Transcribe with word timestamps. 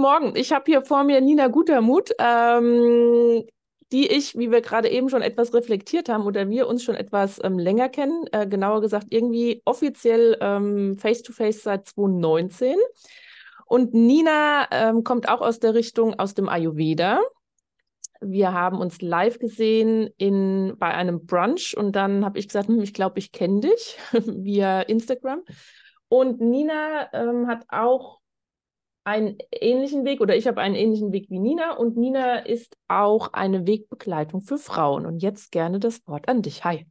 Morgen. 0.00 0.34
Ich 0.34 0.52
habe 0.52 0.64
hier 0.66 0.82
vor 0.82 1.04
mir 1.04 1.20
Nina 1.20 1.48
Gutermut, 1.48 2.10
ähm, 2.18 3.44
die 3.92 4.08
ich, 4.08 4.36
wie 4.38 4.50
wir 4.50 4.60
gerade 4.60 4.88
eben 4.88 5.08
schon 5.08 5.22
etwas 5.22 5.52
reflektiert 5.52 6.08
haben 6.08 6.24
oder 6.24 6.48
wir 6.48 6.68
uns 6.68 6.82
schon 6.82 6.94
etwas 6.94 7.38
ähm, 7.44 7.58
länger 7.58 7.88
kennen, 7.88 8.24
äh, 8.32 8.46
genauer 8.46 8.80
gesagt 8.80 9.08
irgendwie 9.10 9.62
offiziell 9.64 10.36
ähm, 10.40 10.96
face-to-face 10.96 11.58
-face 11.58 11.62
seit 11.62 11.88
2019. 11.88 12.76
Und 13.66 13.94
Nina 13.94 14.68
ähm, 14.70 15.04
kommt 15.04 15.28
auch 15.28 15.42
aus 15.42 15.60
der 15.60 15.74
Richtung 15.74 16.18
aus 16.18 16.34
dem 16.34 16.48
Ayurveda. 16.48 17.20
Wir 18.20 18.52
haben 18.52 18.80
uns 18.80 19.00
live 19.00 19.38
gesehen 19.38 20.08
in, 20.16 20.74
bei 20.78 20.92
einem 20.92 21.26
Brunch 21.26 21.76
und 21.76 21.94
dann 21.94 22.24
habe 22.24 22.38
ich 22.38 22.48
gesagt, 22.48 22.68
hm, 22.68 22.80
ich 22.80 22.94
glaube, 22.94 23.18
ich 23.18 23.32
kenne 23.32 23.60
dich 23.60 23.98
via 24.12 24.80
Instagram. 24.82 25.42
Und 26.08 26.40
Nina 26.40 27.12
ähm, 27.12 27.46
hat 27.46 27.64
auch 27.68 28.20
einen 29.10 29.38
ähnlichen 29.50 30.04
Weg 30.04 30.20
oder 30.20 30.36
ich 30.36 30.46
habe 30.46 30.60
einen 30.60 30.76
ähnlichen 30.76 31.12
Weg 31.12 31.28
wie 31.30 31.40
Nina 31.40 31.72
und 31.72 31.96
Nina 31.96 32.38
ist 32.38 32.76
auch 32.86 33.32
eine 33.32 33.66
Wegbegleitung 33.66 34.40
für 34.40 34.56
Frauen. 34.56 35.04
Und 35.04 35.20
jetzt 35.20 35.50
gerne 35.50 35.80
das 35.80 36.06
Wort 36.06 36.28
an 36.28 36.42
dich. 36.42 36.64
Hi. 36.64 36.86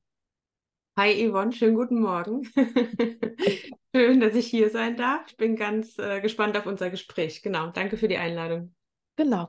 Hi 0.98 1.30
Yvonne, 1.30 1.54
schönen 1.54 1.76
guten 1.76 2.02
Morgen. 2.02 2.44
Schön, 3.96 4.20
dass 4.20 4.36
ich 4.36 4.48
hier 4.48 4.70
sein 4.70 4.98
darf. 4.98 5.22
Ich 5.30 5.38
bin 5.38 5.56
ganz 5.56 5.98
äh, 5.98 6.20
gespannt 6.20 6.58
auf 6.58 6.66
unser 6.66 6.90
Gespräch. 6.90 7.42
Genau, 7.42 7.68
danke 7.68 7.96
für 7.96 8.10
die 8.10 8.18
Einladung. 8.18 8.76
Genau. 9.16 9.48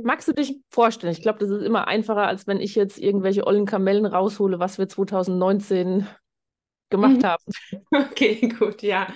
Magst 0.00 0.28
du 0.28 0.32
dich 0.32 0.60
vorstellen? 0.70 1.12
Ich 1.12 1.22
glaube, 1.22 1.40
das 1.40 1.50
ist 1.50 1.64
immer 1.64 1.88
einfacher, 1.88 2.28
als 2.28 2.46
wenn 2.46 2.60
ich 2.60 2.76
jetzt 2.76 2.98
irgendwelche 2.98 3.46
ollen 3.48 3.66
Kamellen 3.66 4.06
raushole, 4.06 4.60
was 4.60 4.78
wir 4.78 4.88
2019 4.88 6.06
gemacht 6.88 7.18
mhm. 7.18 7.24
haben. 7.24 7.44
Okay, 8.10 8.48
gut, 8.48 8.82
ja. 8.82 9.08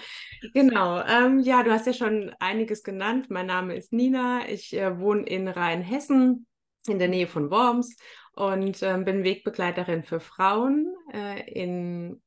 Genau. 0.55 1.01
Ähm, 1.03 1.41
ja, 1.41 1.63
du 1.63 1.71
hast 1.71 1.87
ja 1.87 1.93
schon 1.93 2.35
einiges 2.41 2.83
genannt. 2.83 3.31
Mein 3.31 3.47
Name 3.47 3.75
ist 3.75 3.93
Nina. 3.93 4.49
Ich 4.49 4.77
äh, 4.77 4.99
wohne 4.99 5.23
in 5.23 5.49
Rheinhessen 5.49 6.47
in 6.87 6.99
der 6.99 7.09
Nähe 7.09 7.27
von 7.27 7.51
Worms 7.51 7.97
und 8.33 8.83
äh, 8.83 8.99
bin 8.99 9.25
Wegbegleiterin 9.25 10.05
für 10.05 10.21
Frauen 10.21 10.95
äh, 11.13 11.51
in 11.51 12.23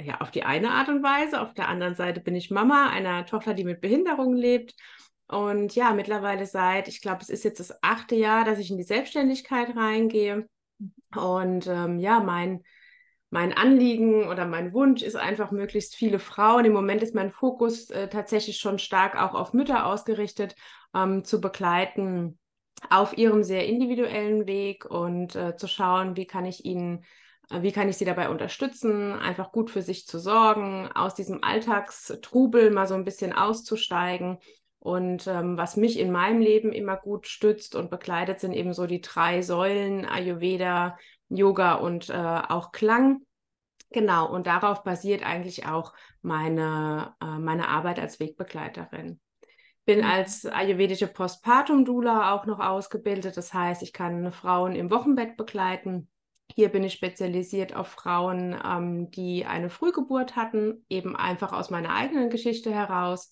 ja, 0.00 0.20
auf 0.20 0.30
die 0.30 0.42
eine 0.42 0.70
Art 0.70 0.88
und 0.88 1.02
Weise. 1.02 1.40
Auf 1.40 1.54
der 1.54 1.68
anderen 1.68 1.94
Seite 1.94 2.20
bin 2.20 2.34
ich 2.34 2.50
Mama 2.50 2.88
einer 2.90 3.26
Tochter, 3.26 3.54
die 3.54 3.64
mit 3.64 3.80
Behinderung 3.80 4.34
lebt. 4.34 4.74
Und 5.28 5.74
ja, 5.74 5.92
mittlerweile 5.92 6.46
seit, 6.46 6.88
ich 6.88 7.00
glaube, 7.00 7.20
es 7.22 7.30
ist 7.30 7.44
jetzt 7.44 7.60
das 7.60 7.72
achte 7.82 8.14
Jahr, 8.16 8.44
dass 8.44 8.58
ich 8.58 8.70
in 8.70 8.76
die 8.76 8.82
Selbstständigkeit 8.82 9.76
reingehe. 9.76 10.48
Und 11.14 11.66
ähm, 11.66 11.98
ja, 11.98 12.20
mein 12.20 12.62
mein 13.32 13.54
Anliegen 13.54 14.28
oder 14.28 14.44
mein 14.44 14.74
Wunsch 14.74 15.00
ist 15.00 15.16
einfach 15.16 15.52
möglichst 15.52 15.94
viele 15.94 16.18
Frauen. 16.18 16.66
Im 16.66 16.74
Moment 16.74 17.02
ist 17.02 17.14
mein 17.14 17.30
Fokus 17.30 17.88
äh, 17.88 18.08
tatsächlich 18.08 18.58
schon 18.58 18.78
stark 18.78 19.16
auch 19.16 19.32
auf 19.32 19.54
Mütter 19.54 19.86
ausgerichtet, 19.86 20.54
ähm, 20.94 21.24
zu 21.24 21.40
begleiten 21.40 22.38
auf 22.90 23.16
ihrem 23.16 23.42
sehr 23.42 23.66
individuellen 23.66 24.46
Weg 24.46 24.84
und 24.84 25.34
äh, 25.34 25.56
zu 25.56 25.66
schauen, 25.66 26.14
wie 26.14 26.26
kann 26.26 26.44
ich 26.44 26.66
ihnen, 26.66 27.06
äh, 27.48 27.62
wie 27.62 27.72
kann 27.72 27.88
ich 27.88 27.96
sie 27.96 28.04
dabei 28.04 28.28
unterstützen, 28.28 29.12
einfach 29.12 29.50
gut 29.50 29.70
für 29.70 29.80
sich 29.80 30.06
zu 30.06 30.18
sorgen, 30.18 30.90
aus 30.94 31.14
diesem 31.14 31.42
Alltagstrubel 31.42 32.70
mal 32.70 32.86
so 32.86 32.94
ein 32.94 33.04
bisschen 33.04 33.32
auszusteigen. 33.32 34.40
Und 34.78 35.26
ähm, 35.26 35.56
was 35.56 35.78
mich 35.78 35.98
in 35.98 36.12
meinem 36.12 36.42
Leben 36.42 36.70
immer 36.70 36.98
gut 36.98 37.26
stützt 37.28 37.76
und 37.76 37.88
begleitet, 37.88 38.40
sind 38.40 38.52
eben 38.52 38.74
so 38.74 38.86
die 38.86 39.00
drei 39.00 39.40
Säulen 39.40 40.04
Ayurveda, 40.04 40.98
Yoga 41.36 41.74
und 41.74 42.10
äh, 42.10 42.12
auch 42.12 42.72
Klang. 42.72 43.22
Genau, 43.90 44.32
und 44.32 44.46
darauf 44.46 44.84
basiert 44.84 45.24
eigentlich 45.24 45.66
auch 45.66 45.92
meine, 46.22 47.14
äh, 47.20 47.38
meine 47.38 47.68
Arbeit 47.68 47.98
als 47.98 48.20
Wegbegleiterin. 48.20 49.20
Bin 49.84 49.98
mhm. 49.98 50.04
als 50.04 50.46
ayurvedische 50.46 51.08
Postpartum-Dula 51.08 52.32
auch 52.32 52.46
noch 52.46 52.60
ausgebildet. 52.60 53.36
Das 53.36 53.52
heißt, 53.52 53.82
ich 53.82 53.92
kann 53.92 54.32
Frauen 54.32 54.74
im 54.74 54.90
Wochenbett 54.90 55.36
begleiten. 55.36 56.08
Hier 56.54 56.68
bin 56.68 56.84
ich 56.84 56.92
spezialisiert 56.92 57.74
auf 57.74 57.88
Frauen, 57.88 58.56
ähm, 58.64 59.10
die 59.10 59.44
eine 59.44 59.70
Frühgeburt 59.70 60.36
hatten, 60.36 60.84
eben 60.88 61.16
einfach 61.16 61.52
aus 61.52 61.70
meiner 61.70 61.94
eigenen 61.94 62.30
Geschichte 62.30 62.72
heraus. 62.72 63.30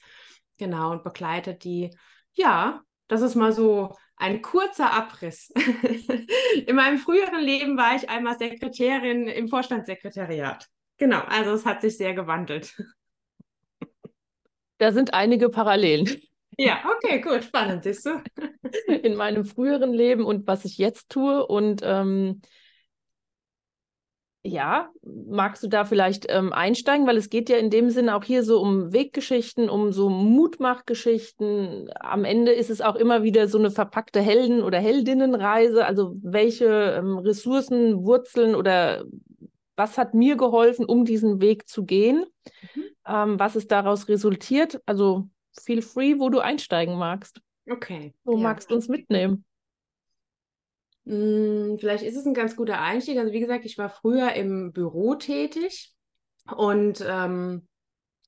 Genau, 0.59 0.91
und 0.91 1.05
begleite 1.05 1.55
die, 1.55 1.91
ja, 2.35 2.83
das 3.09 3.23
ist 3.23 3.35
mal 3.35 3.53
so 3.53 3.97
ein 4.21 4.43
kurzer 4.43 4.93
Abriss. 4.93 5.53
In 6.67 6.77
meinem 6.77 6.99
früheren 6.99 7.41
Leben 7.41 7.77
war 7.77 7.97
ich 7.97 8.09
einmal 8.09 8.39
Sekretärin 8.39 9.27
im 9.27 9.49
Vorstandssekretariat. 9.49 10.67
Genau, 10.99 11.21
also 11.21 11.53
es 11.53 11.65
hat 11.65 11.81
sich 11.81 11.97
sehr 11.97 12.15
gewandelt. 12.15 12.75
Da 14.79 14.93
sind 14.93 15.15
einige 15.15 15.49
Parallelen. 15.49 16.09
Ja, 16.57 16.83
okay, 16.85 17.21
gut, 17.21 17.45
spannend, 17.45 17.85
siehst 17.85 18.05
du. 18.05 18.23
In 19.03 19.17
meinem 19.17 19.45
früheren 19.45 19.95
Leben 19.95 20.25
und 20.25 20.47
was 20.47 20.65
ich 20.65 20.77
jetzt 20.77 21.09
tue. 21.09 21.47
Und 21.47 21.81
ähm, 21.83 22.43
ja, 24.43 24.89
magst 25.03 25.63
du 25.63 25.69
da 25.69 25.85
vielleicht 25.85 26.27
ähm, 26.31 26.53
einsteigen, 26.53 27.07
weil 27.07 27.19
es 27.19 27.29
geht 27.29 27.51
ja 27.51 27.59
in 27.59 27.69
dem 27.69 27.91
Sinne 27.91 28.17
auch 28.17 28.25
hier 28.25 28.43
so 28.43 28.61
um 28.61 28.93
Weggeschichten, 28.93 29.69
um 29.69 29.93
so 29.93 30.09
Mutmachgeschichten. 30.09 31.91
Am 32.01 32.25
Ende 32.25 32.53
ist 32.53 32.71
es 32.71 32.81
auch 32.81 32.97
immer 32.97 33.23
wieder 33.23 33.49
so 33.49 33.59
eine 33.59 33.71
verpackte 33.71 34.21
Helden- 34.21 34.63
oder 34.63 34.79
Heldinnenreise. 34.79 35.85
Also 35.85 36.17
welche 36.23 36.67
ähm, 36.99 37.19
Ressourcen, 37.19 38.03
Wurzeln 38.05 38.55
oder 38.55 39.05
was 39.77 39.99
hat 39.99 40.15
mir 40.15 40.37
geholfen, 40.37 40.87
um 40.87 41.05
diesen 41.05 41.43
Weg 41.43 41.69
zu 41.69 41.85
gehen? 41.85 42.25
Mhm. 42.75 42.85
Ähm, 43.07 43.39
was 43.39 43.57
ist 43.57 43.71
daraus 43.71 44.09
resultiert? 44.09 44.81
Also 44.87 45.29
feel 45.61 45.83
free, 45.83 46.19
wo 46.19 46.31
du 46.31 46.41
einsteigen 46.41 46.97
magst. 46.97 47.43
Okay. 47.69 48.15
Wo 48.25 48.37
ja. 48.37 48.43
magst 48.43 48.71
du 48.71 48.75
uns 48.75 48.89
mitnehmen? 48.89 49.45
Hm, 51.11 51.77
vielleicht 51.81 52.05
ist 52.05 52.17
es 52.17 52.25
ein 52.25 52.35
ganz 52.35 52.55
guter 52.55 52.81
Einstieg. 52.81 53.19
Also 53.19 53.33
wie 53.33 53.41
gesagt, 53.41 53.65
ich 53.65 53.77
war 53.79 53.89
früher 53.89 54.33
im 54.35 54.73
Büro 54.73 55.17
tätig 55.17 55.93
und 56.57 57.05
ähm, 57.05 57.67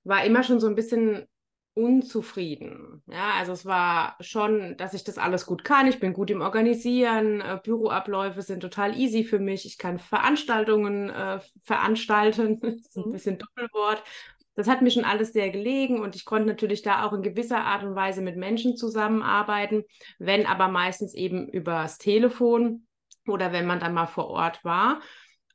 war 0.02 0.24
immer 0.24 0.42
schon 0.42 0.58
so 0.58 0.66
ein 0.66 0.74
bisschen 0.74 1.26
unzufrieden. 1.74 3.04
Ja, 3.06 3.34
also 3.38 3.52
es 3.52 3.64
war 3.64 4.16
schon, 4.20 4.76
dass 4.78 4.94
ich 4.94 5.04
das 5.04 5.16
alles 5.16 5.46
gut 5.46 5.62
kann. 5.62 5.86
Ich 5.86 6.00
bin 6.00 6.12
gut 6.12 6.28
im 6.30 6.40
Organisieren. 6.40 7.40
Äh, 7.40 7.60
Büroabläufe 7.62 8.42
sind 8.42 8.60
total 8.60 8.98
easy 8.98 9.22
für 9.22 9.38
mich. 9.38 9.64
Ich 9.64 9.78
kann 9.78 10.00
Veranstaltungen 10.00 11.08
äh, 11.08 11.38
veranstalten. 11.62 12.58
das 12.60 12.74
ist 12.74 12.96
ein 12.96 13.04
mhm. 13.06 13.12
bisschen 13.12 13.38
Doppelwort 13.38 14.02
das 14.54 14.68
hat 14.68 14.82
mir 14.82 14.90
schon 14.90 15.04
alles 15.04 15.32
sehr 15.32 15.50
gelegen 15.50 16.00
und 16.00 16.14
ich 16.14 16.24
konnte 16.24 16.46
natürlich 16.46 16.82
da 16.82 17.04
auch 17.04 17.12
in 17.12 17.22
gewisser 17.22 17.64
Art 17.64 17.84
und 17.84 17.94
Weise 17.94 18.20
mit 18.20 18.36
Menschen 18.36 18.76
zusammenarbeiten, 18.76 19.84
wenn 20.18 20.46
aber 20.46 20.68
meistens 20.68 21.14
eben 21.14 21.48
übers 21.48 21.98
Telefon 21.98 22.86
oder 23.26 23.52
wenn 23.52 23.66
man 23.66 23.80
dann 23.80 23.94
mal 23.94 24.06
vor 24.06 24.28
Ort 24.28 24.64
war. 24.64 25.00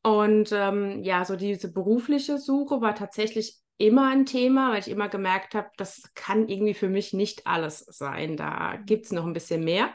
Und 0.03 0.51
ähm, 0.51 1.03
ja, 1.03 1.25
so 1.25 1.35
diese 1.35 1.71
berufliche 1.71 2.37
Suche 2.37 2.81
war 2.81 2.95
tatsächlich 2.95 3.57
immer 3.77 4.09
ein 4.09 4.25
Thema, 4.25 4.71
weil 4.71 4.79
ich 4.79 4.89
immer 4.89 5.09
gemerkt 5.09 5.53
habe, 5.53 5.69
das 5.77 6.01
kann 6.15 6.47
irgendwie 6.47 6.73
für 6.73 6.89
mich 6.89 7.13
nicht 7.13 7.45
alles 7.45 7.79
sein. 7.79 8.37
Da 8.37 8.77
gibt 8.85 9.05
es 9.05 9.11
noch 9.11 9.25
ein 9.25 9.33
bisschen 9.33 9.63
mehr. 9.63 9.93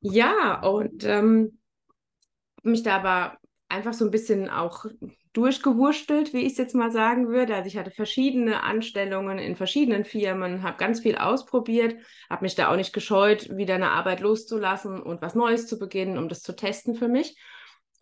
Ja, 0.00 0.60
und 0.60 1.04
ähm, 1.04 1.58
mich 2.62 2.82
da 2.82 2.96
aber 2.96 3.38
einfach 3.68 3.94
so 3.94 4.04
ein 4.04 4.10
bisschen 4.10 4.50
auch 4.50 4.84
durchgewurschtelt, 5.38 6.34
wie 6.34 6.40
ich 6.40 6.52
es 6.52 6.58
jetzt 6.58 6.74
mal 6.74 6.90
sagen 6.90 7.28
würde. 7.28 7.54
Also 7.54 7.68
ich 7.68 7.76
hatte 7.76 7.92
verschiedene 7.92 8.64
Anstellungen 8.64 9.38
in 9.38 9.54
verschiedenen 9.54 10.04
Firmen, 10.04 10.64
habe 10.64 10.78
ganz 10.78 10.98
viel 10.98 11.16
ausprobiert, 11.16 11.94
habe 12.28 12.44
mich 12.44 12.56
da 12.56 12.72
auch 12.72 12.76
nicht 12.76 12.92
gescheut, 12.92 13.56
wieder 13.56 13.76
eine 13.76 13.92
Arbeit 13.92 14.18
loszulassen 14.18 15.00
und 15.00 15.22
was 15.22 15.36
Neues 15.36 15.68
zu 15.68 15.78
beginnen, 15.78 16.18
um 16.18 16.28
das 16.28 16.42
zu 16.42 16.56
testen 16.56 16.96
für 16.96 17.06
mich. 17.06 17.38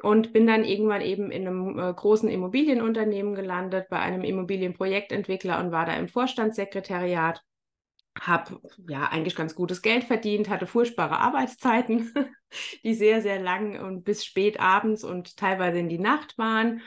Und 0.02 0.32
bin 0.32 0.46
dann 0.46 0.64
irgendwann 0.64 1.02
eben 1.02 1.30
in 1.30 1.46
einem 1.46 1.78
äh, 1.78 1.92
großen 1.92 2.28
Immobilienunternehmen 2.30 3.34
gelandet, 3.34 3.88
bei 3.90 3.98
einem 3.98 4.24
Immobilienprojektentwickler 4.24 5.60
und 5.60 5.72
war 5.72 5.84
da 5.84 5.94
im 5.94 6.08
Vorstandssekretariat. 6.08 7.42
Habe 8.18 8.60
ja 8.88 9.08
eigentlich 9.08 9.36
ganz 9.36 9.54
gutes 9.54 9.82
Geld 9.82 10.04
verdient, 10.04 10.48
hatte 10.48 10.66
furchtbare 10.66 11.18
Arbeitszeiten, 11.18 12.14
die 12.82 12.94
sehr, 12.94 13.20
sehr 13.20 13.40
lang 13.40 13.78
und 13.78 14.04
bis 14.04 14.24
spät 14.24 14.58
abends 14.58 15.04
und 15.04 15.36
teilweise 15.36 15.78
in 15.78 15.90
die 15.90 15.98
Nacht 15.98 16.38
waren 16.38 16.80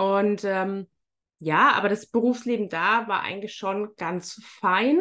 und 0.00 0.44
ähm, 0.44 0.86
ja, 1.40 1.72
aber 1.72 1.90
das 1.90 2.06
Berufsleben 2.06 2.70
da 2.70 3.06
war 3.06 3.20
eigentlich 3.20 3.54
schon 3.54 3.94
ganz 3.96 4.40
fein. 4.42 4.98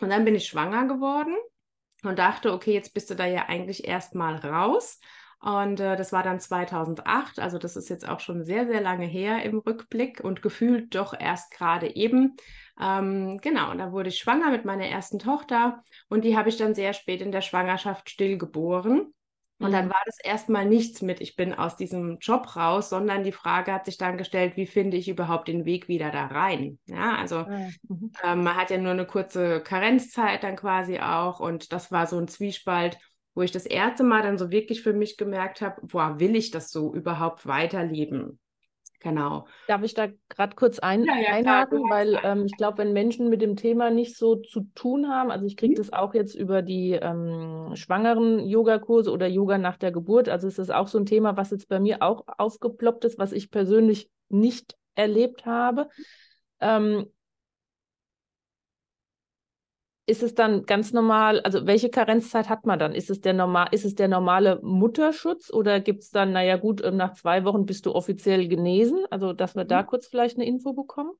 Und 0.00 0.10
dann 0.10 0.24
bin 0.24 0.36
ich 0.36 0.46
schwanger 0.46 0.86
geworden 0.86 1.34
und 2.04 2.20
dachte, 2.20 2.52
okay, 2.52 2.72
jetzt 2.72 2.94
bist 2.94 3.10
du 3.10 3.16
da 3.16 3.26
ja 3.26 3.46
eigentlich 3.48 3.88
erstmal 3.88 4.36
raus. 4.36 5.00
Und 5.40 5.80
äh, 5.80 5.96
das 5.96 6.12
war 6.12 6.22
dann 6.22 6.38
2008, 6.38 7.40
also 7.40 7.58
das 7.58 7.74
ist 7.74 7.88
jetzt 7.88 8.08
auch 8.08 8.20
schon 8.20 8.44
sehr, 8.44 8.68
sehr 8.68 8.80
lange 8.80 9.06
her 9.06 9.42
im 9.42 9.58
Rückblick 9.58 10.20
und 10.20 10.42
gefühlt 10.42 10.94
doch 10.94 11.12
erst 11.18 11.50
gerade 11.50 11.96
eben. 11.96 12.36
Ähm, 12.80 13.38
genau, 13.38 13.72
und 13.72 13.78
da 13.78 13.90
wurde 13.90 14.10
ich 14.10 14.18
schwanger 14.18 14.50
mit 14.50 14.64
meiner 14.64 14.86
ersten 14.86 15.18
Tochter 15.18 15.82
und 16.08 16.24
die 16.24 16.36
habe 16.36 16.50
ich 16.50 16.56
dann 16.56 16.76
sehr 16.76 16.92
spät 16.92 17.20
in 17.20 17.32
der 17.32 17.40
Schwangerschaft 17.40 18.10
stillgeboren. 18.10 19.12
Und 19.60 19.72
dann 19.72 19.90
war 19.90 20.00
das 20.06 20.18
erstmal 20.18 20.64
nichts 20.64 21.02
mit, 21.02 21.20
ich 21.20 21.36
bin 21.36 21.52
aus 21.52 21.76
diesem 21.76 22.18
Job 22.18 22.56
raus, 22.56 22.88
sondern 22.88 23.24
die 23.24 23.32
Frage 23.32 23.72
hat 23.72 23.84
sich 23.84 23.98
dann 23.98 24.16
gestellt, 24.16 24.56
wie 24.56 24.66
finde 24.66 24.96
ich 24.96 25.08
überhaupt 25.08 25.48
den 25.48 25.66
Weg 25.66 25.86
wieder 25.86 26.10
da 26.10 26.26
rein? 26.26 26.78
Ja, 26.86 27.16
also 27.16 27.36
ah, 27.36 27.68
mhm. 27.88 28.12
ähm, 28.24 28.42
man 28.42 28.56
hat 28.56 28.70
ja 28.70 28.78
nur 28.78 28.92
eine 28.92 29.06
kurze 29.06 29.60
Karenzzeit 29.60 30.42
dann 30.42 30.56
quasi 30.56 30.98
auch 30.98 31.40
und 31.40 31.72
das 31.72 31.92
war 31.92 32.06
so 32.06 32.18
ein 32.18 32.26
Zwiespalt, 32.26 32.98
wo 33.34 33.42
ich 33.42 33.52
das 33.52 33.66
erste 33.66 34.02
Mal 34.02 34.22
dann 34.22 34.38
so 34.38 34.50
wirklich 34.50 34.82
für 34.82 34.94
mich 34.94 35.18
gemerkt 35.18 35.60
habe, 35.60 35.86
boah, 35.86 36.18
will 36.18 36.36
ich 36.36 36.50
das 36.50 36.70
so 36.70 36.94
überhaupt 36.94 37.46
weiterleben? 37.46 38.38
Genau. 39.00 39.46
Darf 39.66 39.82
ich 39.82 39.94
da 39.94 40.08
gerade 40.28 40.54
kurz 40.54 40.78
ein, 40.78 41.04
ja, 41.04 41.16
ja, 41.16 41.32
einhaken, 41.32 41.78
klar, 41.78 41.90
weil 41.90 42.20
ähm, 42.22 42.44
ich 42.44 42.56
glaube, 42.56 42.78
wenn 42.78 42.92
Menschen 42.92 43.30
mit 43.30 43.40
dem 43.40 43.56
Thema 43.56 43.90
nicht 43.90 44.16
so 44.16 44.36
zu 44.36 44.66
tun 44.74 45.08
haben, 45.08 45.30
also 45.30 45.46
ich 45.46 45.56
kriege 45.56 45.72
mhm. 45.72 45.76
das 45.76 45.92
auch 45.92 46.12
jetzt 46.12 46.34
über 46.34 46.60
die 46.60 46.92
ähm, 46.92 47.72
schwangeren 47.74 48.40
Yogakurse 48.40 49.10
oder 49.10 49.26
Yoga 49.26 49.56
nach 49.56 49.78
der 49.78 49.90
Geburt, 49.90 50.28
also 50.28 50.46
es 50.46 50.58
ist 50.58 50.70
auch 50.70 50.86
so 50.86 50.98
ein 50.98 51.06
Thema, 51.06 51.38
was 51.38 51.50
jetzt 51.50 51.68
bei 51.68 51.80
mir 51.80 52.02
auch 52.02 52.24
aufgeploppt 52.36 53.06
ist, 53.06 53.18
was 53.18 53.32
ich 53.32 53.50
persönlich 53.50 54.10
nicht 54.28 54.76
erlebt 54.94 55.46
habe. 55.46 55.88
Ähm, 56.60 57.06
ist 60.10 60.22
es 60.22 60.34
dann 60.34 60.66
ganz 60.66 60.92
normal, 60.92 61.40
also 61.40 61.66
welche 61.66 61.88
Karenzzeit 61.88 62.48
hat 62.48 62.66
man 62.66 62.78
dann? 62.78 62.94
Ist 62.94 63.10
es 63.10 63.20
der, 63.20 63.32
normal, 63.32 63.68
ist 63.70 63.84
es 63.84 63.94
der 63.94 64.08
normale 64.08 64.60
Mutterschutz 64.62 65.50
oder 65.52 65.80
gibt 65.80 66.02
es 66.02 66.10
dann, 66.10 66.32
naja 66.32 66.56
gut, 66.56 66.84
ähm, 66.84 66.96
nach 66.96 67.14
zwei 67.14 67.44
Wochen 67.44 67.64
bist 67.64 67.86
du 67.86 67.94
offiziell 67.94 68.48
genesen? 68.48 69.04
Also, 69.10 69.32
dass 69.32 69.54
wir 69.54 69.64
mhm. 69.64 69.68
da 69.68 69.82
kurz 69.84 70.08
vielleicht 70.08 70.36
eine 70.36 70.46
Info 70.46 70.72
bekommen? 70.72 71.12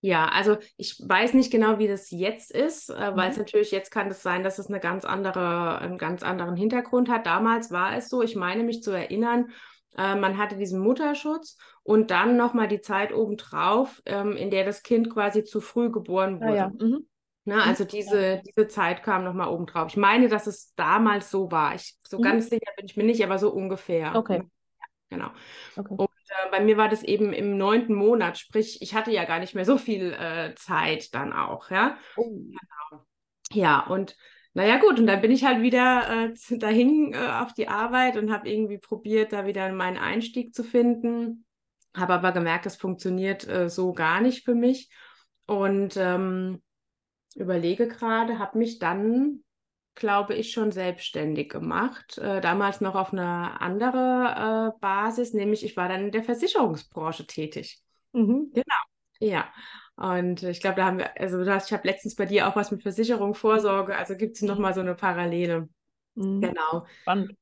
Ja, 0.00 0.28
also 0.28 0.58
ich 0.76 1.00
weiß 1.02 1.32
nicht 1.32 1.50
genau, 1.50 1.78
wie 1.78 1.88
das 1.88 2.10
jetzt 2.10 2.50
ist, 2.50 2.90
äh, 2.90 3.16
weil 3.16 3.30
es 3.30 3.36
mhm. 3.36 3.44
natürlich 3.44 3.70
jetzt 3.70 3.90
kann 3.90 4.08
es 4.08 4.22
sein, 4.22 4.44
dass 4.44 4.58
es 4.58 4.68
eine 4.68 4.78
ganz 4.78 5.06
andere, 5.06 5.78
einen 5.78 5.96
ganz 5.96 6.22
anderen 6.22 6.56
Hintergrund 6.56 7.08
hat. 7.08 7.24
Damals 7.24 7.70
war 7.70 7.96
es 7.96 8.10
so, 8.10 8.22
ich 8.22 8.36
meine 8.36 8.64
mich 8.64 8.82
zu 8.82 8.90
erinnern, 8.90 9.48
äh, 9.96 10.14
man 10.14 10.36
hatte 10.36 10.56
diesen 10.56 10.80
Mutterschutz 10.80 11.56
und 11.82 12.10
dann 12.10 12.36
nochmal 12.36 12.68
die 12.68 12.82
Zeit 12.82 13.14
obendrauf, 13.14 14.02
ähm, 14.04 14.36
in 14.36 14.50
der 14.50 14.66
das 14.66 14.82
Kind 14.82 15.08
quasi 15.08 15.44
zu 15.44 15.62
früh 15.62 15.90
geboren 15.90 16.40
wurde. 16.40 16.52
Ah, 16.52 16.54
ja. 16.54 16.68
mhm. 16.68 17.06
Ne, 17.46 17.62
also 17.62 17.84
diese, 17.84 18.42
diese 18.46 18.68
Zeit 18.68 19.02
kam 19.02 19.22
nochmal 19.22 19.48
oben 19.48 19.66
drauf. 19.66 19.88
Ich 19.90 19.98
meine, 19.98 20.28
dass 20.28 20.46
es 20.46 20.74
damals 20.76 21.30
so 21.30 21.50
war. 21.50 21.74
Ich, 21.74 21.94
so 22.02 22.18
mhm. 22.18 22.22
ganz 22.22 22.48
sicher 22.48 22.72
bin 22.76 22.86
ich 22.86 22.96
mir 22.96 23.04
nicht, 23.04 23.22
aber 23.22 23.38
so 23.38 23.50
ungefähr. 23.50 24.14
Okay. 24.16 24.42
Genau. 25.10 25.30
Okay. 25.76 25.94
Und 25.94 26.08
äh, 26.08 26.50
bei 26.50 26.60
mir 26.60 26.76
war 26.76 26.88
das 26.88 27.02
eben 27.02 27.32
im 27.32 27.58
neunten 27.58 27.94
Monat, 27.94 28.38
sprich, 28.38 28.80
ich 28.80 28.94
hatte 28.94 29.12
ja 29.12 29.24
gar 29.24 29.40
nicht 29.40 29.54
mehr 29.54 29.66
so 29.66 29.76
viel 29.76 30.12
äh, 30.14 30.54
Zeit 30.54 31.14
dann 31.14 31.32
auch, 31.32 31.70
ja. 31.70 31.98
Oh. 32.16 32.24
Genau. 32.30 33.04
Ja, 33.52 33.80
und 33.86 34.16
naja, 34.54 34.78
gut, 34.78 34.98
und 34.98 35.06
dann 35.06 35.20
bin 35.20 35.30
ich 35.30 35.44
halt 35.44 35.62
wieder 35.62 36.30
äh, 36.30 36.34
dahin 36.58 37.12
äh, 37.12 37.42
auf 37.42 37.52
die 37.52 37.68
Arbeit 37.68 38.16
und 38.16 38.32
habe 38.32 38.48
irgendwie 38.48 38.78
probiert, 38.78 39.32
da 39.32 39.46
wieder 39.46 39.70
meinen 39.72 39.98
Einstieg 39.98 40.54
zu 40.54 40.64
finden. 40.64 41.44
Habe 41.94 42.14
aber 42.14 42.32
gemerkt, 42.32 42.64
das 42.64 42.76
funktioniert 42.76 43.46
äh, 43.46 43.68
so 43.68 43.92
gar 43.92 44.20
nicht 44.20 44.44
für 44.44 44.54
mich. 44.54 44.88
Und 45.46 45.96
ähm, 45.96 46.62
überlege 47.36 47.88
gerade, 47.88 48.38
habe 48.38 48.58
mich 48.58 48.78
dann, 48.78 49.40
glaube 49.94 50.34
ich, 50.34 50.52
schon 50.52 50.72
selbstständig 50.72 51.50
gemacht. 51.50 52.18
Äh, 52.18 52.40
damals 52.40 52.80
noch 52.80 52.94
auf 52.94 53.12
eine 53.12 53.60
andere 53.60 54.74
äh, 54.74 54.80
Basis, 54.80 55.32
nämlich 55.32 55.64
ich 55.64 55.76
war 55.76 55.88
dann 55.88 56.06
in 56.06 56.12
der 56.12 56.24
Versicherungsbranche 56.24 57.26
tätig. 57.26 57.80
Mhm. 58.12 58.50
Genau, 58.52 58.64
ja. 59.20 59.52
Und 59.96 60.42
ich 60.42 60.60
glaube, 60.60 60.76
da 60.76 60.86
haben 60.86 60.98
wir, 60.98 61.20
also 61.20 61.42
du 61.44 61.52
hast, 61.52 61.68
ich 61.68 61.72
habe 61.72 61.86
letztens 61.86 62.16
bei 62.16 62.26
dir 62.26 62.48
auch 62.48 62.56
was 62.56 62.72
mit 62.72 62.82
Versicherung, 62.82 63.34
Vorsorge, 63.34 63.96
also 63.96 64.16
gibt 64.16 64.36
es 64.36 64.42
nochmal 64.42 64.74
so 64.74 64.80
eine 64.80 64.94
Parallele. 64.94 65.68
Mhm. 66.14 66.40
Genau. 66.40 66.86
Spannend. 67.02 67.36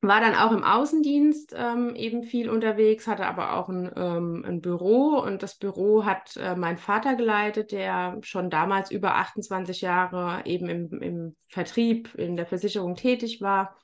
War 0.00 0.20
dann 0.20 0.36
auch 0.36 0.52
im 0.52 0.62
Außendienst 0.62 1.54
ähm, 1.56 1.96
eben 1.96 2.22
viel 2.22 2.48
unterwegs, 2.48 3.08
hatte 3.08 3.26
aber 3.26 3.54
auch 3.54 3.68
ein, 3.68 3.90
ähm, 3.96 4.44
ein 4.46 4.60
Büro 4.60 5.18
und 5.18 5.42
das 5.42 5.56
Büro 5.56 6.04
hat 6.04 6.36
äh, 6.36 6.54
mein 6.54 6.76
Vater 6.76 7.16
geleitet, 7.16 7.72
der 7.72 8.16
schon 8.22 8.48
damals 8.48 8.92
über 8.92 9.16
28 9.16 9.80
Jahre 9.80 10.42
eben 10.46 10.68
im, 10.68 11.02
im 11.02 11.36
Vertrieb, 11.48 12.14
in 12.14 12.36
der 12.36 12.46
Versicherung 12.46 12.94
tätig 12.94 13.40
war, 13.40 13.76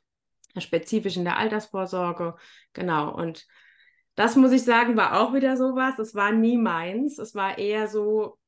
spezifisch 0.56 1.16
in 1.16 1.24
der 1.24 1.36
Altersvorsorge. 1.36 2.36
Genau. 2.74 3.12
Und 3.12 3.46
das 4.14 4.36
muss 4.36 4.52
ich 4.52 4.62
sagen, 4.62 4.96
war 4.96 5.20
auch 5.20 5.34
wieder 5.34 5.56
sowas. 5.56 5.98
Es 5.98 6.14
war 6.14 6.30
nie 6.30 6.56
meins. 6.56 7.18
Es 7.18 7.34
war 7.34 7.58
eher 7.58 7.88
so, 7.88 8.38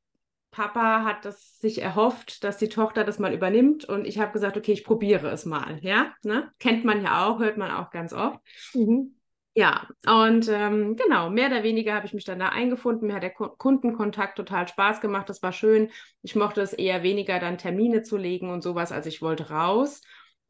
Papa 0.56 1.04
hat 1.04 1.26
das 1.26 1.58
sich 1.58 1.82
erhofft, 1.82 2.42
dass 2.42 2.56
die 2.56 2.70
Tochter 2.70 3.04
das 3.04 3.18
mal 3.18 3.34
übernimmt 3.34 3.84
und 3.84 4.06
ich 4.06 4.18
habe 4.18 4.32
gesagt, 4.32 4.56
okay, 4.56 4.72
ich 4.72 4.84
probiere 4.84 5.28
es 5.28 5.44
mal. 5.44 5.78
Ja, 5.82 6.14
ne? 6.22 6.50
kennt 6.58 6.82
man 6.82 7.02
ja 7.02 7.26
auch, 7.26 7.40
hört 7.40 7.58
man 7.58 7.70
auch 7.70 7.90
ganz 7.90 8.14
oft. 8.14 8.40
Mhm. 8.72 9.14
Ja, 9.54 9.86
und 10.06 10.48
ähm, 10.48 10.96
genau, 10.96 11.28
mehr 11.30 11.48
oder 11.48 11.62
weniger 11.62 11.94
habe 11.94 12.06
ich 12.06 12.14
mich 12.14 12.24
dann 12.24 12.38
da 12.38 12.48
eingefunden. 12.50 13.06
Mir 13.06 13.14
hat 13.14 13.22
der 13.22 13.32
Kundenkontakt 13.32 14.36
total 14.36 14.68
Spaß 14.68 15.00
gemacht. 15.00 15.28
Das 15.28 15.42
war 15.42 15.52
schön. 15.52 15.90
Ich 16.22 16.36
mochte 16.36 16.60
es 16.60 16.72
eher 16.74 17.02
weniger, 17.02 17.38
dann 17.38 17.56
Termine 17.56 18.02
zu 18.02 18.16
legen 18.16 18.50
und 18.50 18.62
sowas, 18.62 18.92
als 18.92 19.06
ich 19.06 19.22
wollte 19.22 19.50
raus. 19.50 20.02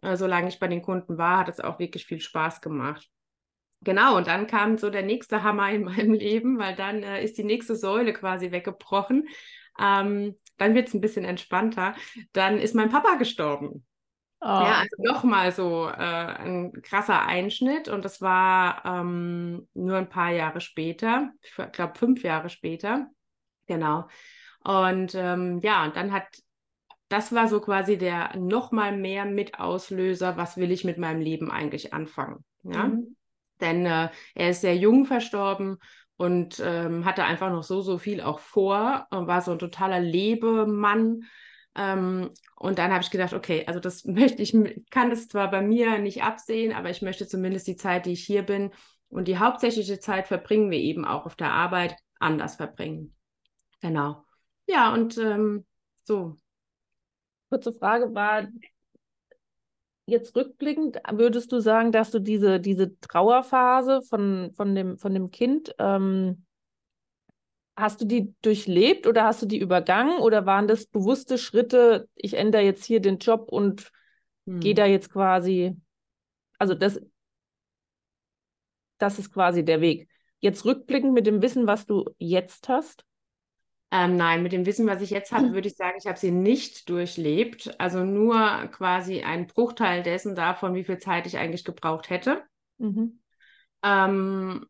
Äh, 0.02 0.16
solange 0.16 0.48
ich 0.48 0.58
bei 0.58 0.68
den 0.68 0.82
Kunden 0.82 1.18
war, 1.18 1.38
hat 1.38 1.48
es 1.48 1.60
auch 1.60 1.78
wirklich 1.78 2.06
viel 2.06 2.20
Spaß 2.20 2.60
gemacht. 2.60 3.08
Genau, 3.82 4.16
und 4.16 4.26
dann 4.26 4.46
kam 4.46 4.78
so 4.78 4.90
der 4.90 5.02
nächste 5.02 5.42
Hammer 5.42 5.70
in 5.70 5.84
meinem 5.84 6.12
Leben, 6.12 6.58
weil 6.58 6.74
dann 6.76 7.02
äh, 7.02 7.22
ist 7.24 7.38
die 7.38 7.44
nächste 7.44 7.76
Säule 7.76 8.12
quasi 8.12 8.50
weggebrochen. 8.50 9.28
Ähm, 9.78 10.36
dann 10.58 10.74
wird 10.74 10.88
es 10.88 10.94
ein 10.94 11.00
bisschen 11.00 11.24
entspannter. 11.24 11.94
Dann 12.32 12.58
ist 12.58 12.74
mein 12.74 12.90
Papa 12.90 13.14
gestorben. 13.16 13.84
Oh. 14.40 14.46
Ja, 14.48 14.80
also 14.80 14.96
nochmal 14.98 15.50
so 15.50 15.88
äh, 15.88 15.92
ein 15.92 16.72
krasser 16.82 17.24
Einschnitt 17.26 17.88
und 17.88 18.04
das 18.04 18.20
war 18.20 18.84
ähm, 18.84 19.66
nur 19.72 19.96
ein 19.96 20.10
paar 20.10 20.30
Jahre 20.30 20.60
später, 20.60 21.32
ich 21.42 21.72
glaube 21.72 21.98
fünf 21.98 22.22
Jahre 22.22 22.50
später. 22.50 23.06
Genau. 23.66 24.08
Und 24.62 25.14
ähm, 25.14 25.60
ja, 25.60 25.84
und 25.84 25.96
dann 25.96 26.12
hat, 26.12 26.26
das 27.08 27.34
war 27.34 27.48
so 27.48 27.60
quasi 27.60 27.96
der 27.96 28.36
nochmal 28.36 28.96
mehr 28.96 29.24
Mitauslöser, 29.24 30.36
was 30.36 30.58
will 30.58 30.70
ich 30.70 30.84
mit 30.84 30.98
meinem 30.98 31.20
Leben 31.20 31.50
eigentlich 31.50 31.94
anfangen. 31.94 32.44
Ja. 32.62 32.88
Mhm. 32.88 33.16
Denn 33.60 33.86
äh, 33.86 34.10
er 34.34 34.50
ist 34.50 34.60
sehr 34.60 34.76
jung 34.76 35.06
verstorben 35.06 35.78
und 36.16 36.60
ähm, 36.64 37.04
hatte 37.04 37.24
einfach 37.24 37.50
noch 37.50 37.62
so, 37.62 37.80
so 37.80 37.98
viel 37.98 38.20
auch 38.20 38.38
vor 38.38 39.06
und 39.10 39.26
war 39.26 39.42
so 39.42 39.52
ein 39.52 39.58
totaler 39.58 40.00
Lebemann. 40.00 41.24
Ähm, 41.74 42.30
und 42.56 42.78
dann 42.78 42.90
habe 42.92 43.02
ich 43.02 43.10
gedacht, 43.10 43.34
okay, 43.34 43.64
also 43.66 43.80
das 43.80 44.04
möchte 44.06 44.42
ich, 44.42 44.56
kann 44.90 45.10
das 45.10 45.28
zwar 45.28 45.50
bei 45.50 45.62
mir 45.62 45.98
nicht 45.98 46.22
absehen, 46.22 46.72
aber 46.72 46.90
ich 46.90 47.02
möchte 47.02 47.26
zumindest 47.26 47.66
die 47.66 47.76
Zeit, 47.76 48.06
die 48.06 48.12
ich 48.12 48.24
hier 48.24 48.42
bin 48.42 48.70
und 49.08 49.28
die 49.28 49.38
hauptsächliche 49.38 50.00
Zeit 50.00 50.26
verbringen 50.28 50.70
wir 50.70 50.78
eben 50.78 51.04
auch 51.04 51.26
auf 51.26 51.36
der 51.36 51.52
Arbeit 51.52 51.96
anders 52.18 52.56
verbringen. 52.56 53.14
Genau. 53.80 54.24
Ja, 54.66 54.92
und 54.92 55.18
ähm, 55.18 55.64
so. 56.04 56.36
Kurze 57.48 57.72
Frage, 57.72 58.12
war 58.14 58.48
jetzt 60.06 60.34
rückblickend, 60.36 60.98
würdest 61.12 61.52
du 61.52 61.60
sagen, 61.60 61.92
dass 61.92 62.10
du 62.10 62.20
diese, 62.20 62.60
diese 62.60 62.98
Trauerphase 63.00 64.02
von, 64.02 64.52
von, 64.54 64.74
dem, 64.74 64.96
von 64.96 65.12
dem 65.12 65.30
Kind, 65.30 65.74
ähm, 65.78 66.46
hast 67.76 68.00
du 68.00 68.06
die 68.06 68.34
durchlebt 68.40 69.06
oder 69.06 69.24
hast 69.24 69.42
du 69.42 69.46
die 69.46 69.58
übergangen 69.58 70.18
oder 70.18 70.46
waren 70.46 70.66
das 70.66 70.86
bewusste 70.86 71.36
Schritte, 71.36 72.08
ich 72.14 72.34
ändere 72.34 72.62
jetzt 72.62 72.84
hier 72.84 73.00
den 73.00 73.18
Job 73.18 73.48
und 73.50 73.92
hm. 74.46 74.60
gehe 74.60 74.74
da 74.74 74.86
jetzt 74.86 75.12
quasi, 75.12 75.76
also 76.58 76.74
das, 76.74 77.00
das 78.98 79.18
ist 79.18 79.32
quasi 79.32 79.64
der 79.64 79.80
Weg. 79.80 80.08
Jetzt 80.40 80.64
rückblickend 80.64 81.12
mit 81.12 81.26
dem 81.26 81.42
Wissen, 81.42 81.66
was 81.66 81.86
du 81.86 82.04
jetzt 82.18 82.68
hast, 82.68 83.04
ähm, 83.90 84.16
nein, 84.16 84.42
mit 84.42 84.52
dem 84.52 84.66
Wissen, 84.66 84.86
was 84.86 85.00
ich 85.00 85.10
jetzt 85.10 85.30
habe, 85.30 85.52
würde 85.52 85.68
ich 85.68 85.76
sagen, 85.76 85.96
ich 85.98 86.06
habe 86.06 86.18
sie 86.18 86.32
nicht 86.32 86.88
durchlebt. 86.88 87.78
Also 87.78 88.04
nur 88.04 88.36
quasi 88.72 89.22
ein 89.22 89.46
Bruchteil 89.46 90.02
dessen 90.02 90.34
davon, 90.34 90.74
wie 90.74 90.84
viel 90.84 90.98
Zeit 90.98 91.26
ich 91.26 91.38
eigentlich 91.38 91.64
gebraucht 91.64 92.10
hätte. 92.10 92.42
Mhm. 92.78 93.20
Ähm, 93.82 94.66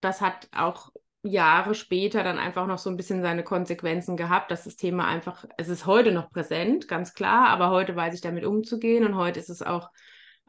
das 0.00 0.20
hat 0.20 0.48
auch 0.52 0.90
Jahre 1.22 1.74
später 1.74 2.22
dann 2.22 2.38
einfach 2.38 2.66
noch 2.66 2.78
so 2.78 2.90
ein 2.90 2.96
bisschen 2.96 3.22
seine 3.22 3.44
Konsequenzen 3.44 4.16
gehabt, 4.16 4.50
dass 4.50 4.64
das 4.64 4.76
Thema 4.76 5.06
einfach, 5.06 5.44
es 5.58 5.68
ist 5.68 5.86
heute 5.86 6.12
noch 6.12 6.30
präsent, 6.30 6.88
ganz 6.88 7.14
klar, 7.14 7.48
aber 7.48 7.70
heute 7.70 7.94
weiß 7.94 8.14
ich 8.14 8.22
damit 8.22 8.44
umzugehen 8.44 9.04
und 9.04 9.16
heute 9.16 9.38
ist 9.38 9.50
es 9.50 9.62
auch 9.62 9.90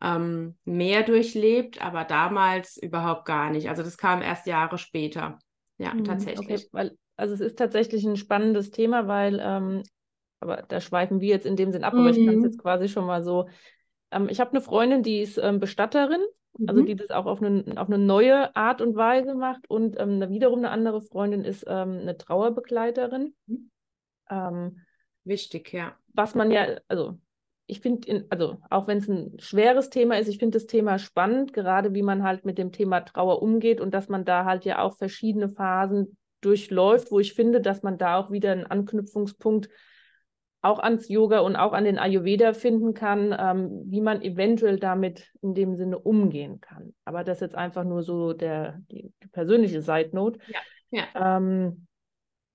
ähm, 0.02 0.58
mehr 0.64 1.04
durchlebt, 1.04 1.82
aber 1.82 2.06
damals 2.06 2.78
überhaupt 2.78 3.26
gar 3.26 3.50
nicht. 3.50 3.70
Also 3.70 3.84
das 3.84 3.98
kam 3.98 4.22
erst 4.22 4.48
Jahre 4.48 4.78
später. 4.78 5.40
Ja, 5.78 5.94
mhm, 5.94 6.06
tatsächlich. 6.06 6.66
Okay, 6.66 6.68
weil 6.72 6.98
also 7.22 7.36
es 7.36 7.40
ist 7.40 7.58
tatsächlich 7.58 8.04
ein 8.04 8.18
spannendes 8.18 8.72
Thema, 8.72 9.08
weil, 9.08 9.40
ähm, 9.42 9.84
aber 10.40 10.64
da 10.68 10.82
schweifen 10.82 11.22
wir 11.22 11.30
jetzt 11.30 11.46
in 11.46 11.56
dem 11.56 11.72
Sinn 11.72 11.84
ab, 11.84 11.94
mhm. 11.94 12.00
aber 12.00 12.10
ich 12.10 12.26
kann 12.26 12.38
es 12.40 12.44
jetzt 12.44 12.60
quasi 12.60 12.90
schon 12.90 13.06
mal 13.06 13.24
so. 13.24 13.48
Ähm, 14.10 14.28
ich 14.28 14.40
habe 14.40 14.52
eine 14.52 14.62
Freundin, 14.62 15.04
die 15.04 15.22
ist 15.22 15.38
ähm, 15.38 15.60
Bestatterin, 15.60 16.22
also 16.22 16.32
mhm. 16.58 16.70
also 16.70 16.82
die 16.82 16.96
das 16.96 17.12
auch 17.12 17.28
auf 17.28 17.42
eine, 17.42 17.64
auf 17.78 17.88
eine 17.88 18.00
neue 18.00 18.56
Art 18.56 18.82
und 18.82 18.96
Weise 18.96 19.36
macht. 19.36 19.70
Und 19.70 20.00
ähm, 20.00 20.20
wiederum 20.30 20.60
eine 20.60 20.72
andere 20.72 21.02
Freundin 21.02 21.46
ist 21.46 21.64
ähm, 21.68 22.00
eine 22.02 22.18
Trauerbegleiterin. 22.18 23.36
Mhm. 23.46 23.72
Ähm, 24.30 24.82
Wichtig, 25.24 25.72
ja. 25.72 25.96
Was 26.14 26.34
man 26.34 26.50
ja, 26.50 26.80
also 26.88 27.20
ich 27.68 27.80
finde, 27.80 28.26
also 28.32 28.58
auch 28.70 28.88
wenn 28.88 28.98
es 28.98 29.08
ein 29.08 29.38
schweres 29.40 29.92
Thema 29.92 30.18
ist, 30.18 30.28
ich 30.28 30.40
finde 30.40 30.58
das 30.58 30.66
Thema 30.66 30.98
spannend, 30.98 31.54
gerade 31.54 31.94
wie 31.94 32.02
man 32.02 32.24
halt 32.24 32.44
mit 32.44 32.58
dem 32.58 32.72
Thema 32.72 33.02
Trauer 33.02 33.42
umgeht 33.42 33.80
und 33.80 33.94
dass 33.94 34.10
man 34.10 34.26
da 34.26 34.46
halt 34.46 34.66
ja 34.66 34.82
auch 34.82 34.98
verschiedene 34.98 35.48
Phasen 35.48 36.18
durchläuft, 36.42 37.12
wo 37.12 37.20
ich 37.20 37.34
finde, 37.34 37.62
dass 37.62 37.84
man 37.84 37.98
da 37.98 38.18
auch 38.18 38.32
wieder 38.32 38.52
einen 38.52 38.66
Anknüpfungspunkt 38.66 39.70
auch 40.62 40.80
ans 40.80 41.10
Yoga 41.10 41.40
und 41.40 41.56
auch 41.56 41.74
an 41.74 41.86
den 41.86 41.98
Ayurveda 41.98 42.54
finden 42.54 42.94
kann, 42.94 43.36
ähm, 43.38 43.84
wie 43.88 44.02
man 44.02 44.22
eventuell 44.22 44.80
damit 44.80 45.32
in 45.42 45.56
dem 45.56 45.76
Sinne 45.76 45.98
umgehen 45.98 46.62
kann. 46.62 46.94
Aber 47.04 47.24
das 47.24 47.38
ist 47.38 47.42
jetzt 47.42 47.56
einfach 47.56 47.84
nur 47.84 48.04
so 48.04 48.34
der, 48.34 48.80
die, 48.92 49.12
die 49.24 49.28
persönliche 49.28 49.82
Side 49.82 50.12
Note. 50.14 50.40
Ja. 50.48 50.60
ja. 50.92 51.38
Ähm, 51.38 51.88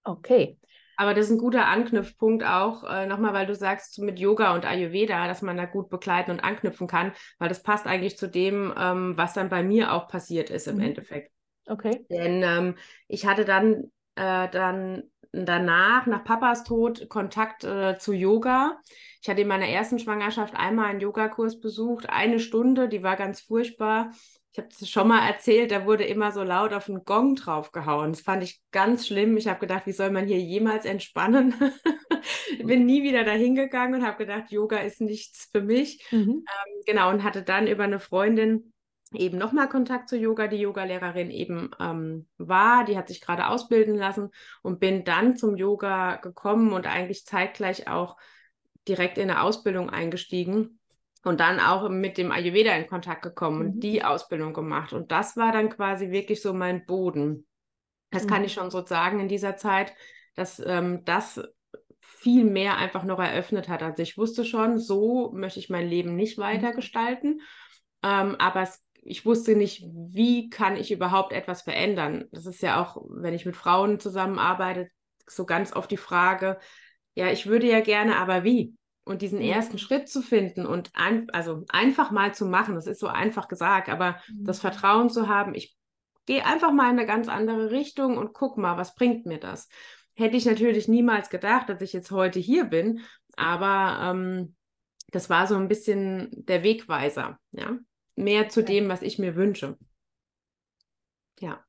okay. 0.04 0.58
Aber 0.98 1.12
das 1.12 1.26
ist 1.26 1.32
ein 1.32 1.38
guter 1.38 1.66
Anknüpfpunkt 1.66 2.42
auch, 2.44 2.84
äh, 2.84 3.06
nochmal, 3.06 3.34
weil 3.34 3.46
du 3.46 3.54
sagst, 3.54 3.98
mit 3.98 4.18
Yoga 4.18 4.54
und 4.54 4.64
Ayurveda, 4.64 5.26
dass 5.26 5.42
man 5.42 5.56
da 5.56 5.66
gut 5.66 5.90
begleiten 5.90 6.30
und 6.30 6.40
anknüpfen 6.40 6.86
kann, 6.86 7.12
weil 7.38 7.50
das 7.50 7.62
passt 7.62 7.86
eigentlich 7.86 8.16
zu 8.16 8.28
dem, 8.28 8.72
ähm, 8.78 9.16
was 9.16 9.34
dann 9.34 9.50
bei 9.50 9.62
mir 9.62 9.92
auch 9.92 10.08
passiert 10.08 10.48
ist 10.48 10.68
im 10.68 10.76
mhm. 10.76 10.84
Endeffekt. 10.84 11.35
Okay. 11.66 12.06
Denn 12.10 12.42
ähm, 12.42 12.74
ich 13.08 13.26
hatte 13.26 13.44
dann, 13.44 13.90
äh, 14.14 14.48
dann 14.48 15.04
danach, 15.32 16.06
nach 16.06 16.24
Papas 16.24 16.64
Tod, 16.64 17.08
Kontakt 17.08 17.64
äh, 17.64 17.98
zu 17.98 18.12
Yoga. 18.12 18.80
Ich 19.20 19.28
hatte 19.28 19.42
in 19.42 19.48
meiner 19.48 19.68
ersten 19.68 19.98
Schwangerschaft 19.98 20.54
einmal 20.54 20.86
einen 20.86 21.00
Yogakurs 21.00 21.60
besucht, 21.60 22.08
eine 22.08 22.40
Stunde, 22.40 22.88
die 22.88 23.02
war 23.02 23.16
ganz 23.16 23.40
furchtbar 23.40 24.10
ich 24.56 24.62
habe 24.62 24.68
es 24.70 24.88
schon 24.88 25.08
mal 25.08 25.26
erzählt, 25.28 25.70
da 25.70 25.84
wurde 25.84 26.04
immer 26.04 26.32
so 26.32 26.42
laut 26.42 26.72
auf 26.72 26.86
den 26.86 27.04
Gong 27.04 27.36
draufgehauen. 27.36 28.12
Das 28.12 28.22
fand 28.22 28.42
ich 28.42 28.62
ganz 28.70 29.06
schlimm. 29.06 29.36
Ich 29.36 29.48
habe 29.48 29.60
gedacht, 29.60 29.84
wie 29.84 29.92
soll 29.92 30.10
man 30.10 30.26
hier 30.26 30.38
jemals 30.38 30.86
entspannen? 30.86 31.54
ich 32.50 32.64
bin 32.66 32.86
nie 32.86 33.02
wieder 33.02 33.24
dahin 33.24 33.54
gegangen 33.54 33.96
und 33.96 34.06
habe 34.06 34.16
gedacht, 34.16 34.50
Yoga 34.50 34.78
ist 34.78 35.02
nichts 35.02 35.50
für 35.52 35.60
mich. 35.60 36.06
Mhm. 36.10 36.44
Ähm, 36.46 36.82
genau, 36.86 37.10
und 37.10 37.22
hatte 37.22 37.42
dann 37.42 37.66
über 37.66 37.84
eine 37.84 38.00
Freundin 38.00 38.72
eben 39.16 39.38
nochmal 39.38 39.68
Kontakt 39.68 40.08
zu 40.08 40.16
Yoga, 40.16 40.46
die 40.46 40.58
Yogalehrerin 40.58 41.30
eben 41.30 41.70
ähm, 41.80 42.26
war. 42.38 42.84
Die 42.84 42.96
hat 42.96 43.08
sich 43.08 43.20
gerade 43.20 43.48
ausbilden 43.48 43.96
lassen 43.96 44.30
und 44.62 44.80
bin 44.80 45.04
dann 45.04 45.36
zum 45.36 45.56
Yoga 45.56 46.16
gekommen 46.16 46.72
und 46.72 46.86
eigentlich 46.86 47.26
zeitgleich 47.26 47.88
auch 47.88 48.16
direkt 48.86 49.18
in 49.18 49.30
eine 49.30 49.42
Ausbildung 49.42 49.90
eingestiegen 49.90 50.78
und 51.24 51.40
dann 51.40 51.58
auch 51.58 51.88
mit 51.88 52.18
dem 52.18 52.30
Ayurveda 52.30 52.72
in 52.76 52.86
Kontakt 52.86 53.22
gekommen 53.22 53.58
mhm. 53.58 53.64
und 53.66 53.80
die 53.80 54.04
Ausbildung 54.04 54.54
gemacht. 54.54 54.92
Und 54.92 55.10
das 55.10 55.36
war 55.36 55.52
dann 55.52 55.70
quasi 55.70 56.10
wirklich 56.10 56.40
so 56.40 56.52
mein 56.54 56.86
Boden. 56.86 57.46
Das 58.10 58.24
mhm. 58.24 58.28
kann 58.28 58.44
ich 58.44 58.52
schon 58.52 58.70
so 58.70 58.86
sagen 58.86 59.18
in 59.18 59.28
dieser 59.28 59.56
Zeit, 59.56 59.92
dass 60.36 60.62
ähm, 60.64 61.04
das 61.04 61.42
viel 62.00 62.44
mehr 62.44 62.76
einfach 62.76 63.02
noch 63.02 63.18
eröffnet 63.18 63.68
hat. 63.68 63.82
Also 63.82 64.02
ich 64.02 64.16
wusste 64.16 64.44
schon, 64.44 64.78
so 64.78 65.32
möchte 65.32 65.58
ich 65.58 65.68
mein 65.68 65.88
Leben 65.88 66.14
nicht 66.14 66.38
weiter 66.38 66.70
mhm. 66.70 66.76
gestalten. 66.76 67.40
Ähm, 68.04 68.36
aber 68.38 68.62
es, 68.62 68.85
ich 69.06 69.24
wusste 69.24 69.54
nicht, 69.54 69.84
wie 69.86 70.50
kann 70.50 70.76
ich 70.76 70.90
überhaupt 70.90 71.32
etwas 71.32 71.62
verändern. 71.62 72.24
Das 72.32 72.44
ist 72.44 72.60
ja 72.60 72.82
auch, 72.82 73.02
wenn 73.08 73.34
ich 73.34 73.46
mit 73.46 73.56
Frauen 73.56 74.00
zusammenarbeite, 74.00 74.90
so 75.28 75.46
ganz 75.46 75.72
oft 75.72 75.90
die 75.90 75.96
Frage, 75.96 76.58
ja, 77.14 77.30
ich 77.30 77.46
würde 77.46 77.68
ja 77.68 77.80
gerne, 77.80 78.16
aber 78.16 78.44
wie? 78.44 78.74
Und 79.04 79.22
diesen 79.22 79.40
ersten 79.40 79.78
Schritt 79.78 80.08
zu 80.08 80.20
finden 80.20 80.66
und 80.66 80.90
ein, 80.94 81.30
also 81.30 81.64
einfach 81.68 82.10
mal 82.10 82.34
zu 82.34 82.46
machen, 82.46 82.74
das 82.74 82.88
ist 82.88 82.98
so 82.98 83.06
einfach 83.06 83.46
gesagt, 83.46 83.88
aber 83.88 84.16
mhm. 84.28 84.44
das 84.44 84.60
Vertrauen 84.60 85.08
zu 85.08 85.28
haben, 85.28 85.54
ich 85.54 85.76
gehe 86.26 86.44
einfach 86.44 86.72
mal 86.72 86.90
in 86.90 86.98
eine 86.98 87.06
ganz 87.06 87.28
andere 87.28 87.70
Richtung 87.70 88.18
und 88.18 88.32
guck 88.32 88.58
mal, 88.58 88.76
was 88.76 88.96
bringt 88.96 89.24
mir 89.24 89.38
das? 89.38 89.68
Hätte 90.16 90.36
ich 90.36 90.46
natürlich 90.46 90.88
niemals 90.88 91.30
gedacht, 91.30 91.68
dass 91.68 91.80
ich 91.80 91.92
jetzt 91.92 92.10
heute 92.10 92.40
hier 92.40 92.64
bin, 92.64 93.02
aber 93.36 94.10
ähm, 94.10 94.56
das 95.12 95.30
war 95.30 95.46
so 95.46 95.54
ein 95.54 95.68
bisschen 95.68 96.28
der 96.32 96.64
Wegweiser, 96.64 97.38
ja. 97.52 97.78
Mehr 98.16 98.48
zu 98.48 98.62
dem, 98.62 98.88
was 98.88 99.02
ich 99.02 99.18
mir 99.18 99.36
wünsche. 99.36 99.78
Ja. 101.40 101.64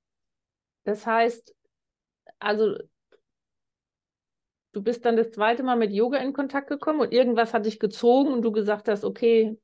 Das 0.83 1.05
heißt, 1.05 1.53
also 2.39 2.77
du 4.71 4.81
bist 4.81 5.05
dann 5.05 5.17
das 5.17 5.31
zweite 5.31 5.63
Mal 5.63 5.75
mit 5.75 5.91
Yoga 5.91 6.17
in 6.19 6.33
Kontakt 6.33 6.69
gekommen 6.69 7.01
und 7.01 7.11
irgendwas 7.11 7.53
hat 7.53 7.65
dich 7.65 7.79
gezogen 7.79 8.31
und 8.31 8.41
du 8.41 8.51
gesagt 8.51 8.87
hast, 8.87 9.03
okay, 9.03 9.59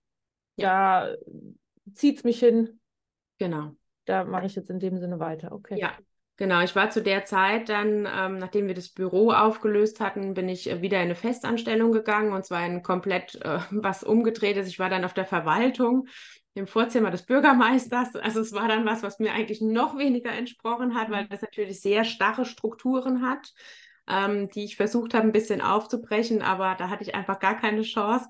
ja. 0.58 1.08
da 1.08 1.16
zieht 1.94 2.18
es 2.18 2.24
mich 2.24 2.40
hin. 2.40 2.80
Genau. 3.38 3.76
Da 4.06 4.26
mache 4.26 4.46
ich 4.46 4.56
jetzt 4.56 4.70
in 4.70 4.80
dem 4.80 4.98
Sinne 5.00 5.20
weiter. 5.20 5.54
Okay. 5.54 5.80
Ja, 5.80 5.98
Genau, 6.38 6.62
ich 6.62 6.76
war 6.76 6.90
zu 6.90 7.04
der 7.04 7.26
Zeit 7.26 7.70
dann, 7.70 8.08
ähm, 8.12 8.40
nachdem 8.40 8.66
wir 8.68 8.74
das 8.74 8.90
Büro 8.90 9.32
aufgelöst 9.32 10.00
hatten, 10.00 10.34
bin 10.34 10.50
ich 10.50 10.68
äh, 10.68 10.82
wieder 10.82 10.98
in 10.98 11.04
eine 11.04 11.16
Festanstellung 11.16 11.92
gegangen 11.92 12.34
und 12.34 12.44
zwar 12.44 12.66
in 12.66 12.82
komplett 12.82 13.36
äh, 13.36 13.60
was 13.72 14.04
umgedrehtes. 14.04 14.68
Ich 14.68 14.80
war 14.80 14.90
dann 14.90 15.06
auf 15.06 15.14
der 15.14 15.26
Verwaltung 15.26 16.08
im 16.54 16.68
Vorzimmer 16.68 17.12
des 17.12 17.24
Bürgermeisters. 17.24 18.16
Also 18.16 18.42
es 18.42 18.54
war 18.54 18.68
dann 18.68 18.86
was, 18.86 19.04
was 19.04 19.20
mir 19.20 19.34
eigentlich 19.34 19.62
noch 19.62 19.98
weniger 19.98 20.32
entsprochen 20.32 20.96
hat, 20.96 21.10
weil 21.10 21.28
das 21.28 21.42
natürlich 21.42 21.82
sehr 21.82 22.04
starre 22.04 22.46
Strukturen 22.46 23.22
hat 23.28 23.54
ähm, 24.08 24.50
die 24.50 24.66
ich 24.66 24.76
versucht 24.76 25.14
habe, 25.14 25.28
ein 25.28 25.32
bisschen 25.32 25.62
aufzubrechen, 25.62 26.42
aber 26.42 26.76
da 26.76 26.90
hatte 26.90 27.04
ich 27.04 27.16
einfach 27.16 27.40
gar 27.40 27.58
keine 27.58 27.84
Chance. 27.84 28.28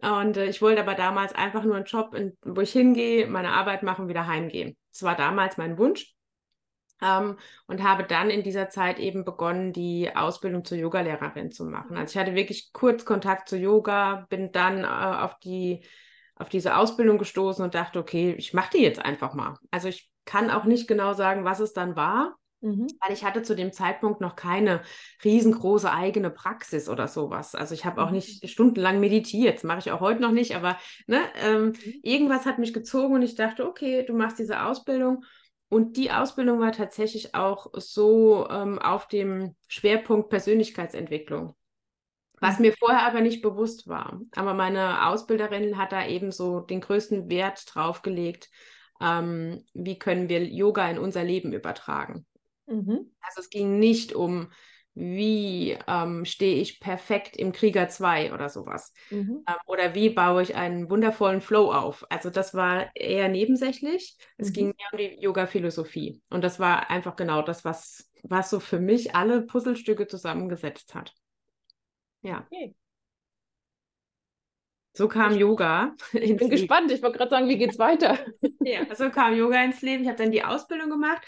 Und 0.00 0.36
äh, 0.36 0.46
ich 0.46 0.60
wollte 0.60 0.80
aber 0.80 0.94
damals 0.94 1.34
einfach 1.34 1.64
nur 1.64 1.76
einen 1.76 1.86
Job, 1.86 2.14
in, 2.14 2.36
wo 2.42 2.60
ich 2.60 2.72
hingehe, 2.72 3.26
meine 3.26 3.52
Arbeit 3.52 3.82
machen, 3.82 4.08
wieder 4.08 4.26
heimgehen. 4.26 4.76
Das 4.92 5.02
war 5.02 5.16
damals 5.16 5.56
mein 5.56 5.78
Wunsch. 5.78 6.12
Ähm, 7.02 7.38
und 7.66 7.82
habe 7.82 8.04
dann 8.04 8.30
in 8.30 8.42
dieser 8.42 8.70
Zeit 8.70 8.98
eben 8.98 9.24
begonnen, 9.24 9.72
die 9.72 10.14
Ausbildung 10.14 10.64
zur 10.64 10.78
Yogalehrerin 10.78 11.50
zu 11.50 11.64
machen. 11.64 11.96
Also 11.96 12.12
ich 12.12 12.18
hatte 12.18 12.34
wirklich 12.34 12.72
kurz 12.72 13.04
Kontakt 13.04 13.48
zu 13.50 13.56
Yoga, 13.56 14.26
bin 14.30 14.50
dann 14.50 14.84
äh, 14.84 14.86
auf 14.86 15.38
die 15.40 15.84
auf 16.36 16.48
diese 16.48 16.76
Ausbildung 16.76 17.18
gestoßen 17.18 17.64
und 17.64 17.74
dachte, 17.74 17.98
okay, 17.98 18.34
ich 18.38 18.54
mache 18.54 18.76
die 18.76 18.82
jetzt 18.82 19.00
einfach 19.00 19.34
mal. 19.34 19.58
Also 19.70 19.88
ich 19.88 20.10
kann 20.24 20.50
auch 20.50 20.64
nicht 20.64 20.86
genau 20.86 21.14
sagen, 21.14 21.44
was 21.44 21.60
es 21.60 21.72
dann 21.72 21.96
war. 21.96 22.36
Mhm. 22.62 22.86
Weil 23.00 23.12
ich 23.12 23.24
hatte 23.24 23.42
zu 23.42 23.54
dem 23.54 23.72
Zeitpunkt 23.72 24.20
noch 24.20 24.34
keine 24.34 24.80
riesengroße 25.24 25.92
eigene 25.92 26.30
Praxis 26.30 26.88
oder 26.88 27.06
sowas. 27.06 27.54
Also 27.54 27.74
ich 27.74 27.84
habe 27.84 28.02
auch 28.02 28.08
mhm. 28.08 28.16
nicht 28.16 28.48
stundenlang 28.48 28.98
meditiert, 28.98 29.56
das 29.56 29.64
mache 29.64 29.80
ich 29.80 29.90
auch 29.90 30.00
heute 30.00 30.22
noch 30.22 30.32
nicht, 30.32 30.56
aber 30.56 30.78
ne, 31.06 31.20
ähm, 31.42 31.66
mhm. 31.66 31.74
irgendwas 32.02 32.46
hat 32.46 32.58
mich 32.58 32.72
gezogen 32.72 33.14
und 33.14 33.22
ich 33.22 33.34
dachte, 33.34 33.66
okay, 33.66 34.04
du 34.06 34.14
machst 34.14 34.38
diese 34.38 34.62
Ausbildung. 34.62 35.24
Und 35.68 35.96
die 35.96 36.12
Ausbildung 36.12 36.60
war 36.60 36.72
tatsächlich 36.72 37.34
auch 37.34 37.66
so 37.74 38.48
ähm, 38.48 38.78
auf 38.78 39.08
dem 39.08 39.56
Schwerpunkt 39.68 40.30
Persönlichkeitsentwicklung. 40.30 41.56
Was 42.40 42.58
mhm. 42.58 42.66
mir 42.66 42.72
vorher 42.78 43.06
aber 43.06 43.20
nicht 43.20 43.42
bewusst 43.42 43.88
war. 43.88 44.20
Aber 44.34 44.54
meine 44.54 45.06
Ausbilderin 45.08 45.78
hat 45.78 45.92
da 45.92 46.06
eben 46.06 46.32
so 46.32 46.60
den 46.60 46.80
größten 46.80 47.30
Wert 47.30 47.64
drauf 47.74 48.02
gelegt, 48.02 48.50
ähm, 49.00 49.64
wie 49.74 49.98
können 49.98 50.28
wir 50.28 50.44
Yoga 50.44 50.88
in 50.90 50.98
unser 50.98 51.24
Leben 51.24 51.52
übertragen. 51.52 52.26
Mhm. 52.66 53.12
Also 53.20 53.40
es 53.40 53.50
ging 53.50 53.78
nicht 53.78 54.12
um, 54.14 54.50
wie 54.94 55.76
ähm, 55.86 56.24
stehe 56.24 56.60
ich 56.60 56.80
perfekt 56.80 57.36
im 57.36 57.52
Krieger 57.52 57.88
2 57.88 58.32
oder 58.32 58.48
sowas. 58.48 58.92
Mhm. 59.10 59.44
Ähm, 59.46 59.54
oder 59.66 59.94
wie 59.94 60.10
baue 60.10 60.42
ich 60.42 60.54
einen 60.54 60.90
wundervollen 60.90 61.42
Flow 61.42 61.70
auf. 61.72 62.06
Also 62.10 62.30
das 62.30 62.54
war 62.54 62.90
eher 62.94 63.28
nebensächlich. 63.28 64.16
Es 64.38 64.48
mhm. 64.48 64.52
ging 64.52 64.66
mehr 64.66 64.88
um 64.92 64.98
die 64.98 65.22
Yoga-Philosophie. 65.22 66.22
Und 66.30 66.42
das 66.42 66.58
war 66.58 66.90
einfach 66.90 67.16
genau 67.16 67.42
das, 67.42 67.64
was, 67.64 68.10
was 68.22 68.48
so 68.48 68.58
für 68.58 68.80
mich 68.80 69.14
alle 69.14 69.42
Puzzlestücke 69.42 70.06
zusammengesetzt 70.06 70.94
hat. 70.94 71.14
Ja. 72.26 72.44
Okay. 72.50 72.74
So 74.94 75.08
kam 75.08 75.32
ich, 75.32 75.38
Yoga. 75.38 75.94
Ich 76.12 76.36
bin 76.36 76.48
gespannt. 76.48 76.90
Ich 76.90 77.02
wollte 77.02 77.18
gerade 77.18 77.30
sagen, 77.30 77.48
wie 77.48 77.58
geht's 77.58 77.78
weiter? 77.78 78.18
ja, 78.60 78.82
so 78.94 79.10
kam 79.10 79.36
Yoga 79.36 79.62
ins 79.62 79.82
Leben. 79.82 80.02
Ich 80.02 80.08
habe 80.08 80.18
dann 80.18 80.32
die 80.32 80.42
Ausbildung 80.42 80.90
gemacht 80.90 81.22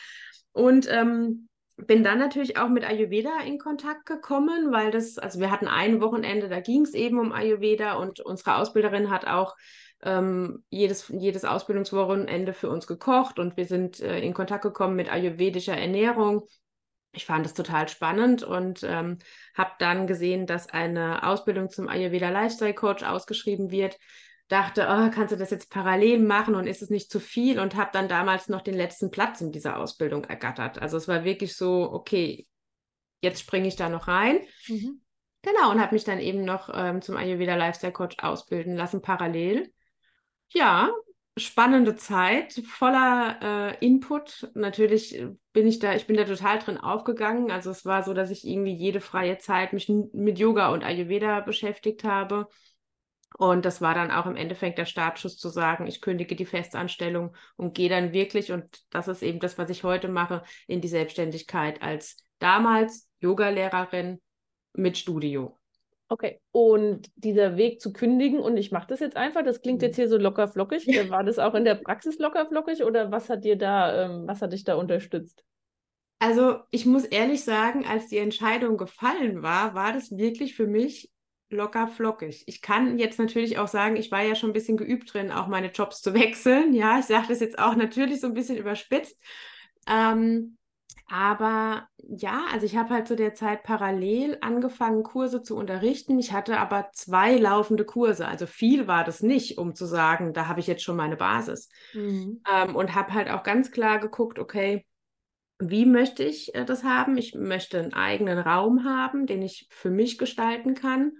und 0.52 0.88
ähm, 0.90 1.48
bin 1.76 2.02
dann 2.02 2.18
natürlich 2.18 2.56
auch 2.56 2.68
mit 2.68 2.84
Ayurveda 2.84 3.40
in 3.44 3.58
Kontakt 3.58 4.06
gekommen, 4.06 4.72
weil 4.72 4.90
das, 4.90 5.18
also 5.18 5.38
wir 5.38 5.50
hatten 5.50 5.68
ein 5.68 6.00
Wochenende, 6.00 6.48
da 6.48 6.60
ging 6.60 6.82
es 6.82 6.94
eben 6.94 7.18
um 7.18 7.32
Ayurveda 7.32 7.94
und 7.94 8.20
unsere 8.20 8.56
Ausbilderin 8.56 9.10
hat 9.10 9.26
auch 9.26 9.54
ähm, 10.02 10.64
jedes, 10.70 11.08
jedes 11.08 11.44
Ausbildungswochenende 11.44 12.54
für 12.54 12.70
uns 12.70 12.86
gekocht 12.86 13.38
und 13.38 13.56
wir 13.56 13.66
sind 13.66 14.00
äh, 14.00 14.20
in 14.20 14.34
Kontakt 14.34 14.62
gekommen 14.62 14.96
mit 14.96 15.12
ayurvedischer 15.12 15.76
Ernährung. 15.76 16.46
Ich 17.12 17.24
fand 17.24 17.44
das 17.44 17.54
total 17.54 17.88
spannend 17.88 18.42
und 18.42 18.82
ähm, 18.82 19.18
habe 19.54 19.72
dann 19.78 20.06
gesehen, 20.06 20.46
dass 20.46 20.68
eine 20.68 21.26
Ausbildung 21.26 21.70
zum 21.70 21.88
Ayurveda 21.88 22.28
Lifestyle 22.28 22.74
Coach 22.74 23.02
ausgeschrieben 23.02 23.70
wird 23.70 23.98
dachte, 24.48 24.86
oh, 24.88 25.10
kannst 25.14 25.32
du 25.32 25.36
das 25.36 25.50
jetzt 25.50 25.70
parallel 25.70 26.18
machen 26.20 26.54
und 26.54 26.66
ist 26.66 26.82
es 26.82 26.90
nicht 26.90 27.10
zu 27.10 27.20
viel 27.20 27.60
und 27.60 27.76
habe 27.76 27.90
dann 27.92 28.08
damals 28.08 28.48
noch 28.48 28.62
den 28.62 28.74
letzten 28.74 29.10
Platz 29.10 29.40
in 29.40 29.52
dieser 29.52 29.76
Ausbildung 29.76 30.24
ergattert. 30.24 30.80
Also 30.80 30.96
es 30.96 31.06
war 31.06 31.24
wirklich 31.24 31.54
so, 31.54 31.92
okay, 31.92 32.46
jetzt 33.20 33.40
springe 33.40 33.68
ich 33.68 33.76
da 33.76 33.88
noch 33.88 34.08
rein. 34.08 34.40
Mhm. 34.66 35.02
Genau, 35.42 35.70
und 35.70 35.80
habe 35.80 35.94
mich 35.94 36.04
dann 36.04 36.18
eben 36.18 36.44
noch 36.44 36.70
ähm, 36.72 37.02
zum 37.02 37.16
Ayurveda 37.16 37.54
Lifestyle 37.54 37.92
Coach 37.92 38.16
ausbilden 38.20 38.74
lassen, 38.74 39.02
parallel. 39.02 39.70
Ja, 40.48 40.90
spannende 41.38 41.96
Zeit, 41.96 42.62
voller 42.66 43.74
äh, 43.80 43.84
Input. 43.86 44.50
Natürlich 44.54 45.24
bin 45.52 45.66
ich 45.66 45.78
da, 45.78 45.94
ich 45.94 46.06
bin 46.06 46.16
da 46.16 46.24
total 46.24 46.58
drin 46.58 46.78
aufgegangen. 46.78 47.50
Also 47.50 47.70
es 47.70 47.84
war 47.84 48.02
so, 48.02 48.14
dass 48.14 48.30
ich 48.30 48.46
irgendwie 48.46 48.74
jede 48.74 49.00
freie 49.00 49.38
Zeit 49.38 49.72
mich 49.72 49.88
mit 49.88 50.38
Yoga 50.38 50.70
und 50.72 50.84
Ayurveda 50.84 51.40
beschäftigt 51.40 52.04
habe 52.04 52.48
Und 53.38 53.64
das 53.64 53.80
war 53.80 53.94
dann 53.94 54.10
auch 54.10 54.26
im 54.26 54.36
Endeffekt 54.36 54.78
der 54.78 54.86
Startschuss 54.86 55.36
zu 55.36 55.48
sagen, 55.50 55.86
ich 55.86 56.00
kündige 56.00 56.34
die 56.34 56.46
Festanstellung 56.46 57.36
und 57.56 57.74
gehe 57.74 57.88
dann 57.88 58.12
wirklich, 58.12 58.52
und 58.52 58.84
das 58.90 59.08
ist 59.08 59.22
eben 59.22 59.38
das, 59.40 59.58
was 59.58 59.70
ich 59.70 59.84
heute 59.84 60.08
mache, 60.08 60.42
in 60.66 60.80
die 60.80 60.88
Selbstständigkeit 60.88 61.82
als 61.82 62.16
damals 62.38 63.08
Yogalehrerin 63.20 64.20
mit 64.72 64.96
Studio. 64.98 65.57
Okay, 66.10 66.40
und 66.52 67.10
dieser 67.16 67.58
Weg 67.58 67.82
zu 67.82 67.92
kündigen 67.92 68.40
und 68.40 68.56
ich 68.56 68.72
mache 68.72 68.86
das 68.88 69.00
jetzt 69.00 69.16
einfach, 69.16 69.44
das 69.44 69.60
klingt 69.60 69.82
jetzt 69.82 69.96
hier 69.96 70.08
so 70.08 70.16
locker 70.16 70.48
flockig. 70.48 70.88
Äh, 70.88 71.10
war 71.10 71.22
das 71.22 71.38
auch 71.38 71.54
in 71.54 71.64
der 71.64 71.74
Praxis 71.74 72.18
locker 72.18 72.46
flockig 72.46 72.82
oder 72.82 73.12
was 73.12 73.28
hat 73.28 73.44
dir 73.44 73.56
da, 73.56 74.04
ähm, 74.04 74.26
was 74.26 74.40
hat 74.40 74.52
dich 74.52 74.64
da 74.64 74.76
unterstützt? 74.76 75.44
Also 76.18 76.60
ich 76.70 76.86
muss 76.86 77.04
ehrlich 77.04 77.44
sagen, 77.44 77.84
als 77.86 78.08
die 78.08 78.18
Entscheidung 78.18 78.76
gefallen 78.76 79.42
war, 79.42 79.74
war 79.74 79.92
das 79.92 80.16
wirklich 80.16 80.54
für 80.56 80.66
mich 80.66 81.10
locker 81.50 81.88
flockig. 81.88 82.44
Ich 82.46 82.60
kann 82.60 82.98
jetzt 82.98 83.18
natürlich 83.18 83.58
auch 83.58 83.68
sagen, 83.68 83.96
ich 83.96 84.10
war 84.10 84.22
ja 84.22 84.34
schon 84.34 84.50
ein 84.50 84.54
bisschen 84.54 84.76
geübt 84.76 85.12
drin, 85.14 85.30
auch 85.30 85.46
meine 85.46 85.70
Jobs 85.70 86.02
zu 86.02 86.14
wechseln. 86.14 86.74
Ja, 86.74 86.98
ich 86.98 87.06
sage 87.06 87.28
das 87.28 87.40
jetzt 87.40 87.58
auch 87.58 87.76
natürlich 87.76 88.20
so 88.20 88.26
ein 88.26 88.34
bisschen 88.34 88.56
überspitzt. 88.56 89.18
Ähm, 89.86 90.57
aber 91.08 91.88
ja, 91.96 92.42
also 92.52 92.66
ich 92.66 92.76
habe 92.76 92.90
halt 92.90 93.08
zu 93.08 93.16
der 93.16 93.34
Zeit 93.34 93.62
parallel 93.62 94.38
angefangen, 94.40 95.02
Kurse 95.02 95.42
zu 95.42 95.56
unterrichten. 95.56 96.18
Ich 96.18 96.32
hatte 96.32 96.58
aber 96.58 96.90
zwei 96.92 97.36
laufende 97.36 97.84
Kurse. 97.84 98.28
Also 98.28 98.46
viel 98.46 98.86
war 98.86 99.04
das 99.04 99.22
nicht, 99.22 99.58
um 99.58 99.74
zu 99.74 99.86
sagen, 99.86 100.32
da 100.34 100.48
habe 100.48 100.60
ich 100.60 100.66
jetzt 100.66 100.82
schon 100.82 100.96
meine 100.96 101.16
Basis. 101.16 101.70
Mhm. 101.94 102.42
Ähm, 102.50 102.76
und 102.76 102.94
habe 102.94 103.14
halt 103.14 103.30
auch 103.30 103.42
ganz 103.42 103.70
klar 103.70 103.98
geguckt, 103.98 104.38
okay, 104.38 104.86
wie 105.58 105.86
möchte 105.86 106.22
ich 106.22 106.54
äh, 106.54 106.64
das 106.64 106.84
haben? 106.84 107.16
Ich 107.16 107.34
möchte 107.34 107.78
einen 107.78 107.94
eigenen 107.94 108.38
Raum 108.38 108.84
haben, 108.84 109.26
den 109.26 109.42
ich 109.42 109.66
für 109.70 109.90
mich 109.90 110.18
gestalten 110.18 110.74
kann 110.74 111.12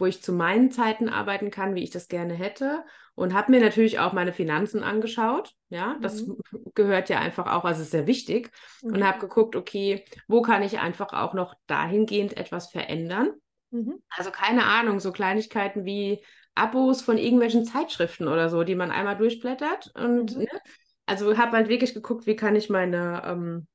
wo 0.00 0.06
ich 0.06 0.22
zu 0.22 0.32
meinen 0.32 0.70
Zeiten 0.70 1.08
arbeiten 1.08 1.50
kann, 1.50 1.74
wie 1.74 1.82
ich 1.84 1.90
das 1.90 2.08
gerne 2.08 2.34
hätte. 2.34 2.84
Und 3.20 3.34
habe 3.34 3.52
mir 3.52 3.60
natürlich 3.60 3.98
auch 3.98 4.14
meine 4.14 4.32
Finanzen 4.32 4.82
angeschaut. 4.82 5.54
Ja, 5.68 5.98
das 6.00 6.26
mhm. 6.26 6.38
gehört 6.74 7.10
ja 7.10 7.18
einfach 7.18 7.52
auch, 7.52 7.66
also 7.66 7.82
ist 7.82 7.90
sehr 7.90 8.06
wichtig. 8.06 8.50
Mhm. 8.80 8.94
Und 8.94 9.06
habe 9.06 9.18
geguckt, 9.18 9.56
okay, 9.56 10.06
wo 10.26 10.40
kann 10.40 10.62
ich 10.62 10.78
einfach 10.78 11.12
auch 11.12 11.34
noch 11.34 11.54
dahingehend 11.66 12.38
etwas 12.38 12.70
verändern? 12.70 13.32
Mhm. 13.72 14.02
Also 14.16 14.30
keine 14.30 14.64
Ahnung, 14.64 15.00
so 15.00 15.12
Kleinigkeiten 15.12 15.84
wie 15.84 16.24
Abos 16.54 17.02
von 17.02 17.18
irgendwelchen 17.18 17.66
Zeitschriften 17.66 18.26
oder 18.26 18.48
so, 18.48 18.64
die 18.64 18.74
man 18.74 18.90
einmal 18.90 19.18
durchblättert. 19.18 19.92
Und 19.94 20.36
mhm. 20.36 20.44
ne? 20.44 20.60
also 21.04 21.36
habe 21.36 21.58
halt 21.58 21.68
wirklich 21.68 21.92
geguckt, 21.92 22.26
wie 22.26 22.36
kann 22.36 22.56
ich 22.56 22.70
meine, 22.70 23.22
ähm, 23.26 23.66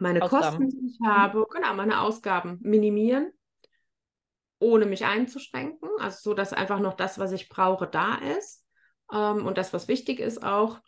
meine 0.00 0.18
Kosten, 0.18 0.68
die 0.68 0.86
ich 0.86 0.98
habe, 1.06 1.46
genau, 1.48 1.74
meine 1.74 2.00
Ausgaben 2.00 2.58
minimieren 2.62 3.30
ohne 4.60 4.86
mich 4.86 5.04
einzuschränken. 5.04 5.88
Also 5.98 6.18
so, 6.22 6.34
dass 6.34 6.52
einfach 6.52 6.80
noch 6.80 6.94
das, 6.94 7.18
was 7.18 7.32
ich 7.32 7.48
brauche, 7.48 7.86
da 7.86 8.16
ist. 8.36 8.59
Ähm, 9.12 9.46
und 9.46 9.58
das, 9.58 9.72
was 9.72 9.88
wichtig 9.88 10.20
ist, 10.20 10.42
auch. 10.44 10.80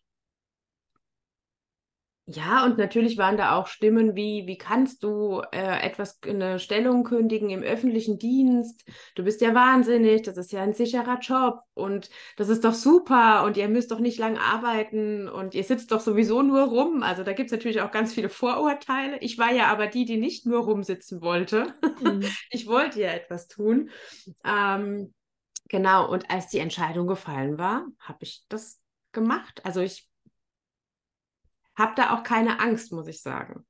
Ja, 2.27 2.65
und 2.65 2.79
natürlich 2.79 3.19
waren 3.19 3.37
da 3.37 3.57
auch 3.57 3.67
Stimmen 3.67 4.15
wie, 4.15 4.47
wie 4.47 4.57
kannst 4.57 5.03
du 5.03 5.43
äh, 5.51 5.85
etwas, 5.85 6.21
eine 6.23 6.61
Stellung 6.61 7.03
kündigen 7.03 7.51
im 7.51 7.63
öffentlichen 7.63 8.17
Dienst? 8.17 8.85
Du 9.17 9.25
bist 9.25 9.41
ja 9.41 9.55
wahnsinnig, 9.57 10.23
das 10.23 10.37
ist 10.37 10.53
ja 10.53 10.63
ein 10.63 10.73
sicherer 10.73 11.19
Job 11.19 11.59
und 11.75 12.11
das 12.37 12.49
ist 12.49 12.65
doch 12.65 12.75
super 12.75 13.43
und 13.45 13.57
ihr 13.57 13.69
müsst 13.69 13.91
doch 13.91 13.99
nicht 13.99 14.21
lang 14.21 14.39
arbeiten 14.39 15.29
und 15.29 15.55
ihr 15.55 15.65
sitzt 15.65 15.91
doch 15.91 16.01
sowieso 16.01 16.43
nur 16.43 16.63
rum. 16.63 17.03
Also 17.03 17.25
da 17.25 17.33
gibt 17.33 17.49
es 17.49 17.53
natürlich 17.53 17.81
auch 17.81 17.91
ganz 17.91 18.15
viele 18.15 18.29
Vorurteile. 18.29 19.19
Ich 19.19 19.37
war 19.37 19.53
ja 19.53 19.67
aber 19.67 19.89
die, 19.89 20.05
die 20.05 20.17
nicht 20.17 20.47
nur 20.47 20.61
rumsitzen 20.61 21.23
wollte. 21.23 21.75
Mhm. 22.01 22.23
Ich 22.51 22.67
wollte 22.67 23.01
ja 23.01 23.11
etwas 23.11 23.49
tun. 23.49 23.91
Ähm, 24.45 25.13
genau, 25.73 26.09
und 26.09 26.31
als 26.31 26.49
die 26.49 26.61
Entscheidung 26.61 27.09
gefallen 27.09 27.59
war, 27.59 27.87
habe 27.99 28.19
ich 28.21 28.45
das 28.49 28.81
gemacht. 29.11 29.65
Also 29.65 29.81
ich 29.81 30.09
habe 31.75 31.95
da 31.97 32.15
auch 32.15 32.23
keine 32.23 32.61
Angst, 32.61 32.93
muss 32.93 33.09
ich 33.09 33.23
sagen. 33.23 33.67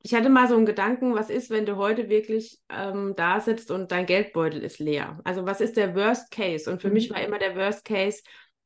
Ich 0.00 0.14
hatte 0.14 0.30
mal 0.30 0.48
so 0.48 0.56
einen 0.56 0.64
Gedanken, 0.64 1.14
was 1.14 1.28
ist, 1.28 1.50
wenn 1.50 1.66
du 1.66 1.76
heute 1.76 2.08
wirklich 2.08 2.60
ähm, 2.70 3.14
da 3.16 3.40
sitzt 3.40 3.70
und 3.72 3.90
dein 3.90 4.06
Geldbeutel 4.06 4.62
ist 4.62 4.78
leer? 4.78 5.20
Also 5.24 5.44
was 5.44 5.60
ist 5.60 5.76
der 5.76 5.94
Worst 5.96 6.30
Case? 6.30 6.70
Und 6.70 6.80
für 6.80 6.88
mhm. 6.88 6.94
mich 6.94 7.10
war 7.10 7.20
immer 7.20 7.38
der 7.38 7.56
Worst 7.56 7.84
Case, 7.84 8.22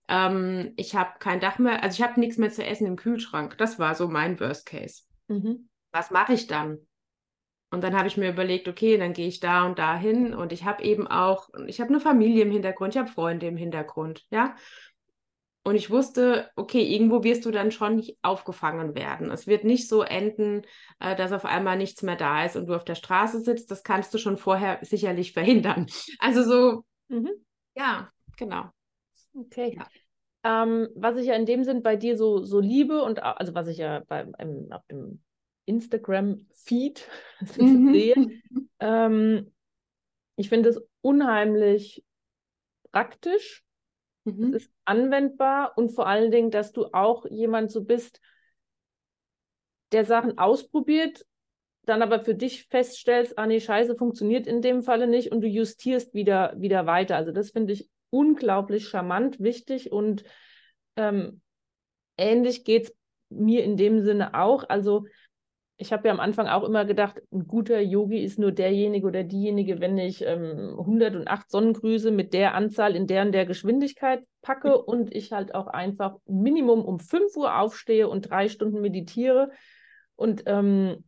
ähm, 0.08 0.74
ich 0.76 0.94
habe 0.94 1.18
kein 1.18 1.40
Dach 1.40 1.58
mehr, 1.58 1.82
also 1.82 1.96
ich 1.96 2.06
habe 2.06 2.20
nichts 2.20 2.36
mehr 2.36 2.50
zu 2.50 2.62
essen 2.62 2.86
im 2.86 2.96
Kühlschrank. 2.96 3.56
Das 3.56 3.78
war 3.78 3.94
so 3.94 4.08
mein 4.08 4.38
Worst 4.38 4.66
Case. 4.66 5.04
Mhm. 5.28 5.70
Was 5.90 6.10
mache 6.10 6.34
ich 6.34 6.46
dann? 6.46 6.86
Und 7.72 7.82
dann 7.82 7.96
habe 7.96 8.06
ich 8.06 8.18
mir 8.18 8.28
überlegt, 8.28 8.68
okay, 8.68 8.98
dann 8.98 9.14
gehe 9.14 9.26
ich 9.26 9.40
da 9.40 9.64
und 9.64 9.78
da 9.78 9.96
hin 9.96 10.34
und 10.34 10.52
ich 10.52 10.64
habe 10.64 10.84
eben 10.84 11.06
auch, 11.06 11.48
ich 11.66 11.80
habe 11.80 11.88
eine 11.88 12.00
Familie 12.00 12.42
im 12.42 12.50
Hintergrund, 12.50 12.94
ich 12.94 12.98
habe 12.98 13.08
Freunde 13.08 13.46
im 13.46 13.56
Hintergrund, 13.56 14.26
ja. 14.30 14.54
Und 15.64 15.76
ich 15.76 15.90
wusste, 15.90 16.50
okay, 16.54 16.82
irgendwo 16.82 17.24
wirst 17.24 17.46
du 17.46 17.50
dann 17.50 17.70
schon 17.70 18.04
aufgefangen 18.20 18.94
werden. 18.94 19.30
Es 19.30 19.46
wird 19.46 19.64
nicht 19.64 19.88
so 19.88 20.02
enden, 20.02 20.62
äh, 20.98 21.16
dass 21.16 21.32
auf 21.32 21.46
einmal 21.46 21.78
nichts 21.78 22.02
mehr 22.02 22.16
da 22.16 22.44
ist 22.44 22.56
und 22.56 22.66
du 22.66 22.74
auf 22.74 22.84
der 22.84 22.96
Straße 22.96 23.40
sitzt. 23.40 23.70
Das 23.70 23.84
kannst 23.84 24.12
du 24.12 24.18
schon 24.18 24.36
vorher 24.36 24.78
sicherlich 24.82 25.32
verhindern. 25.32 25.86
Also 26.18 26.42
so, 26.42 26.84
mhm. 27.08 27.30
ja, 27.74 28.10
genau. 28.36 28.64
Okay. 29.34 29.78
Ja. 29.78 30.64
Ähm, 30.64 30.88
was 30.94 31.16
ich 31.16 31.26
ja 31.26 31.34
in 31.34 31.46
dem 31.46 31.64
Sinn 31.64 31.82
bei 31.82 31.96
dir 31.96 32.18
so, 32.18 32.44
so 32.44 32.60
liebe 32.60 33.02
und 33.02 33.22
also 33.22 33.54
was 33.54 33.68
ich 33.68 33.78
ja 33.78 34.02
beim, 34.08 34.34
im, 34.38 34.70
auf 34.72 34.84
dem 34.90 35.22
Instagram-Feed 35.66 37.08
mhm. 37.58 37.92
sehe, 37.92 38.40
ähm, 38.80 39.52
ich 40.36 40.48
finde 40.48 40.70
es 40.70 40.80
unheimlich 41.00 42.04
praktisch 42.90 43.64
Mhm. 44.24 44.54
Es 44.54 44.64
ist 44.64 44.72
anwendbar 44.84 45.72
und 45.76 45.90
vor 45.90 46.06
allen 46.06 46.30
Dingen, 46.30 46.50
dass 46.50 46.72
du 46.72 46.86
auch 46.92 47.26
jemand 47.26 47.70
so 47.70 47.84
bist, 47.84 48.20
der 49.92 50.04
Sachen 50.04 50.38
ausprobiert, 50.38 51.26
dann 51.84 52.02
aber 52.02 52.20
für 52.20 52.34
dich 52.34 52.68
feststellst, 52.68 53.38
ah 53.38 53.46
nee, 53.46 53.60
scheiße, 53.60 53.96
funktioniert 53.96 54.46
in 54.46 54.62
dem 54.62 54.82
Falle 54.82 55.06
nicht 55.06 55.32
und 55.32 55.40
du 55.40 55.48
justierst 55.48 56.14
wieder, 56.14 56.54
wieder 56.56 56.86
weiter. 56.86 57.16
Also 57.16 57.32
das 57.32 57.50
finde 57.50 57.72
ich 57.72 57.90
unglaublich 58.10 58.88
charmant, 58.88 59.40
wichtig 59.40 59.90
und 59.90 60.24
ähm, 60.96 61.40
ähnlich 62.16 62.64
geht 62.64 62.84
es 62.84 62.96
mir 63.28 63.64
in 63.64 63.76
dem 63.76 64.02
Sinne 64.02 64.34
auch. 64.34 64.68
Also 64.68 65.06
ich 65.82 65.92
habe 65.92 66.06
ja 66.06 66.14
am 66.14 66.20
Anfang 66.20 66.46
auch 66.46 66.62
immer 66.62 66.84
gedacht, 66.84 67.20
ein 67.32 67.48
guter 67.48 67.80
Yogi 67.80 68.22
ist 68.22 68.38
nur 68.38 68.52
derjenige 68.52 69.04
oder 69.04 69.24
diejenige, 69.24 69.80
wenn 69.80 69.98
ich 69.98 70.24
ähm, 70.24 70.76
108 70.78 71.50
Sonnengrüße 71.50 72.12
mit 72.12 72.32
der 72.32 72.54
Anzahl 72.54 72.94
in 72.94 73.08
deren 73.08 73.32
der 73.32 73.46
Geschwindigkeit 73.46 74.24
packe 74.42 74.80
und 74.80 75.12
ich 75.12 75.32
halt 75.32 75.56
auch 75.56 75.66
einfach 75.66 76.18
Minimum 76.26 76.84
um 76.84 77.00
5 77.00 77.36
Uhr 77.36 77.58
aufstehe 77.58 78.08
und 78.08 78.30
drei 78.30 78.48
Stunden 78.48 78.80
meditiere. 78.80 79.50
Und 80.14 80.44
ähm, 80.46 81.02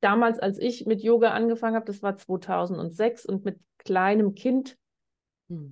damals, 0.00 0.40
als 0.40 0.58
ich 0.58 0.84
mit 0.86 1.00
Yoga 1.00 1.30
angefangen 1.30 1.76
habe, 1.76 1.86
das 1.86 2.02
war 2.02 2.16
2006 2.16 3.24
und 3.24 3.44
mit 3.44 3.60
kleinem 3.78 4.34
Kind. 4.34 4.76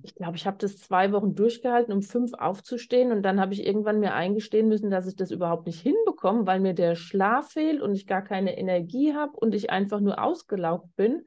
Ich 0.01 0.15
glaube, 0.15 0.37
ich 0.37 0.47
habe 0.47 0.57
das 0.57 0.77
zwei 0.77 1.11
Wochen 1.11 1.35
durchgehalten, 1.35 1.93
um 1.93 2.01
fünf 2.01 2.33
aufzustehen. 2.33 3.11
Und 3.11 3.21
dann 3.21 3.39
habe 3.39 3.53
ich 3.53 3.65
irgendwann 3.65 3.99
mir 3.99 4.13
eingestehen 4.13 4.67
müssen, 4.67 4.89
dass 4.89 5.07
ich 5.07 5.15
das 5.15 5.29
überhaupt 5.29 5.67
nicht 5.67 5.79
hinbekomme, 5.79 6.47
weil 6.47 6.59
mir 6.59 6.73
der 6.73 6.95
Schlaf 6.95 7.51
fehlt 7.51 7.81
und 7.81 7.93
ich 7.93 8.07
gar 8.07 8.23
keine 8.23 8.57
Energie 8.57 9.13
habe 9.13 9.33
und 9.33 9.53
ich 9.53 9.69
einfach 9.69 9.99
nur 9.99 10.21
ausgelaugt 10.23 10.95
bin. 10.95 11.25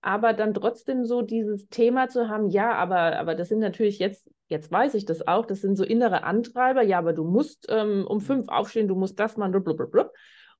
Aber 0.00 0.32
dann 0.32 0.54
trotzdem 0.54 1.04
so 1.04 1.22
dieses 1.22 1.68
Thema 1.68 2.08
zu 2.08 2.28
haben, 2.28 2.50
ja, 2.50 2.74
aber, 2.74 3.16
aber 3.16 3.36
das 3.36 3.48
sind 3.48 3.60
natürlich 3.60 4.00
jetzt, 4.00 4.28
jetzt 4.48 4.70
weiß 4.70 4.94
ich 4.94 5.04
das 5.04 5.26
auch, 5.26 5.46
das 5.46 5.60
sind 5.60 5.76
so 5.76 5.84
innere 5.84 6.24
Antreiber, 6.24 6.82
ja, 6.82 6.98
aber 6.98 7.12
du 7.12 7.24
musst 7.24 7.66
ähm, 7.70 8.06
um 8.06 8.20
fünf 8.20 8.48
aufstehen, 8.48 8.88
du 8.88 8.96
musst 8.96 9.18
das 9.20 9.36
machen, 9.36 9.52
blablabla. 9.52 10.10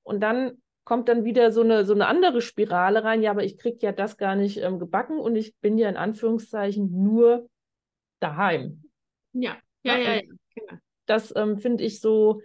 Und 0.03 0.21
dann 0.23 0.63
kommt 0.85 1.09
dann 1.09 1.25
wieder 1.25 1.51
so 1.51 1.63
eine, 1.63 1.85
so 1.85 1.95
eine 1.95 2.07
andere 2.07 2.41
Spirale 2.41 3.05
rein, 3.05 3.23
ja, 3.23 3.31
aber 3.31 3.45
ich 3.45 3.59
kriege 3.59 3.79
ja 3.81 3.93
das 3.93 4.17
gar 4.17 4.37
nicht 4.37 4.59
ähm, 4.59 4.79
gebacken 4.79 5.19
und 5.19 5.37
ich 5.37 5.57
bin 5.57 5.79
ja 5.79 5.89
in 5.89 5.97
Anführungszeichen 5.97 7.03
nur 7.03 7.49
daheim. 8.21 8.85
Ja, 9.33 9.57
ja, 9.83 9.97
ja. 9.97 10.15
ja, 10.15 10.23
ja. 10.57 10.79
Das 11.07 11.35
ähm, 11.37 11.59
finde 11.59 11.85
ich 11.85 12.01
so 12.01 12.41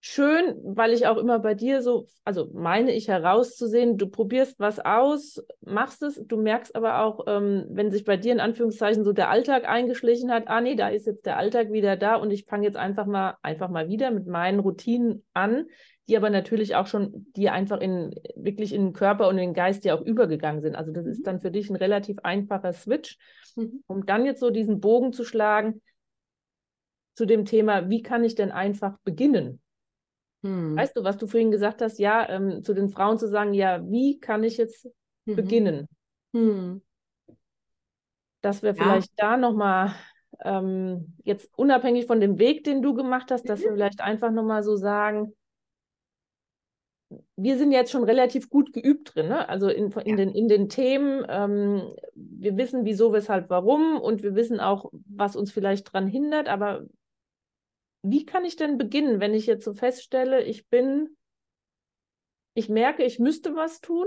schön, 0.00 0.56
weil 0.64 0.92
ich 0.92 1.06
auch 1.06 1.18
immer 1.18 1.38
bei 1.38 1.54
dir 1.54 1.82
so, 1.82 2.08
also 2.24 2.50
meine 2.54 2.92
ich 2.92 3.08
herauszusehen, 3.08 3.98
du 3.98 4.08
probierst 4.08 4.58
was 4.58 4.80
aus, 4.80 5.42
machst 5.60 6.02
es, 6.02 6.22
du 6.26 6.40
merkst 6.40 6.74
aber 6.74 7.04
auch, 7.04 7.24
ähm, 7.26 7.66
wenn 7.68 7.90
sich 7.90 8.04
bei 8.04 8.16
dir 8.16 8.32
in 8.32 8.40
Anführungszeichen 8.40 9.04
so 9.04 9.12
der 9.12 9.28
Alltag 9.28 9.68
eingeschlichen 9.68 10.30
hat, 10.30 10.48
ah 10.48 10.62
nee, 10.62 10.74
da 10.74 10.88
ist 10.88 11.06
jetzt 11.06 11.26
der 11.26 11.36
Alltag 11.36 11.70
wieder 11.70 11.96
da 11.96 12.16
und 12.16 12.30
ich 12.30 12.46
fange 12.46 12.66
jetzt 12.66 12.78
einfach 12.78 13.04
mal, 13.04 13.36
einfach 13.42 13.68
mal 13.68 13.88
wieder 13.88 14.10
mit 14.10 14.26
meinen 14.26 14.60
Routinen 14.60 15.22
an, 15.34 15.66
die 16.08 16.16
aber 16.16 16.30
natürlich 16.30 16.76
auch 16.76 16.86
schon, 16.86 17.26
die 17.36 17.50
einfach 17.50 17.80
in 17.80 18.14
wirklich 18.34 18.72
in 18.72 18.86
den 18.86 18.92
Körper 18.94 19.28
und 19.28 19.36
in 19.36 19.48
den 19.48 19.54
Geist 19.54 19.84
ja 19.84 19.94
auch 19.94 20.00
übergegangen 20.00 20.62
sind. 20.62 20.76
Also 20.76 20.92
das 20.92 21.06
ist 21.06 21.20
mhm. 21.20 21.24
dann 21.24 21.40
für 21.40 21.50
dich 21.50 21.68
ein 21.68 21.76
relativ 21.76 22.18
einfacher 22.22 22.72
Switch, 22.72 23.18
mhm. 23.54 23.84
um 23.86 24.06
dann 24.06 24.24
jetzt 24.24 24.40
so 24.40 24.48
diesen 24.48 24.80
Bogen 24.80 25.12
zu 25.12 25.24
schlagen 25.24 25.82
zu 27.14 27.26
dem 27.26 27.44
Thema, 27.44 27.90
wie 27.90 28.00
kann 28.00 28.24
ich 28.24 28.34
denn 28.34 28.50
einfach 28.50 28.96
beginnen? 29.04 29.60
Hm. 30.42 30.76
Weißt 30.76 30.96
du, 30.96 31.04
was 31.04 31.18
du 31.18 31.26
vorhin 31.26 31.50
gesagt 31.50 31.82
hast, 31.82 31.98
ja, 31.98 32.28
ähm, 32.28 32.62
zu 32.62 32.72
den 32.74 32.88
Frauen 32.88 33.18
zu 33.18 33.28
sagen, 33.28 33.52
ja, 33.52 33.80
wie 33.90 34.18
kann 34.18 34.42
ich 34.42 34.56
jetzt 34.56 34.88
mhm. 35.26 35.36
beginnen? 35.36 35.88
Hm. 36.32 36.80
dass 38.40 38.62
wir 38.62 38.70
ja. 38.70 38.74
vielleicht 38.74 39.12
da 39.16 39.36
nochmal, 39.36 39.94
ähm, 40.44 41.16
jetzt 41.24 41.50
unabhängig 41.56 42.06
von 42.06 42.20
dem 42.20 42.38
Weg, 42.38 42.62
den 42.64 42.82
du 42.82 42.94
gemacht 42.94 43.30
hast, 43.30 43.44
mhm. 43.44 43.48
dass 43.48 43.60
wir 43.60 43.72
vielleicht 43.72 44.00
einfach 44.00 44.30
nochmal 44.30 44.62
so 44.62 44.76
sagen, 44.76 45.34
wir 47.36 47.58
sind 47.58 47.72
jetzt 47.72 47.90
schon 47.90 48.04
relativ 48.04 48.48
gut 48.50 48.72
geübt 48.72 49.14
drin, 49.14 49.28
ne? 49.28 49.48
also 49.48 49.68
in, 49.68 49.90
in, 49.90 50.10
ja. 50.10 50.16
den, 50.16 50.30
in 50.30 50.48
den 50.48 50.68
Themen. 50.68 51.24
Ähm, 51.28 51.82
wir 52.14 52.56
wissen, 52.56 52.84
wieso, 52.84 53.12
weshalb, 53.12 53.50
warum 53.50 54.00
und 54.00 54.22
wir 54.22 54.34
wissen 54.34 54.60
auch, 54.60 54.90
was 55.08 55.36
uns 55.36 55.50
vielleicht 55.50 55.88
daran 55.88 56.06
hindert. 56.06 56.48
Aber 56.48 56.84
wie 58.02 58.24
kann 58.24 58.44
ich 58.44 58.56
denn 58.56 58.78
beginnen, 58.78 59.20
wenn 59.20 59.34
ich 59.34 59.46
jetzt 59.46 59.64
so 59.64 59.74
feststelle, 59.74 60.42
ich 60.42 60.68
bin, 60.68 61.16
ich 62.54 62.68
merke, 62.68 63.04
ich 63.04 63.18
müsste 63.18 63.54
was 63.54 63.80
tun. 63.80 64.06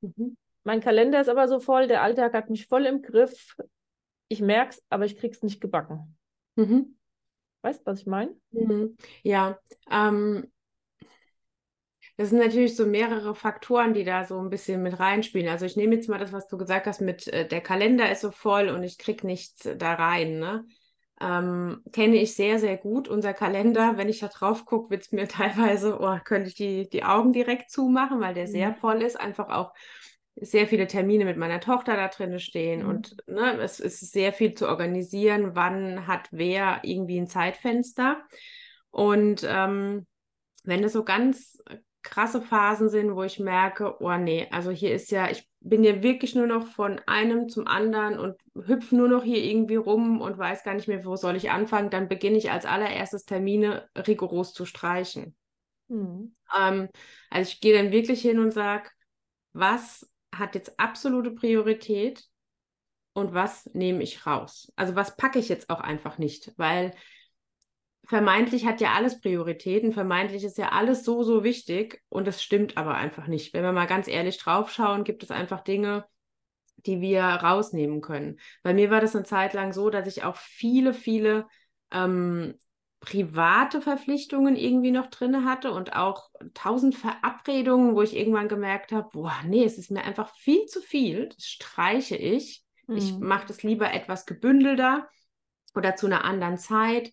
Mhm. 0.00 0.36
Mein 0.64 0.80
Kalender 0.80 1.20
ist 1.20 1.28
aber 1.28 1.48
so 1.48 1.60
voll, 1.60 1.86
der 1.86 2.02
Alltag 2.02 2.32
hat 2.32 2.50
mich 2.50 2.66
voll 2.66 2.86
im 2.86 3.02
Griff. 3.02 3.56
Ich 4.28 4.40
merke 4.40 4.70
es, 4.70 4.82
aber 4.88 5.04
ich 5.04 5.16
kriege 5.16 5.34
es 5.34 5.42
nicht 5.42 5.60
gebacken. 5.60 6.16
Mhm. 6.56 6.96
Weißt 7.62 7.80
du, 7.80 7.86
was 7.86 8.00
ich 8.00 8.06
meine? 8.06 8.34
Mhm. 8.50 8.96
Ja, 9.22 9.58
ähm, 9.90 10.50
das 12.16 12.30
sind 12.30 12.38
natürlich 12.38 12.76
so 12.76 12.86
mehrere 12.86 13.34
Faktoren, 13.34 13.92
die 13.92 14.04
da 14.04 14.24
so 14.24 14.38
ein 14.38 14.50
bisschen 14.50 14.82
mit 14.82 15.00
reinspielen. 15.00 15.48
Also 15.48 15.66
ich 15.66 15.76
nehme 15.76 15.96
jetzt 15.96 16.08
mal 16.08 16.18
das, 16.18 16.32
was 16.32 16.46
du 16.46 16.56
gesagt 16.56 16.86
hast, 16.86 17.00
mit 17.00 17.26
äh, 17.28 17.46
der 17.48 17.60
Kalender 17.60 18.10
ist 18.10 18.20
so 18.20 18.30
voll 18.30 18.68
und 18.68 18.84
ich 18.84 18.98
kriege 18.98 19.26
nichts 19.26 19.68
da 19.78 19.94
rein. 19.94 20.38
Ne? 20.38 20.64
Ähm, 21.20 21.82
kenne 21.92 22.16
ich 22.16 22.34
sehr, 22.34 22.58
sehr 22.58 22.76
gut. 22.76 23.08
Unser 23.08 23.34
Kalender, 23.34 23.96
wenn 23.96 24.08
ich 24.08 24.18
da 24.18 24.28
drauf 24.28 24.64
gucke, 24.64 24.90
wird 24.90 25.02
es 25.02 25.12
mir 25.12 25.28
teilweise, 25.28 25.98
oh, 26.00 26.18
könnte 26.24 26.48
ich 26.48 26.54
die, 26.54 26.88
die 26.88 27.04
Augen 27.04 27.32
direkt 27.32 27.70
zumachen, 27.70 28.20
weil 28.20 28.34
der 28.34 28.46
mhm. 28.46 28.52
sehr 28.52 28.74
voll 28.74 29.02
ist. 29.02 29.20
Einfach 29.20 29.48
auch 29.48 29.72
sehr 30.36 30.66
viele 30.66 30.86
Termine 30.86 31.24
mit 31.24 31.36
meiner 31.36 31.60
Tochter 31.60 31.96
da 31.96 32.08
drin 32.08 32.40
stehen 32.40 32.82
mhm. 32.82 32.88
und 32.88 33.16
ne, 33.28 33.56
es 33.60 33.78
ist 33.78 34.00
sehr 34.10 34.32
viel 34.32 34.54
zu 34.54 34.68
organisieren, 34.68 35.54
wann 35.54 36.08
hat 36.08 36.28
wer 36.32 36.80
irgendwie 36.82 37.18
ein 37.18 37.28
Zeitfenster. 37.28 38.20
Und 38.90 39.46
ähm, 39.48 40.06
wenn 40.64 40.82
es 40.82 40.92
so 40.92 41.04
ganz 41.04 41.62
krasse 42.02 42.42
Phasen 42.42 42.88
sind, 42.88 43.14
wo 43.14 43.22
ich 43.22 43.38
merke, 43.38 43.96
oh 44.00 44.16
nee, 44.16 44.46
also 44.50 44.70
hier 44.70 44.94
ist 44.94 45.10
ja, 45.10 45.30
ich 45.30 45.48
bin 45.64 45.82
ja 45.82 46.02
wirklich 46.02 46.34
nur 46.34 46.46
noch 46.46 46.66
von 46.66 47.00
einem 47.06 47.48
zum 47.48 47.66
anderen 47.66 48.18
und 48.18 48.36
hüpfe 48.54 48.94
nur 48.94 49.08
noch 49.08 49.24
hier 49.24 49.42
irgendwie 49.42 49.76
rum 49.76 50.20
und 50.20 50.36
weiß 50.36 50.62
gar 50.62 50.74
nicht 50.74 50.88
mehr, 50.88 51.04
wo 51.06 51.16
soll 51.16 51.36
ich 51.36 51.50
anfangen, 51.50 51.88
dann 51.88 52.08
beginne 52.08 52.36
ich 52.36 52.50
als 52.50 52.66
allererstes 52.66 53.24
Termine 53.24 53.88
rigoros 53.96 54.52
zu 54.52 54.66
streichen. 54.66 55.34
Mhm. 55.88 56.36
Ähm, 56.54 56.88
also 57.30 57.50
ich 57.50 57.60
gehe 57.60 57.76
dann 57.76 57.92
wirklich 57.92 58.20
hin 58.20 58.38
und 58.38 58.52
sage, 58.52 58.90
was 59.54 60.08
hat 60.34 60.54
jetzt 60.54 60.78
absolute 60.78 61.30
Priorität 61.30 62.24
und 63.14 63.32
was 63.32 63.70
nehme 63.72 64.02
ich 64.02 64.26
raus? 64.26 64.70
Also 64.76 64.94
was 64.94 65.16
packe 65.16 65.38
ich 65.38 65.48
jetzt 65.48 65.70
auch 65.70 65.80
einfach 65.80 66.18
nicht, 66.18 66.52
weil 66.58 66.94
vermeintlich 68.06 68.66
hat 68.66 68.80
ja 68.80 68.92
alles 68.92 69.20
Prioritäten, 69.20 69.92
vermeintlich 69.92 70.44
ist 70.44 70.58
ja 70.58 70.70
alles 70.70 71.04
so, 71.04 71.22
so 71.22 71.44
wichtig 71.44 72.02
und 72.08 72.26
das 72.26 72.42
stimmt 72.42 72.76
aber 72.76 72.94
einfach 72.94 73.26
nicht. 73.26 73.54
Wenn 73.54 73.62
wir 73.62 73.72
mal 73.72 73.86
ganz 73.86 74.08
ehrlich 74.08 74.38
draufschauen, 74.38 75.04
gibt 75.04 75.22
es 75.22 75.30
einfach 75.30 75.62
Dinge, 75.62 76.04
die 76.86 77.00
wir 77.00 77.22
rausnehmen 77.22 78.00
können. 78.00 78.38
Bei 78.62 78.74
mir 78.74 78.90
war 78.90 79.00
das 79.00 79.16
eine 79.16 79.24
Zeit 79.24 79.54
lang 79.54 79.72
so, 79.72 79.90
dass 79.90 80.06
ich 80.06 80.22
auch 80.22 80.36
viele, 80.36 80.92
viele 80.92 81.46
ähm, 81.90 82.54
private 83.00 83.80
Verpflichtungen 83.80 84.56
irgendwie 84.56 84.90
noch 84.90 85.06
drin 85.06 85.44
hatte 85.44 85.72
und 85.72 85.94
auch 85.94 86.30
tausend 86.54 86.94
Verabredungen, 86.94 87.94
wo 87.94 88.02
ich 88.02 88.16
irgendwann 88.16 88.48
gemerkt 88.48 88.92
habe, 88.92 89.08
boah, 89.12 89.34
nee, 89.46 89.64
es 89.64 89.78
ist 89.78 89.90
mir 89.90 90.04
einfach 90.04 90.34
viel 90.36 90.64
zu 90.66 90.80
viel, 90.80 91.28
das 91.28 91.44
streiche 91.44 92.16
ich. 92.16 92.64
Mhm. 92.86 92.96
Ich 92.96 93.18
mache 93.18 93.46
das 93.46 93.62
lieber 93.62 93.92
etwas 93.92 94.24
gebündelter 94.24 95.08
oder 95.74 95.96
zu 95.96 96.06
einer 96.06 96.24
anderen 96.24 96.56
Zeit. 96.56 97.12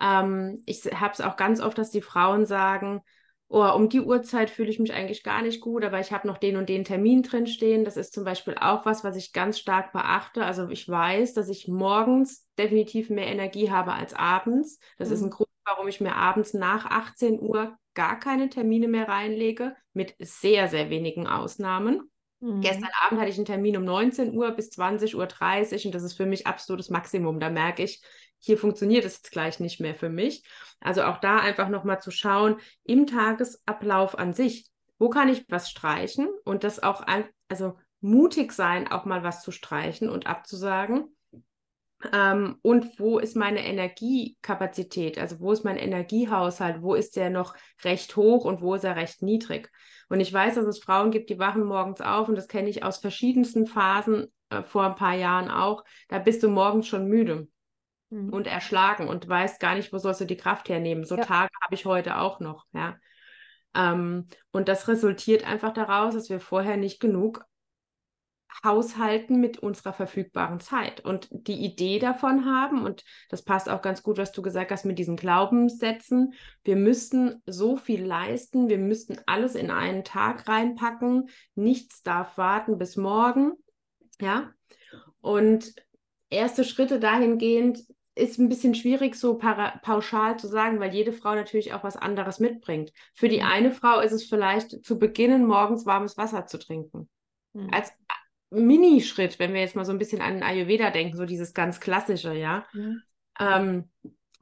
Ähm, 0.00 0.62
ich 0.66 0.84
habe 0.84 1.12
es 1.12 1.20
auch 1.20 1.36
ganz 1.36 1.60
oft, 1.60 1.78
dass 1.78 1.90
die 1.90 2.02
Frauen 2.02 2.46
sagen, 2.46 3.02
oh, 3.48 3.68
um 3.74 3.88
die 3.88 4.00
Uhrzeit 4.00 4.48
fühle 4.48 4.70
ich 4.70 4.78
mich 4.78 4.92
eigentlich 4.92 5.22
gar 5.22 5.42
nicht 5.42 5.60
gut, 5.60 5.84
aber 5.84 5.98
ich 5.98 6.12
habe 6.12 6.26
noch 6.26 6.38
den 6.38 6.56
und 6.56 6.68
den 6.68 6.84
Termin 6.84 7.22
drin 7.22 7.46
stehen. 7.46 7.84
Das 7.84 7.96
ist 7.96 8.12
zum 8.12 8.24
Beispiel 8.24 8.54
auch 8.60 8.86
was, 8.86 9.02
was 9.02 9.16
ich 9.16 9.32
ganz 9.32 9.58
stark 9.58 9.92
beachte. 9.92 10.44
Also 10.44 10.68
ich 10.68 10.88
weiß, 10.88 11.34
dass 11.34 11.48
ich 11.48 11.66
morgens 11.66 12.46
definitiv 12.58 13.10
mehr 13.10 13.26
Energie 13.26 13.70
habe 13.70 13.92
als 13.92 14.14
abends. 14.14 14.78
Das 14.98 15.08
mhm. 15.08 15.14
ist 15.14 15.22
ein. 15.22 15.30
Grund, 15.30 15.50
warum 15.64 15.88
ich 15.88 16.00
mir 16.00 16.14
abends 16.14 16.54
nach 16.54 16.86
18 16.86 17.40
Uhr 17.40 17.76
gar 17.94 18.18
keine 18.18 18.48
Termine 18.48 18.88
mehr 18.88 19.08
reinlege, 19.08 19.74
mit 19.92 20.14
sehr, 20.18 20.68
sehr 20.68 20.90
wenigen 20.90 21.26
Ausnahmen. 21.26 22.10
Mhm. 22.40 22.60
Gestern 22.60 22.90
Abend 23.04 23.20
hatte 23.20 23.30
ich 23.30 23.36
einen 23.36 23.44
Termin 23.44 23.76
um 23.76 23.84
19 23.84 24.34
Uhr 24.34 24.50
bis 24.52 24.70
20.30 24.70 25.14
Uhr 25.16 25.86
und 25.86 25.94
das 25.94 26.02
ist 26.02 26.14
für 26.14 26.26
mich 26.26 26.46
absolutes 26.46 26.88
Maximum. 26.88 27.40
Da 27.40 27.50
merke 27.50 27.82
ich, 27.82 28.02
hier 28.40 28.58
funktioniert 28.58 29.04
es 29.04 29.18
jetzt 29.18 29.30
gleich 29.30 29.60
nicht 29.60 29.80
mehr 29.80 29.94
für 29.94 30.08
mich. 30.08 30.44
Also 30.80 31.02
auch 31.02 31.18
da 31.18 31.38
einfach 31.38 31.68
nochmal 31.68 32.00
zu 32.00 32.10
schauen, 32.10 32.56
im 32.82 33.06
Tagesablauf 33.06 34.18
an 34.18 34.32
sich, 34.32 34.68
wo 34.98 35.10
kann 35.10 35.28
ich 35.28 35.44
was 35.48 35.70
streichen 35.70 36.28
und 36.44 36.64
das 36.64 36.82
auch, 36.82 37.02
ein, 37.02 37.24
also 37.48 37.76
mutig 38.00 38.52
sein, 38.52 38.90
auch 38.90 39.04
mal 39.04 39.22
was 39.22 39.42
zu 39.42 39.52
streichen 39.52 40.08
und 40.08 40.26
abzusagen. 40.26 41.14
Ähm, 42.12 42.56
und 42.62 42.98
wo 42.98 43.18
ist 43.18 43.36
meine 43.36 43.64
Energiekapazität? 43.64 45.18
Also 45.18 45.38
wo 45.40 45.52
ist 45.52 45.64
mein 45.64 45.76
Energiehaushalt? 45.76 46.80
Wo 46.80 46.94
ist 46.94 47.16
der 47.16 47.28
noch 47.28 47.54
recht 47.84 48.16
hoch 48.16 48.46
und 48.46 48.62
wo 48.62 48.74
ist 48.74 48.84
er 48.84 48.96
recht 48.96 49.20
niedrig? 49.20 49.70
Und 50.08 50.20
ich 50.20 50.32
weiß, 50.32 50.54
dass 50.54 50.64
es 50.64 50.80
Frauen 50.80 51.10
gibt, 51.10 51.28
die 51.28 51.38
wachen 51.38 51.62
morgens 51.62 52.00
auf 52.00 52.28
und 52.28 52.36
das 52.36 52.48
kenne 52.48 52.70
ich 52.70 52.82
aus 52.82 52.98
verschiedensten 52.98 53.66
Phasen 53.66 54.32
äh, 54.48 54.62
vor 54.62 54.84
ein 54.84 54.94
paar 54.94 55.14
Jahren 55.14 55.50
auch. 55.50 55.84
Da 56.08 56.18
bist 56.18 56.42
du 56.42 56.48
morgens 56.48 56.86
schon 56.86 57.06
müde 57.06 57.48
mhm. 58.10 58.30
und 58.30 58.46
erschlagen 58.46 59.08
und 59.08 59.28
weißt 59.28 59.60
gar 59.60 59.74
nicht, 59.74 59.92
wo 59.92 59.98
sollst 59.98 60.20
du 60.20 60.26
die 60.26 60.36
Kraft 60.36 60.68
hernehmen. 60.68 61.04
So 61.04 61.16
ja. 61.16 61.24
Tage 61.24 61.50
habe 61.62 61.74
ich 61.74 61.86
heute 61.86 62.18
auch 62.18 62.40
noch, 62.40 62.66
ja. 62.72 62.96
Ähm, 63.74 64.26
und 64.50 64.68
das 64.68 64.88
resultiert 64.88 65.46
einfach 65.46 65.72
daraus, 65.72 66.14
dass 66.14 66.28
wir 66.28 66.40
vorher 66.40 66.76
nicht 66.76 67.00
genug 67.00 67.44
haushalten 68.64 69.40
mit 69.40 69.58
unserer 69.58 69.92
verfügbaren 69.92 70.58
Zeit 70.58 71.04
und 71.04 71.28
die 71.30 71.64
Idee 71.64 71.98
davon 72.00 72.44
haben, 72.44 72.84
und 72.84 73.04
das 73.28 73.42
passt 73.42 73.68
auch 73.68 73.80
ganz 73.80 74.02
gut, 74.02 74.18
was 74.18 74.32
du 74.32 74.42
gesagt 74.42 74.72
hast 74.72 74.84
mit 74.84 74.98
diesen 74.98 75.16
Glaubenssätzen, 75.16 76.34
wir 76.64 76.74
müssten 76.74 77.42
so 77.46 77.76
viel 77.76 78.04
leisten, 78.04 78.68
wir 78.68 78.78
müssten 78.78 79.18
alles 79.26 79.54
in 79.54 79.70
einen 79.70 80.04
Tag 80.04 80.48
reinpacken, 80.48 81.30
nichts 81.54 82.02
darf 82.02 82.36
warten 82.36 82.76
bis 82.76 82.96
morgen, 82.96 83.52
ja, 84.20 84.50
und 85.20 85.72
erste 86.28 86.64
Schritte 86.64 86.98
dahingehend 86.98 87.84
ist 88.20 88.38
ein 88.38 88.48
bisschen 88.48 88.74
schwierig, 88.74 89.16
so 89.16 89.38
pauschal 89.38 90.38
zu 90.38 90.46
sagen, 90.46 90.80
weil 90.80 90.94
jede 90.94 91.12
Frau 91.12 91.34
natürlich 91.34 91.72
auch 91.72 91.82
was 91.82 91.96
anderes 91.96 92.38
mitbringt. 92.38 92.92
Für 93.14 93.28
die 93.28 93.42
eine 93.42 93.70
Frau 93.70 94.00
ist 94.00 94.12
es 94.12 94.24
vielleicht 94.24 94.84
zu 94.84 94.98
beginnen, 94.98 95.46
morgens 95.46 95.86
warmes 95.86 96.16
Wasser 96.16 96.46
zu 96.46 96.58
trinken. 96.58 97.08
Mhm. 97.52 97.70
Als 97.72 97.92
Minischritt, 98.50 99.38
wenn 99.38 99.54
wir 99.54 99.60
jetzt 99.60 99.76
mal 99.76 99.84
so 99.84 99.92
ein 99.92 99.98
bisschen 99.98 100.20
an 100.20 100.42
Ayurveda 100.42 100.90
denken, 100.90 101.16
so 101.16 101.24
dieses 101.24 101.54
ganz 101.54 101.80
klassische, 101.80 102.34
ja. 102.34 102.66
Mhm. 102.72 103.02
Ähm, 103.38 103.90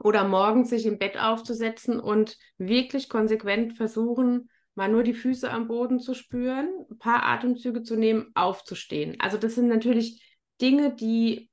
oder 0.00 0.26
morgens 0.26 0.70
sich 0.70 0.86
im 0.86 0.98
Bett 0.98 1.18
aufzusetzen 1.18 1.98
und 2.00 2.38
wirklich 2.56 3.08
konsequent 3.08 3.74
versuchen, 3.76 4.48
mal 4.74 4.88
nur 4.88 5.02
die 5.02 5.14
Füße 5.14 5.50
am 5.50 5.66
Boden 5.66 5.98
zu 5.98 6.14
spüren, 6.14 6.68
ein 6.90 6.98
paar 6.98 7.24
Atemzüge 7.24 7.82
zu 7.82 7.96
nehmen, 7.96 8.30
aufzustehen. 8.34 9.16
Also 9.18 9.36
das 9.36 9.56
sind 9.56 9.66
natürlich 9.68 10.22
Dinge, 10.60 10.94
die 10.94 11.47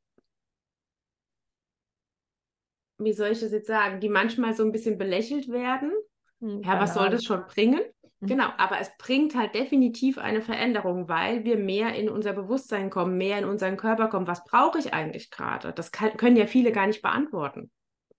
wie 2.98 3.14
soll 3.14 3.30
ich 3.30 3.40
das 3.40 3.52
jetzt 3.52 3.68
sagen, 3.68 4.00
die 4.00 4.10
manchmal 4.10 4.54
so 4.54 4.64
ein 4.64 4.72
bisschen 4.72 4.98
belächelt 4.98 5.50
werden. 5.50 5.92
Hm, 6.40 6.62
ja, 6.64 6.80
was 6.80 6.94
soll 6.94 7.10
das 7.10 7.24
schon 7.24 7.46
bringen? 7.48 7.82
Mhm. 8.20 8.28
Genau, 8.28 8.48
aber 8.58 8.80
es 8.80 8.92
bringt 8.98 9.36
halt 9.36 9.56
definitiv 9.56 10.18
eine 10.18 10.42
Veränderung, 10.42 11.08
weil 11.10 11.44
wir 11.44 11.58
mehr 11.58 11.96
in 11.96 12.10
unser 12.10 12.34
Bewusstsein 12.34 12.90
kommen, 12.90 13.18
mehr 13.18 13.40
in 13.40 13.46
unseren 13.46 13.78
Körper 13.78 14.08
kommen. 14.08 14.28
Was 14.28 14.44
brauche 14.44 14.80
ich 14.80 14.94
eigentlich 14.94 15.32
gerade? 15.32 15.74
Das 15.74 15.92
kann, 15.92 16.16
können 16.18 16.38
ja 16.38 16.48
viele 16.48 16.72
gar 16.72 16.88
nicht 16.88 17.02
beantworten. 17.02 17.70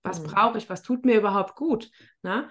Was 0.03 0.21
mhm. 0.21 0.27
brauche 0.27 0.59
ich? 0.59 0.71
Was 0.71 0.83
tut 0.83 1.05
mir 1.05 1.17
überhaupt 1.17 1.57
gut? 1.57 1.91
Na? 2.23 2.51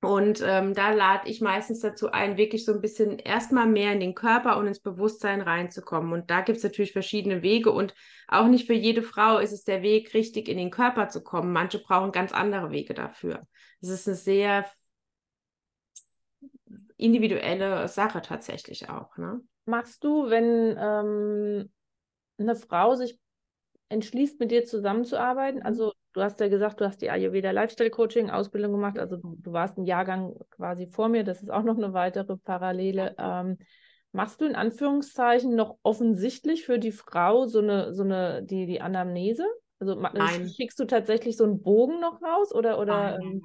Und 0.00 0.40
ähm, 0.46 0.74
da 0.74 0.92
lade 0.92 1.28
ich 1.28 1.40
meistens 1.40 1.80
dazu 1.80 2.12
ein, 2.12 2.36
wirklich 2.36 2.64
so 2.64 2.72
ein 2.72 2.80
bisschen 2.80 3.18
erstmal 3.18 3.66
mehr 3.66 3.92
in 3.92 3.98
den 3.98 4.14
Körper 4.14 4.56
und 4.56 4.68
ins 4.68 4.78
Bewusstsein 4.78 5.40
reinzukommen. 5.40 6.12
Und 6.12 6.30
da 6.30 6.42
gibt 6.42 6.58
es 6.58 6.64
natürlich 6.64 6.92
verschiedene 6.92 7.42
Wege 7.42 7.72
und 7.72 7.94
auch 8.28 8.46
nicht 8.46 8.66
für 8.66 8.74
jede 8.74 9.02
Frau 9.02 9.38
ist 9.38 9.50
es 9.52 9.64
der 9.64 9.82
Weg, 9.82 10.14
richtig 10.14 10.48
in 10.48 10.56
den 10.56 10.70
Körper 10.70 11.08
zu 11.08 11.24
kommen. 11.24 11.52
Manche 11.52 11.80
brauchen 11.80 12.12
ganz 12.12 12.32
andere 12.32 12.70
Wege 12.70 12.94
dafür. 12.94 13.48
Es 13.80 13.88
ist 13.88 14.06
eine 14.06 14.16
sehr 14.16 14.66
individuelle 16.96 17.88
Sache 17.88 18.22
tatsächlich 18.22 18.88
auch. 18.88 19.16
Ne? 19.16 19.40
Machst 19.64 20.04
du, 20.04 20.30
wenn 20.30 20.76
ähm, 20.78 21.72
eine 22.38 22.54
Frau 22.54 22.94
sich 22.94 23.18
entschließt, 23.88 24.38
mit 24.38 24.50
dir 24.52 24.64
zusammenzuarbeiten, 24.64 25.60
mhm. 25.60 25.66
also 25.66 25.92
Du 26.18 26.24
hast 26.24 26.40
ja 26.40 26.48
gesagt, 26.48 26.80
du 26.80 26.84
hast 26.84 27.00
die 27.00 27.10
Ayurveda 27.10 27.52
Lifestyle 27.52 27.90
Coaching 27.90 28.28
Ausbildung 28.28 28.72
gemacht. 28.72 28.98
Also 28.98 29.18
du, 29.18 29.36
du 29.38 29.52
warst 29.52 29.78
ein 29.78 29.84
Jahrgang 29.84 30.34
quasi 30.50 30.88
vor 30.88 31.08
mir. 31.08 31.22
Das 31.22 31.42
ist 31.42 31.48
auch 31.48 31.62
noch 31.62 31.76
eine 31.76 31.92
weitere 31.92 32.36
Parallele. 32.36 33.14
Ähm, 33.18 33.56
machst 34.10 34.40
du 34.40 34.44
in 34.44 34.56
Anführungszeichen 34.56 35.54
noch 35.54 35.76
offensichtlich 35.84 36.66
für 36.66 36.80
die 36.80 36.90
Frau 36.90 37.46
so 37.46 37.60
eine, 37.60 37.94
so 37.94 38.02
eine, 38.02 38.42
die, 38.42 38.66
die 38.66 38.80
Anamnese? 38.80 39.46
Also 39.78 39.94
nein. 39.94 40.48
schickst 40.48 40.80
du 40.80 40.86
tatsächlich 40.86 41.36
so 41.36 41.44
einen 41.44 41.62
Bogen 41.62 42.00
noch 42.00 42.20
raus 42.20 42.52
oder, 42.52 42.80
oder 42.80 43.16
nein, 43.18 43.40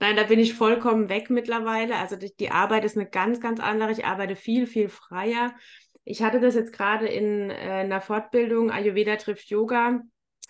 nein, 0.00 0.16
da 0.16 0.24
bin 0.24 0.40
ich 0.40 0.54
vollkommen 0.54 1.08
weg 1.08 1.30
mittlerweile. 1.30 1.94
Also 1.98 2.16
die, 2.16 2.34
die 2.34 2.50
Arbeit 2.50 2.84
ist 2.84 2.96
eine 2.96 3.08
ganz, 3.08 3.40
ganz 3.40 3.60
andere. 3.60 3.92
Ich 3.92 4.04
arbeite 4.04 4.34
viel, 4.34 4.66
viel 4.66 4.88
freier. 4.88 5.54
Ich 6.02 6.20
hatte 6.20 6.40
das 6.40 6.56
jetzt 6.56 6.72
gerade 6.72 7.06
in, 7.06 7.50
äh, 7.50 7.84
in 7.84 7.92
einer 7.92 8.00
Fortbildung, 8.00 8.72
Ayurveda 8.72 9.14
trifft 9.14 9.50
Yoga, 9.50 9.90
äh. 9.90 10.00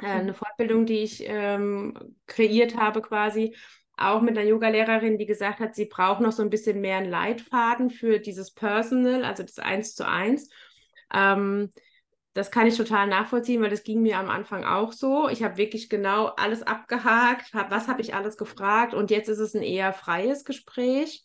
Eine 0.07 0.35
Fortbildung, 0.35 0.87
die 0.87 0.99
ich 0.99 1.25
ähm, 1.27 2.17
kreiert 2.27 2.77
habe 2.77 3.03
quasi, 3.03 3.55
auch 3.99 4.21
mit 4.21 4.39
einer 4.39 4.47
Yoga-Lehrerin, 4.47 5.19
die 5.19 5.27
gesagt 5.27 5.59
hat, 5.59 5.75
sie 5.75 5.87
braucht 5.87 6.21
noch 6.21 6.33
so 6.33 6.43
ein 6.43 6.51
bisschen 6.51 6.81
mehr 6.81 6.99
einen 6.99 7.11
Leitfaden 7.11 7.91
für 7.91 8.21
dieses 8.21 8.53
Personal, 8.55 9.25
also 9.25 9.43
das 9.43 9.59
Eins 9.59 9.95
zu 9.95 10.07
Eins. 10.07 10.49
Ähm, 11.13 11.71
das 12.33 12.53
kann 12.53 12.69
ich 12.69 12.77
total 12.77 13.09
nachvollziehen, 13.09 13.61
weil 13.61 13.71
das 13.71 13.83
ging 13.83 14.01
mir 14.01 14.19
am 14.19 14.31
Anfang 14.31 14.65
auch 14.65 14.93
so. 14.93 15.29
Ich 15.29 15.43
habe 15.43 15.57
wirklich 15.57 15.89
genau 15.89 16.27
alles 16.27 16.63
abgehakt, 16.63 17.53
hab, 17.53 17.73
was 17.73 17.89
habe 17.89 18.01
ich 18.01 18.15
alles 18.15 18.37
gefragt 18.37 18.95
und 18.95 19.11
jetzt 19.11 19.29
ist 19.29 19.41
es 19.41 19.57
ein 19.57 19.63
eher 19.63 19.93
freies 19.93 20.45
Gespräch 20.45 21.25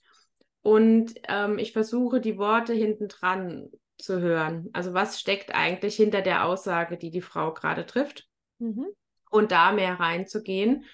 und 0.64 1.14
ähm, 1.28 1.60
ich 1.60 1.74
versuche 1.74 2.20
die 2.20 2.40
Worte 2.40 2.74
hinten 2.74 3.08
dran 3.10 3.70
zu 4.00 4.20
hören. 4.20 4.70
Also 4.74 4.96
was 4.96 5.20
steckt 5.20 5.54
eigentlich 5.54 5.96
hinter 5.96 6.24
der 6.24 6.46
Aussage, 6.46 6.98
die 6.98 7.12
die 7.12 7.22
Frau 7.22 7.54
gerade 7.54 7.86
trifft 7.86 8.28
mhm. 8.64 8.88
und 9.30 9.52
da 9.52 9.72
mehr 9.72 10.00
reinzugehen. 10.00 10.86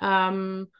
Ähm, 0.00 0.70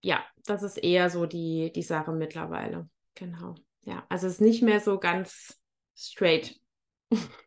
ja, 0.00 0.24
das 0.44 0.62
ist 0.62 0.76
eher 0.76 1.10
so 1.10 1.26
die, 1.26 1.72
die 1.74 1.82
Sache 1.82 2.12
mittlerweile. 2.12 2.88
Genau. 3.14 3.54
Ja, 3.84 4.04
also 4.08 4.26
es 4.26 4.34
ist 4.34 4.40
nicht 4.40 4.62
mehr 4.62 4.80
so 4.80 4.98
ganz 4.98 5.60
straight. 5.96 6.58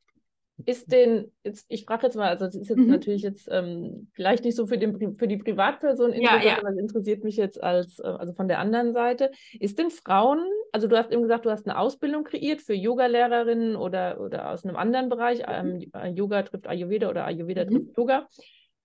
ist 0.66 0.92
den, 0.92 1.32
jetzt, 1.44 1.66
ich 1.70 1.86
frage 1.86 2.08
jetzt 2.08 2.16
mal, 2.16 2.30
also 2.30 2.46
das 2.46 2.56
ist 2.56 2.70
jetzt 2.70 2.80
mhm. 2.80 2.90
natürlich 2.90 3.22
jetzt 3.22 3.48
ähm, 3.52 4.10
vielleicht 4.14 4.44
nicht 4.44 4.56
so 4.56 4.66
für, 4.66 4.78
den, 4.78 5.16
für 5.18 5.28
die 5.28 5.38
Privatperson 5.38 6.12
interessant, 6.12 6.44
ja, 6.44 6.50
ja. 6.52 6.58
aber 6.58 6.70
es 6.70 6.78
interessiert 6.78 7.24
mich 7.24 7.38
jetzt 7.38 7.62
als, 7.62 8.00
äh, 8.00 8.08
also 8.08 8.34
von 8.34 8.48
der 8.48 8.60
anderen 8.60 8.94
Seite. 8.94 9.32
Ist 9.60 9.78
denn 9.78 9.92
Frauen, 9.92 10.40
also 10.72 10.88
du 10.88 10.98
hast 10.98 11.12
eben 11.12 11.22
gesagt, 11.22 11.46
du 11.46 11.52
hast 11.52 11.68
eine 11.68 11.78
Ausbildung 11.78 12.24
kreiert 12.24 12.62
für 12.62 12.74
Yoga-Lehrerinnen 12.74 13.76
oder, 13.76 14.20
oder 14.20 14.52
aus 14.52 14.66
einem 14.66 14.78
anderen 14.78 15.10
Bereich, 15.10 15.40
mhm. 15.40 15.92
ähm, 15.94 16.16
Yoga 16.16 16.42
trifft 16.42 16.68
Ayurveda 16.68 17.10
oder 17.10 17.26
Ayurveda 17.26 17.66
mhm. 17.66 17.70
trifft 17.70 17.98
Yoga. 17.98 18.28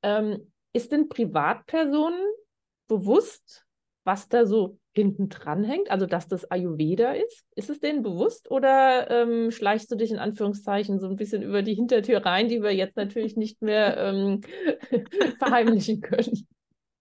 Ähm, 0.02 0.52
ist 0.74 0.92
denn 0.92 1.08
Privatpersonen 1.08 2.20
bewusst, 2.86 3.64
was 4.04 4.28
da 4.28 4.44
so 4.44 4.78
hinten 4.94 5.28
dran 5.28 5.64
hängt, 5.64 5.90
also 5.90 6.06
dass 6.06 6.28
das 6.28 6.50
Ayurveda 6.50 7.12
ist? 7.12 7.44
Ist 7.54 7.70
es 7.70 7.80
denen 7.80 8.02
bewusst 8.02 8.50
oder 8.50 9.10
ähm, 9.10 9.50
schleichst 9.50 9.90
du 9.90 9.96
dich 9.96 10.10
in 10.10 10.18
Anführungszeichen 10.18 11.00
so 11.00 11.08
ein 11.08 11.16
bisschen 11.16 11.42
über 11.42 11.62
die 11.62 11.74
Hintertür 11.74 12.24
rein, 12.24 12.48
die 12.48 12.62
wir 12.62 12.74
jetzt 12.74 12.96
natürlich 12.96 13.36
nicht 13.36 13.62
mehr 13.62 13.96
ähm, 13.96 14.40
verheimlichen 15.38 16.00
können? 16.00 16.46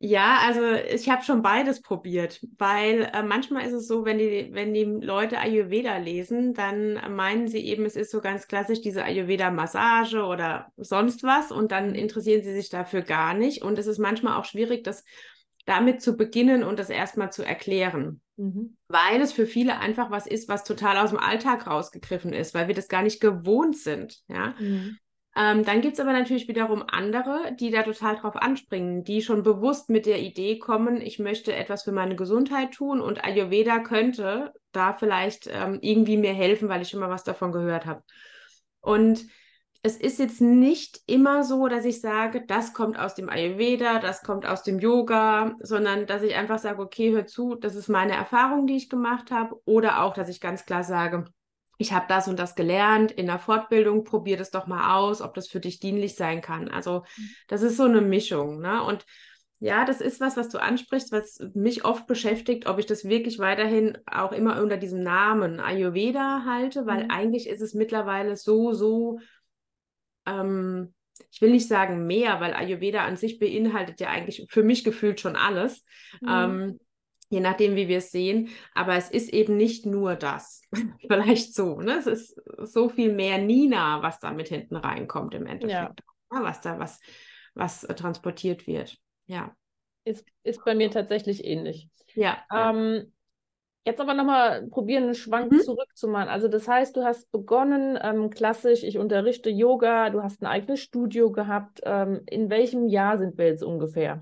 Ja, 0.03 0.39
also 0.47 0.61
ich 0.91 1.09
habe 1.09 1.23
schon 1.23 1.43
beides 1.43 1.79
probiert, 1.83 2.43
weil 2.57 3.07
äh, 3.13 3.21
manchmal 3.21 3.67
ist 3.67 3.73
es 3.73 3.87
so, 3.87 4.03
wenn 4.03 4.17
die, 4.17 4.49
wenn 4.51 4.73
die 4.73 4.83
Leute 4.83 5.37
Ayurveda 5.37 5.97
lesen, 5.97 6.55
dann 6.55 6.99
meinen 7.15 7.47
sie 7.47 7.59
eben, 7.59 7.85
es 7.85 7.95
ist 7.95 8.09
so 8.09 8.19
ganz 8.19 8.47
klassisch 8.47 8.81
diese 8.81 9.03
Ayurveda-Massage 9.03 10.23
oder 10.23 10.71
sonst 10.75 11.21
was 11.21 11.51
und 11.51 11.71
dann 11.71 11.93
interessieren 11.93 12.41
sie 12.41 12.53
sich 12.53 12.69
dafür 12.69 13.03
gar 13.03 13.35
nicht. 13.35 13.61
Und 13.61 13.77
es 13.77 13.85
ist 13.85 13.99
manchmal 13.99 14.39
auch 14.39 14.45
schwierig, 14.45 14.83
das 14.83 15.03
damit 15.65 16.01
zu 16.01 16.17
beginnen 16.17 16.63
und 16.63 16.79
das 16.79 16.89
erstmal 16.89 17.31
zu 17.31 17.43
erklären. 17.43 18.21
Mhm. 18.37 18.77
Weil 18.87 19.21
es 19.21 19.33
für 19.33 19.45
viele 19.45 19.79
einfach 19.79 20.11
was 20.11 20.27
ist, 20.27 20.49
was 20.49 20.63
total 20.63 20.97
aus 20.97 21.11
dem 21.11 21.19
Alltag 21.19 21.67
rausgegriffen 21.67 22.33
ist, 22.33 22.53
weil 22.53 22.67
wir 22.67 22.75
das 22.75 22.87
gar 22.87 23.03
nicht 23.03 23.21
gewohnt 23.21 23.77
sind. 23.77 24.21
Ja? 24.27 24.55
Mhm. 24.59 24.97
Ähm, 25.35 25.63
dann 25.63 25.79
gibt 25.79 25.93
es 25.93 25.99
aber 26.01 26.11
natürlich 26.11 26.49
wiederum 26.49 26.83
andere, 26.85 27.55
die 27.57 27.71
da 27.71 27.83
total 27.83 28.17
drauf 28.17 28.35
anspringen, 28.35 29.05
die 29.05 29.21
schon 29.21 29.43
bewusst 29.43 29.89
mit 29.89 30.05
der 30.05 30.19
Idee 30.19 30.59
kommen, 30.59 30.99
ich 30.99 31.19
möchte 31.19 31.55
etwas 31.55 31.83
für 31.83 31.93
meine 31.93 32.17
Gesundheit 32.17 32.73
tun 32.73 32.99
und 32.99 33.23
Ayurveda 33.23 33.79
könnte 33.79 34.53
da 34.73 34.91
vielleicht 34.91 35.47
ähm, 35.47 35.79
irgendwie 35.81 36.17
mir 36.17 36.33
helfen, 36.33 36.67
weil 36.67 36.81
ich 36.81 36.89
schon 36.89 36.99
mal 36.99 37.09
was 37.09 37.23
davon 37.23 37.53
gehört 37.53 37.85
habe. 37.85 38.03
Und 38.81 39.25
es 39.83 39.97
ist 39.97 40.19
jetzt 40.19 40.41
nicht 40.41 40.99
immer 41.07 41.43
so, 41.43 41.67
dass 41.67 41.85
ich 41.85 42.01
sage, 42.01 42.45
das 42.45 42.73
kommt 42.73 42.99
aus 42.99 43.15
dem 43.15 43.29
Ayurveda, 43.29 43.99
das 43.99 44.21
kommt 44.21 44.45
aus 44.45 44.61
dem 44.61 44.79
Yoga, 44.79 45.55
sondern 45.59 46.05
dass 46.05 46.21
ich 46.21 46.35
einfach 46.35 46.59
sage, 46.59 46.81
okay, 46.81 47.11
hör 47.11 47.25
zu, 47.25 47.55
das 47.55 47.75
ist 47.75 47.89
meine 47.89 48.13
Erfahrung, 48.13 48.67
die 48.67 48.75
ich 48.75 48.89
gemacht 48.89 49.31
habe. 49.31 49.59
Oder 49.65 50.03
auch, 50.03 50.13
dass 50.13 50.29
ich 50.29 50.39
ganz 50.39 50.65
klar 50.65 50.83
sage, 50.83 51.25
ich 51.79 51.93
habe 51.93 52.05
das 52.07 52.27
und 52.27 52.37
das 52.37 52.53
gelernt 52.53 53.11
in 53.11 53.25
der 53.25 53.39
Fortbildung, 53.39 54.03
probier 54.03 54.37
das 54.37 54.51
doch 54.51 54.67
mal 54.67 54.95
aus, 54.97 55.19
ob 55.19 55.33
das 55.33 55.47
für 55.47 55.59
dich 55.59 55.79
dienlich 55.79 56.15
sein 56.15 56.41
kann. 56.41 56.69
Also 56.69 57.03
mhm. 57.17 57.29
das 57.47 57.63
ist 57.63 57.75
so 57.75 57.85
eine 57.85 58.01
Mischung. 58.01 58.59
Ne? 58.59 58.83
Und 58.83 59.03
ja, 59.59 59.83
das 59.83 59.99
ist 59.99 60.21
was, 60.21 60.37
was 60.37 60.49
du 60.49 60.59
ansprichst, 60.59 61.11
was 61.11 61.39
mich 61.55 61.83
oft 61.85 62.05
beschäftigt, 62.05 62.67
ob 62.67 62.77
ich 62.77 62.85
das 62.85 63.05
wirklich 63.05 63.39
weiterhin 63.39 63.97
auch 64.05 64.31
immer 64.31 64.61
unter 64.61 64.77
diesem 64.77 65.01
Namen 65.01 65.59
Ayurveda 65.59 66.43
halte, 66.45 66.85
weil 66.85 67.05
mhm. 67.05 67.11
eigentlich 67.11 67.49
ist 67.49 67.61
es 67.61 67.73
mittlerweile 67.73 68.37
so, 68.37 68.73
so 68.73 69.17
ähm, 70.25 70.93
ich 71.31 71.41
will 71.41 71.51
nicht 71.51 71.67
sagen 71.67 72.07
mehr, 72.07 72.39
weil 72.39 72.53
Ayurveda 72.53 73.05
an 73.05 73.17
sich 73.17 73.39
beinhaltet 73.39 73.99
ja 73.99 74.09
eigentlich 74.09 74.45
für 74.49 74.63
mich 74.63 74.83
gefühlt 74.83 75.19
schon 75.19 75.35
alles. 75.35 75.83
Mhm. 76.21 76.29
Ähm, 76.29 76.79
je 77.29 77.39
nachdem, 77.39 77.75
wie 77.75 77.87
wir 77.87 77.99
es 77.99 78.11
sehen. 78.11 78.49
Aber 78.73 78.95
es 78.95 79.09
ist 79.09 79.29
eben 79.29 79.57
nicht 79.57 79.85
nur 79.85 80.15
das. 80.15 80.61
Vielleicht 81.07 81.55
so. 81.55 81.81
Ne? 81.81 81.97
Es 81.97 82.07
ist 82.07 82.41
so 82.57 82.89
viel 82.89 83.13
mehr 83.13 83.37
Nina, 83.37 84.01
was 84.03 84.19
da 84.19 84.31
mit 84.31 84.49
hinten 84.49 84.75
reinkommt 84.75 85.33
im 85.33 85.45
Endeffekt. 85.45 86.01
Ja. 86.01 86.37
Ja, 86.37 86.43
was 86.43 86.61
da, 86.61 86.79
was, 86.79 86.99
was 87.53 87.83
äh, 87.83 87.95
transportiert 87.95 88.67
wird. 88.67 88.97
Ja. 89.25 89.55
Ist, 90.03 90.25
ist 90.43 90.63
bei 90.65 90.75
mir 90.75 90.89
tatsächlich 90.89 91.45
ähnlich. 91.45 91.89
Ja. 92.15 92.43
Ähm, 92.53 93.13
Jetzt 93.83 93.99
aber 93.99 94.13
nochmal 94.13 94.67
probieren, 94.67 95.05
einen 95.05 95.15
Schwank 95.15 95.51
mhm. 95.51 95.61
zurückzumachen. 95.61 96.29
Also 96.29 96.47
das 96.47 96.67
heißt, 96.67 96.95
du 96.95 97.03
hast 97.03 97.31
begonnen 97.31 97.97
ähm, 98.01 98.29
klassisch, 98.29 98.83
ich 98.83 98.99
unterrichte 98.99 99.49
Yoga, 99.49 100.11
du 100.11 100.21
hast 100.21 100.41
ein 100.41 100.45
eigenes 100.45 100.81
Studio 100.81 101.31
gehabt. 101.31 101.81
Ähm, 101.83 102.21
in 102.27 102.51
welchem 102.51 102.87
Jahr 102.87 103.17
sind 103.17 103.39
wir 103.39 103.47
jetzt 103.47 103.63
ungefähr? 103.63 104.21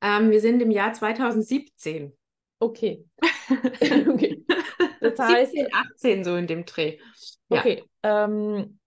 Ähm, 0.00 0.30
wir 0.30 0.40
sind 0.40 0.62
im 0.62 0.70
Jahr 0.70 0.92
2017. 0.92 2.16
Okay. 2.60 3.04
okay. 4.08 4.44
Das 5.00 5.18
heißt, 5.18 5.52
17, 5.52 5.74
18 5.74 6.24
so 6.24 6.36
in 6.36 6.46
dem 6.46 6.64
Dreh. 6.64 6.98
Ja. 7.48 7.58
Okay. 7.58 7.82
Ähm, 8.04 8.78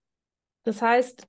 das 0.62 0.80
heißt, 0.80 1.26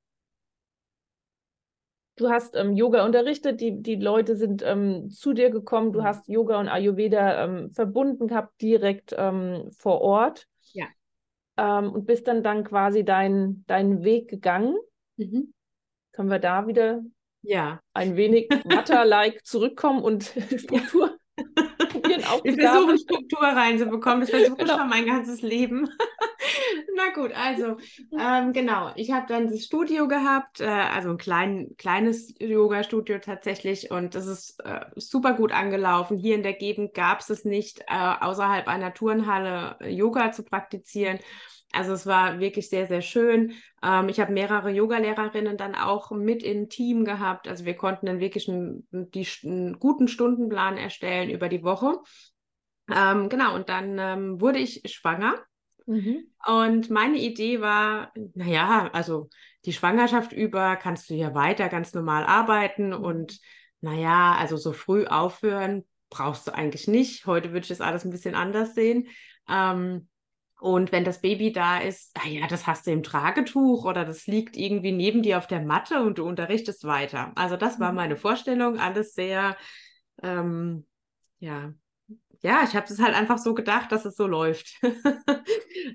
du 2.15 2.29
hast 2.29 2.55
ähm, 2.55 2.73
Yoga 2.73 3.05
unterrichtet, 3.05 3.61
die, 3.61 3.81
die 3.81 3.95
Leute 3.95 4.35
sind 4.35 4.63
ähm, 4.63 5.09
zu 5.09 5.33
dir 5.33 5.49
gekommen, 5.49 5.91
du 5.91 5.99
mhm. 5.99 6.03
hast 6.03 6.27
Yoga 6.27 6.59
und 6.59 6.67
Ayurveda 6.67 7.43
ähm, 7.43 7.71
verbunden 7.71 8.27
gehabt, 8.27 8.61
direkt 8.61 9.13
ähm, 9.17 9.69
vor 9.77 10.01
Ort. 10.01 10.47
Ja. 10.73 10.85
Ähm, 11.57 11.91
und 11.91 12.05
bist 12.05 12.27
dann 12.27 12.43
dann 12.43 12.63
quasi 12.63 13.03
deinen 13.03 13.65
dein 13.67 14.03
Weg 14.03 14.29
gegangen. 14.29 14.75
Mhm. 15.17 15.53
Können 16.11 16.29
wir 16.29 16.39
da 16.39 16.67
wieder 16.67 17.01
ja. 17.41 17.81
ein 17.93 18.15
wenig 18.15 18.49
Watter-like 18.49 19.45
zurückkommen 19.45 20.01
und 20.01 20.23
Struktur 20.57 21.17
probieren 22.01 22.23
Wir 22.43 22.69
versuchen 22.69 22.97
Struktur 22.97 23.39
reinzubekommen. 23.43 24.21
Das 24.21 24.29
versuche 24.29 24.51
ich 24.57 24.57
genau. 24.57 24.77
schon 24.77 24.89
mein 24.89 25.05
ganzes 25.05 25.41
Leben. 25.41 25.89
Na 26.95 27.11
gut, 27.13 27.33
also 27.33 27.75
ähm, 28.17 28.53
genau. 28.53 28.93
Ich 28.95 29.11
habe 29.11 29.25
dann 29.27 29.49
das 29.49 29.65
Studio 29.65 30.07
gehabt, 30.07 30.61
äh, 30.61 30.65
also 30.65 31.09
ein 31.09 31.17
klein, 31.17 31.75
kleines 31.77 32.33
Yoga-Studio 32.39 33.19
tatsächlich 33.19 33.91
und 33.91 34.15
das 34.15 34.27
ist 34.27 34.63
äh, 34.63 34.85
super 34.95 35.33
gut 35.33 35.51
angelaufen. 35.51 36.17
Hier 36.17 36.35
in 36.35 36.43
der 36.43 36.53
Gegend 36.53 36.93
gab 36.93 37.19
es 37.19 37.29
es 37.29 37.43
nicht, 37.43 37.81
äh, 37.87 38.15
außerhalb 38.21 38.69
einer 38.69 38.93
Turnhalle 38.93 39.75
äh, 39.81 39.89
Yoga 39.89 40.31
zu 40.31 40.43
praktizieren. 40.43 41.19
Also 41.73 41.91
es 41.91 42.05
war 42.05 42.39
wirklich 42.39 42.69
sehr, 42.69 42.87
sehr 42.87 43.01
schön. 43.01 43.53
Ähm, 43.83 44.07
ich 44.07 44.21
habe 44.21 44.31
mehrere 44.31 44.69
Yoga-Lehrerinnen 44.69 45.57
dann 45.57 45.75
auch 45.75 46.11
mit 46.11 46.43
im 46.43 46.69
Team 46.69 47.03
gehabt. 47.03 47.49
Also 47.49 47.65
wir 47.65 47.75
konnten 47.75 48.05
dann 48.05 48.21
wirklich 48.21 48.47
einen, 48.47 48.87
die, 48.91 49.27
einen 49.43 49.79
guten 49.79 50.07
Stundenplan 50.07 50.77
erstellen 50.77 51.29
über 51.29 51.49
die 51.49 51.63
Woche. 51.63 51.99
Ähm, 52.89 53.27
genau, 53.27 53.53
und 53.53 53.67
dann 53.67 53.97
ähm, 53.99 54.39
wurde 54.39 54.59
ich 54.59 54.81
schwanger. 54.85 55.35
Mhm. 55.85 56.27
Und 56.45 56.89
meine 56.89 57.17
Idee 57.17 57.61
war, 57.61 58.11
naja, 58.33 58.89
also 58.93 59.29
die 59.65 59.73
Schwangerschaft 59.73 60.31
über 60.31 60.75
kannst 60.75 61.09
du 61.09 61.13
ja 61.13 61.33
weiter 61.33 61.69
ganz 61.69 61.93
normal 61.93 62.23
arbeiten 62.25 62.87
mhm. 62.89 63.03
und 63.03 63.39
naja, 63.81 64.35
also 64.37 64.57
so 64.57 64.73
früh 64.73 65.05
aufhören 65.05 65.85
brauchst 66.09 66.47
du 66.47 66.53
eigentlich 66.53 66.87
nicht. 66.87 67.25
Heute 67.25 67.49
würde 67.49 67.61
ich 67.61 67.67
das 67.67 67.81
alles 67.81 68.05
ein 68.05 68.11
bisschen 68.11 68.35
anders 68.35 68.73
sehen. 68.73 69.07
Ähm, 69.49 70.07
und 70.59 70.91
wenn 70.91 71.03
das 71.03 71.21
Baby 71.21 71.51
da 71.51 71.79
ist, 71.79 72.11
ah 72.15 72.27
ja, 72.27 72.47
das 72.47 72.65
hast 72.65 72.87
du 72.87 72.91
im 72.91 73.03
Tragetuch 73.03 73.85
oder 73.85 74.05
das 74.05 74.25
liegt 74.25 74.55
irgendwie 74.55 74.93
neben 74.93 75.21
dir 75.21 75.37
auf 75.37 75.47
der 75.47 75.61
Matte 75.61 76.01
und 76.01 76.17
du 76.17 76.25
unterrichtest 76.25 76.85
weiter. 76.85 77.31
Also 77.35 77.57
das 77.57 77.79
war 77.79 77.91
mhm. 77.91 77.97
meine 77.97 78.15
Vorstellung, 78.15 78.79
alles 78.79 79.13
sehr, 79.13 79.57
ähm, 80.23 80.87
ja, 81.39 81.73
ja, 82.45 82.63
ich 82.63 82.75
habe 82.75 82.85
es 82.85 82.99
halt 82.99 83.15
einfach 83.15 83.39
so 83.39 83.55
gedacht, 83.55 83.91
dass 83.91 84.05
es 84.05 84.15
so 84.15 84.27
läuft. 84.27 84.75
was 84.83 84.93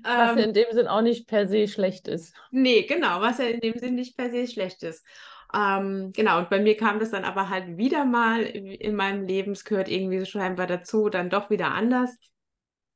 ja 0.03 0.33
in 0.33 0.53
dem 0.53 0.65
Sinn 0.73 0.87
auch 0.87 1.01
nicht 1.01 1.25
per 1.27 1.47
se 1.47 1.69
schlecht 1.69 2.09
ist. 2.09 2.35
Nee, 2.51 2.83
genau, 2.83 3.21
was 3.21 3.37
ja 3.37 3.45
in 3.45 3.61
dem 3.61 3.79
Sinn 3.79 3.95
nicht 3.95 4.17
per 4.17 4.29
se 4.29 4.45
schlecht 4.47 4.83
ist. 4.83 5.05
Ähm, 5.53 6.11
genau, 6.13 6.39
und 6.39 6.49
bei 6.49 6.59
mir 6.59 6.75
kam 6.75 6.99
das 6.99 7.11
dann 7.11 7.23
aber 7.23 7.47
halt 7.49 7.77
wieder 7.77 8.03
mal 8.03 8.41
in 8.43 8.95
meinem 8.95 9.25
Leben, 9.25 9.53
es 9.53 9.63
gehört 9.63 9.87
irgendwie 9.87 10.19
so 10.19 10.25
scheinbar 10.25 10.67
dazu, 10.67 11.07
dann 11.07 11.29
doch 11.29 11.49
wieder 11.49 11.71
anders. 11.71 12.17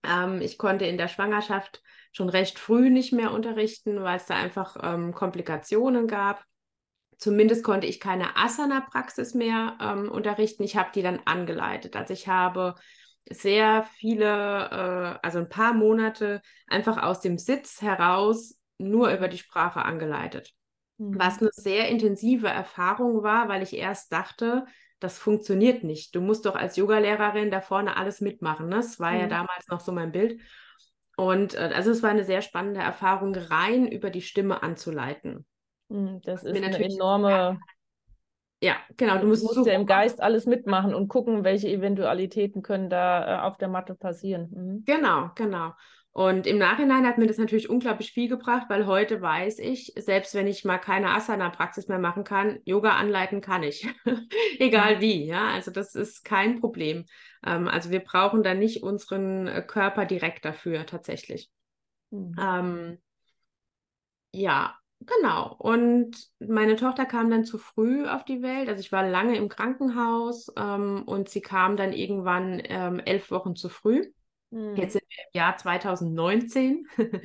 Ähm, 0.03 0.41
ich 0.41 0.57
konnte 0.57 0.85
in 0.85 0.97
der 0.97 1.07
Schwangerschaft 1.07 1.81
schon 2.11 2.27
recht 2.27 2.59
früh 2.59 2.89
nicht 2.89 3.13
mehr 3.13 3.31
unterrichten, 3.31 4.03
weil 4.03 4.17
es 4.17 4.25
da 4.25 4.35
einfach 4.35 4.75
ähm, 4.83 5.13
Komplikationen 5.13 6.07
gab. 6.07 6.43
Zumindest 7.17 7.63
konnte 7.63 7.87
ich 7.87 8.01
keine 8.01 8.35
Asana-Praxis 8.35 9.33
mehr 9.33 9.77
ähm, 9.81 10.11
unterrichten. 10.11 10.63
Ich 10.63 10.75
habe 10.75 10.89
die 10.93 11.01
dann 11.01 11.21
angeleitet. 11.23 11.95
Also 11.95 12.11
ich 12.11 12.27
habe 12.27 12.75
sehr 13.29 13.83
viele, 13.97 14.25
äh, 14.25 15.19
also 15.25 15.39
ein 15.39 15.49
paar 15.49 15.73
Monate 15.73 16.41
einfach 16.67 17.01
aus 17.01 17.21
dem 17.21 17.37
Sitz 17.37 17.81
heraus 17.81 18.59
nur 18.77 19.11
über 19.11 19.27
die 19.27 19.37
Sprache 19.37 19.83
angeleitet. 19.83 20.53
Mhm. 20.97 21.17
Was 21.17 21.39
eine 21.39 21.49
sehr 21.53 21.89
intensive 21.89 22.47
Erfahrung 22.47 23.23
war, 23.23 23.47
weil 23.47 23.63
ich 23.63 23.75
erst 23.75 24.11
dachte, 24.11 24.65
das 24.99 25.17
funktioniert 25.17 25.83
nicht. 25.83 26.15
Du 26.15 26.21
musst 26.21 26.45
doch 26.45 26.55
als 26.55 26.77
Yogalehrerin 26.77 27.51
da 27.51 27.61
vorne 27.61 27.97
alles 27.97 28.21
mitmachen. 28.21 28.69
Ne? 28.69 28.77
Das 28.77 28.99
war 28.99 29.11
mhm. 29.11 29.19
ja 29.19 29.27
damals 29.27 29.67
noch 29.67 29.79
so 29.79 29.91
mein 29.91 30.11
Bild. 30.11 30.41
Und 31.17 31.55
äh, 31.55 31.71
also 31.73 31.91
es 31.91 32.03
war 32.03 32.09
eine 32.09 32.25
sehr 32.25 32.41
spannende 32.41 32.81
Erfahrung, 32.81 33.35
rein 33.35 33.87
über 33.87 34.09
die 34.09 34.21
Stimme 34.21 34.63
anzuleiten. 34.63 35.45
Mhm, 35.89 36.21
das 36.23 36.43
ist 36.43 36.55
eine 36.55 36.77
enorme. 36.77 37.59
Ja, 38.65 38.77
genau. 38.97 39.19
Du 39.19 39.27
musst, 39.27 39.43
du 39.43 39.47
musst 39.47 39.67
ja 39.67 39.73
im 39.73 39.85
Geist 39.85 40.21
alles 40.23 40.47
mitmachen 40.47 40.95
und 40.95 41.07
gucken, 41.07 41.43
welche 41.43 41.69
Eventualitäten 41.69 42.63
können 42.63 42.89
da 42.89 43.37
äh, 43.37 43.41
auf 43.43 43.57
der 43.57 43.67
Matte 43.67 43.93
passieren. 43.93 44.49
Mhm. 44.51 44.83
Genau, 44.85 45.29
genau. 45.35 45.73
Und 46.13 46.47
im 46.47 46.57
Nachhinein 46.57 47.05
hat 47.05 47.19
mir 47.19 47.27
das 47.27 47.37
natürlich 47.37 47.69
unglaublich 47.69 48.11
viel 48.11 48.27
gebracht, 48.27 48.65
weil 48.69 48.87
heute 48.87 49.21
weiß 49.21 49.59
ich, 49.59 49.93
selbst 49.97 50.33
wenn 50.33 50.47
ich 50.47 50.65
mal 50.65 50.79
keine 50.79 51.09
Asana-Praxis 51.09 51.89
mehr 51.89 51.99
machen 51.99 52.23
kann, 52.23 52.57
Yoga 52.63 52.95
anleiten 52.95 53.39
kann 53.39 53.61
ich. 53.61 53.87
Egal 54.59 54.95
mhm. 54.95 55.01
wie, 55.01 55.25
ja. 55.27 55.49
Also 55.49 55.69
das 55.69 55.93
ist 55.93 56.25
kein 56.25 56.59
Problem. 56.59 57.05
Ähm, 57.45 57.67
also 57.67 57.91
wir 57.91 57.99
brauchen 57.99 58.41
da 58.41 58.55
nicht 58.55 58.81
unseren 58.81 59.45
äh, 59.45 59.61
Körper 59.61 60.05
direkt 60.05 60.43
dafür 60.43 60.87
tatsächlich. 60.87 61.51
Mhm. 62.09 62.35
Ähm, 62.39 62.97
ja, 64.31 64.75
genau. 65.05 65.55
Und 65.57 66.29
meine 66.39 66.75
Tochter 66.75 67.05
kam 67.05 67.29
dann 67.29 67.45
zu 67.45 67.57
früh 67.57 68.05
auf 68.07 68.25
die 68.25 68.41
Welt. 68.41 68.69
Also 68.69 68.79
ich 68.79 68.91
war 68.91 69.07
lange 69.07 69.37
im 69.37 69.49
Krankenhaus 69.49 70.51
ähm, 70.57 71.03
und 71.05 71.29
sie 71.29 71.41
kam 71.41 71.77
dann 71.77 71.93
irgendwann 71.93 72.61
ähm, 72.65 72.99
elf 72.99 73.31
Wochen 73.31 73.55
zu 73.55 73.69
früh. 73.69 74.11
Hm. 74.51 74.75
Jetzt 74.75 74.93
sind 74.93 75.03
wir 75.09 75.23
im 75.25 75.37
Jahr 75.37 75.57
2019. 75.57 76.87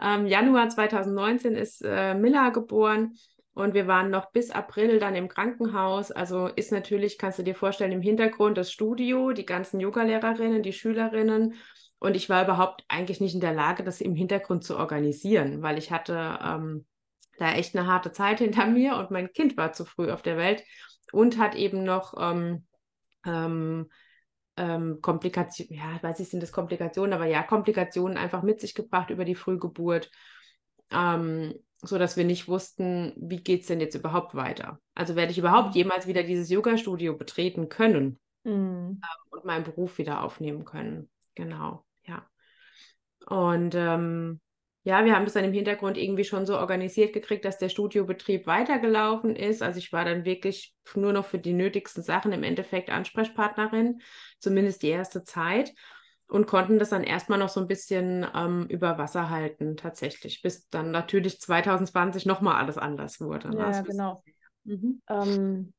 ähm, 0.00 0.26
Januar 0.26 0.68
2019 0.68 1.54
ist 1.54 1.82
äh, 1.84 2.14
Milla 2.14 2.50
geboren 2.50 3.14
und 3.52 3.74
wir 3.74 3.86
waren 3.86 4.10
noch 4.10 4.30
bis 4.30 4.50
April 4.50 4.98
dann 4.98 5.14
im 5.14 5.28
Krankenhaus. 5.28 6.10
Also 6.12 6.46
ist 6.46 6.72
natürlich, 6.72 7.18
kannst 7.18 7.38
du 7.38 7.42
dir 7.42 7.54
vorstellen, 7.54 7.92
im 7.92 8.02
Hintergrund 8.02 8.56
das 8.56 8.72
Studio, 8.72 9.32
die 9.32 9.46
ganzen 9.46 9.80
Yogalehrerinnen, 9.80 10.62
die 10.62 10.72
Schülerinnen. 10.72 11.54
Und 11.98 12.16
ich 12.16 12.30
war 12.30 12.44
überhaupt 12.44 12.84
eigentlich 12.88 13.20
nicht 13.20 13.34
in 13.34 13.40
der 13.40 13.52
Lage, 13.52 13.84
das 13.84 14.00
im 14.00 14.14
Hintergrund 14.14 14.64
zu 14.64 14.78
organisieren, 14.78 15.60
weil 15.60 15.76
ich 15.76 15.90
hatte 15.90 16.38
ähm, 16.42 16.86
da 17.40 17.52
echt 17.54 17.74
eine 17.74 17.86
harte 17.86 18.12
Zeit 18.12 18.38
hinter 18.38 18.66
mir 18.66 18.96
und 18.96 19.10
mein 19.10 19.32
Kind 19.32 19.56
war 19.56 19.72
zu 19.72 19.84
früh 19.84 20.10
auf 20.10 20.22
der 20.22 20.36
Welt 20.36 20.62
und 21.12 21.38
hat 21.38 21.54
eben 21.54 21.84
noch 21.84 22.14
ähm, 22.18 22.66
ähm, 23.24 23.88
ähm, 24.56 25.00
Komplikationen, 25.00 25.74
ja, 25.74 26.02
weiß 26.02 26.20
ich, 26.20 26.28
sind 26.28 26.42
das 26.42 26.52
Komplikationen, 26.52 27.14
aber 27.14 27.26
ja, 27.26 27.42
Komplikationen 27.42 28.18
einfach 28.18 28.42
mit 28.42 28.60
sich 28.60 28.74
gebracht 28.74 29.10
über 29.10 29.24
die 29.24 29.34
Frühgeburt, 29.34 30.10
ähm, 30.90 31.54
so 31.82 31.96
dass 31.96 32.16
wir 32.16 32.24
nicht 32.24 32.46
wussten, 32.46 33.14
wie 33.16 33.42
geht 33.42 33.62
es 33.62 33.68
denn 33.68 33.80
jetzt 33.80 33.94
überhaupt 33.94 34.34
weiter? 34.34 34.78
Also 34.94 35.16
werde 35.16 35.32
ich 35.32 35.38
überhaupt 35.38 35.70
mhm. 35.70 35.76
jemals 35.76 36.06
wieder 36.06 36.22
dieses 36.22 36.50
Yoga-Studio 36.50 37.16
betreten 37.16 37.70
können 37.70 38.20
mhm. 38.44 39.00
äh, 39.02 39.34
und 39.34 39.44
meinen 39.46 39.64
Beruf 39.64 39.96
wieder 39.96 40.22
aufnehmen 40.22 40.66
können. 40.66 41.08
Genau, 41.34 41.86
ja. 42.04 42.28
Und 43.26 43.74
ähm, 43.74 44.40
ja, 44.82 45.04
wir 45.04 45.14
haben 45.14 45.24
das 45.24 45.34
dann 45.34 45.44
im 45.44 45.52
Hintergrund 45.52 45.98
irgendwie 45.98 46.24
schon 46.24 46.46
so 46.46 46.56
organisiert 46.56 47.12
gekriegt, 47.12 47.44
dass 47.44 47.58
der 47.58 47.68
Studiobetrieb 47.68 48.46
weitergelaufen 48.46 49.36
ist. 49.36 49.62
Also 49.62 49.78
ich 49.78 49.92
war 49.92 50.06
dann 50.06 50.24
wirklich 50.24 50.74
nur 50.94 51.12
noch 51.12 51.26
für 51.26 51.38
die 51.38 51.52
nötigsten 51.52 52.02
Sachen 52.02 52.32
im 52.32 52.42
Endeffekt 52.42 52.88
Ansprechpartnerin, 52.88 54.00
zumindest 54.38 54.82
die 54.82 54.88
erste 54.88 55.22
Zeit. 55.22 55.72
Und 56.28 56.46
konnten 56.46 56.78
das 56.78 56.90
dann 56.90 57.02
erstmal 57.02 57.40
noch 57.40 57.48
so 57.48 57.58
ein 57.58 57.66
bisschen 57.66 58.24
ähm, 58.36 58.66
über 58.68 58.98
Wasser 58.98 59.30
halten, 59.30 59.76
tatsächlich, 59.76 60.42
bis 60.42 60.68
dann 60.68 60.92
natürlich 60.92 61.40
2020 61.40 62.24
nochmal 62.24 62.62
alles 62.62 62.78
anders 62.78 63.20
wurde. 63.20 63.50
Ne? 63.50 63.58
Ja, 63.58 63.66
also 63.66 63.82
genau. 63.82 64.22
Mhm. 64.64 65.02
Ähm, 65.08 65.72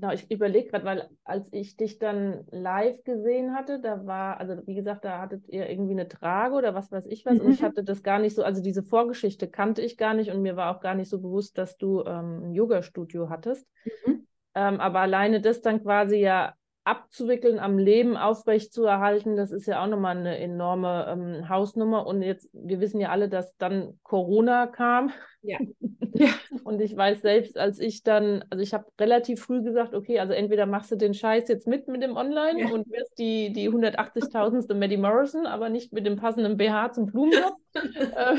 Genau, 0.00 0.14
ich 0.14 0.30
überlege 0.30 0.70
gerade, 0.70 0.84
weil 0.86 1.10
als 1.24 1.52
ich 1.52 1.76
dich 1.76 1.98
dann 1.98 2.46
live 2.50 3.04
gesehen 3.04 3.54
hatte, 3.54 3.80
da 3.80 4.06
war, 4.06 4.40
also 4.40 4.56
wie 4.66 4.74
gesagt, 4.74 5.04
da 5.04 5.20
hattet 5.20 5.46
ihr 5.48 5.68
irgendwie 5.68 5.92
eine 5.92 6.08
Trage 6.08 6.54
oder 6.54 6.74
was 6.74 6.90
weiß 6.90 7.04
ich 7.06 7.26
was. 7.26 7.34
Mhm. 7.34 7.40
Und 7.42 7.52
ich 7.52 7.60
mhm. 7.60 7.66
hatte 7.66 7.84
das 7.84 8.02
gar 8.02 8.18
nicht 8.18 8.34
so, 8.34 8.42
also 8.42 8.62
diese 8.62 8.82
Vorgeschichte 8.82 9.46
kannte 9.50 9.82
ich 9.82 9.98
gar 9.98 10.14
nicht 10.14 10.30
und 10.30 10.40
mir 10.40 10.56
war 10.56 10.74
auch 10.74 10.80
gar 10.80 10.94
nicht 10.94 11.10
so 11.10 11.20
bewusst, 11.20 11.58
dass 11.58 11.76
du 11.76 12.02
ähm, 12.06 12.44
ein 12.44 12.54
Yoga-Studio 12.54 13.28
hattest. 13.28 13.66
Mhm. 13.84 14.26
Ähm, 14.54 14.80
aber 14.80 15.00
alleine 15.00 15.42
das 15.42 15.60
dann 15.60 15.82
quasi 15.82 16.16
ja 16.16 16.54
abzuwickeln, 16.84 17.58
am 17.58 17.78
Leben 17.78 18.16
aufrecht 18.16 18.72
zu 18.72 18.84
erhalten, 18.84 19.36
das 19.36 19.52
ist 19.52 19.66
ja 19.66 19.82
auch 19.82 19.86
nochmal 19.86 20.16
eine 20.16 20.38
enorme 20.38 21.06
ähm, 21.08 21.48
Hausnummer. 21.48 22.06
Und 22.06 22.22
jetzt, 22.22 22.48
wir 22.52 22.80
wissen 22.80 23.00
ja 23.00 23.10
alle, 23.10 23.28
dass 23.28 23.56
dann 23.58 23.98
Corona 24.02 24.66
kam. 24.66 25.12
Ja. 25.42 25.58
ja. 26.14 26.30
Und 26.64 26.80
ich 26.80 26.96
weiß 26.96 27.20
selbst, 27.20 27.58
als 27.58 27.78
ich 27.78 28.02
dann, 28.02 28.44
also 28.48 28.62
ich 28.62 28.72
habe 28.72 28.86
relativ 28.98 29.42
früh 29.42 29.62
gesagt, 29.62 29.94
okay, 29.94 30.20
also 30.20 30.32
entweder 30.32 30.66
machst 30.66 30.90
du 30.90 30.96
den 30.96 31.14
Scheiß 31.14 31.48
jetzt 31.48 31.66
mit 31.66 31.86
mit 31.86 32.02
dem 32.02 32.16
Online 32.16 32.60
ja. 32.60 32.68
und 32.70 32.90
wirst 32.90 33.18
die, 33.18 33.52
die 33.52 33.68
180.000. 33.68 34.74
Maddie 34.74 34.96
Morrison, 34.96 35.46
aber 35.46 35.68
nicht 35.68 35.92
mit 35.92 36.06
dem 36.06 36.16
passenden 36.16 36.56
BH 36.56 36.92
zum 36.92 37.06
Blumenjob. 37.06 37.56
äh, 37.74 38.36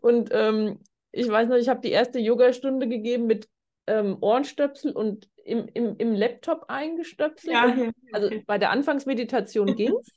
und 0.00 0.30
ähm, 0.32 0.80
ich 1.12 1.28
weiß 1.28 1.48
noch, 1.48 1.56
ich 1.56 1.68
habe 1.68 1.80
die 1.80 1.92
erste 1.92 2.18
Yogastunde 2.18 2.88
gegeben 2.88 3.26
mit 3.26 3.48
ähm, 3.86 4.16
Ohrenstöpsel 4.20 4.92
und 4.92 5.28
im, 5.46 5.68
im, 5.74 5.96
im 5.96 6.14
Laptop 6.14 6.64
eingestöpselt. 6.68 7.52
Ja, 7.52 7.66
ja. 7.68 7.90
Also 8.12 8.30
bei 8.46 8.58
der 8.58 8.70
Anfangsmeditation 8.70 9.66
ging 9.76 9.94
es. 9.94 10.12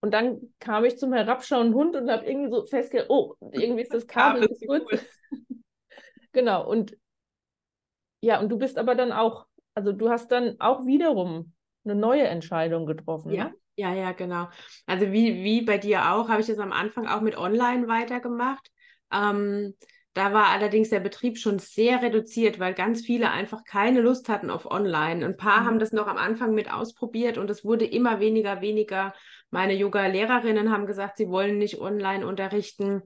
Und 0.00 0.12
dann 0.12 0.40
kam 0.58 0.84
ich 0.84 0.96
zum 0.98 1.12
herabschauenden 1.12 1.74
Hund 1.74 1.94
und 1.94 2.10
habe 2.10 2.24
irgendwie 2.24 2.50
so 2.50 2.64
festgestellt, 2.64 3.10
oh, 3.10 3.34
irgendwie 3.52 3.82
ist 3.82 3.92
das 3.92 4.06
Kabel 4.06 4.48
zu 4.50 4.66
kurz. 4.66 5.04
genau, 6.32 6.66
und 6.66 6.96
ja, 8.22 8.40
und 8.40 8.48
du 8.48 8.58
bist 8.58 8.78
aber 8.78 8.94
dann 8.94 9.12
auch, 9.12 9.46
also 9.74 9.92
du 9.92 10.10
hast 10.10 10.30
dann 10.32 10.56
auch 10.58 10.86
wiederum 10.86 11.52
eine 11.84 11.94
neue 11.94 12.24
Entscheidung 12.24 12.86
getroffen. 12.86 13.32
Ja, 13.32 13.44
ne? 13.44 13.54
ja, 13.76 13.94
ja, 13.94 14.12
genau. 14.12 14.48
Also 14.86 15.12
wie, 15.12 15.42
wie 15.42 15.62
bei 15.62 15.78
dir 15.78 16.12
auch, 16.12 16.28
habe 16.28 16.40
ich 16.40 16.46
das 16.46 16.58
am 16.58 16.72
Anfang 16.72 17.06
auch 17.06 17.20
mit 17.20 17.36
Online 17.36 17.88
weitergemacht. 17.88 18.70
Ähm, 19.12 19.74
da 20.14 20.32
war 20.32 20.48
allerdings 20.48 20.90
der 20.90 21.00
Betrieb 21.00 21.38
schon 21.38 21.60
sehr 21.60 22.02
reduziert, 22.02 22.58
weil 22.58 22.74
ganz 22.74 23.00
viele 23.02 23.30
einfach 23.30 23.64
keine 23.64 24.00
Lust 24.00 24.28
hatten 24.28 24.50
auf 24.50 24.68
Online. 24.68 25.24
Ein 25.24 25.36
paar 25.36 25.60
mhm. 25.60 25.66
haben 25.66 25.78
das 25.78 25.92
noch 25.92 26.08
am 26.08 26.16
Anfang 26.16 26.52
mit 26.52 26.72
ausprobiert 26.72 27.38
und 27.38 27.48
es 27.48 27.64
wurde 27.64 27.84
immer 27.84 28.18
weniger, 28.18 28.60
weniger. 28.60 29.14
Meine 29.50 29.74
Yoga-Lehrerinnen 29.74 30.72
haben 30.72 30.86
gesagt, 30.86 31.16
sie 31.16 31.28
wollen 31.28 31.58
nicht 31.58 31.80
online 31.80 32.26
unterrichten. 32.26 33.02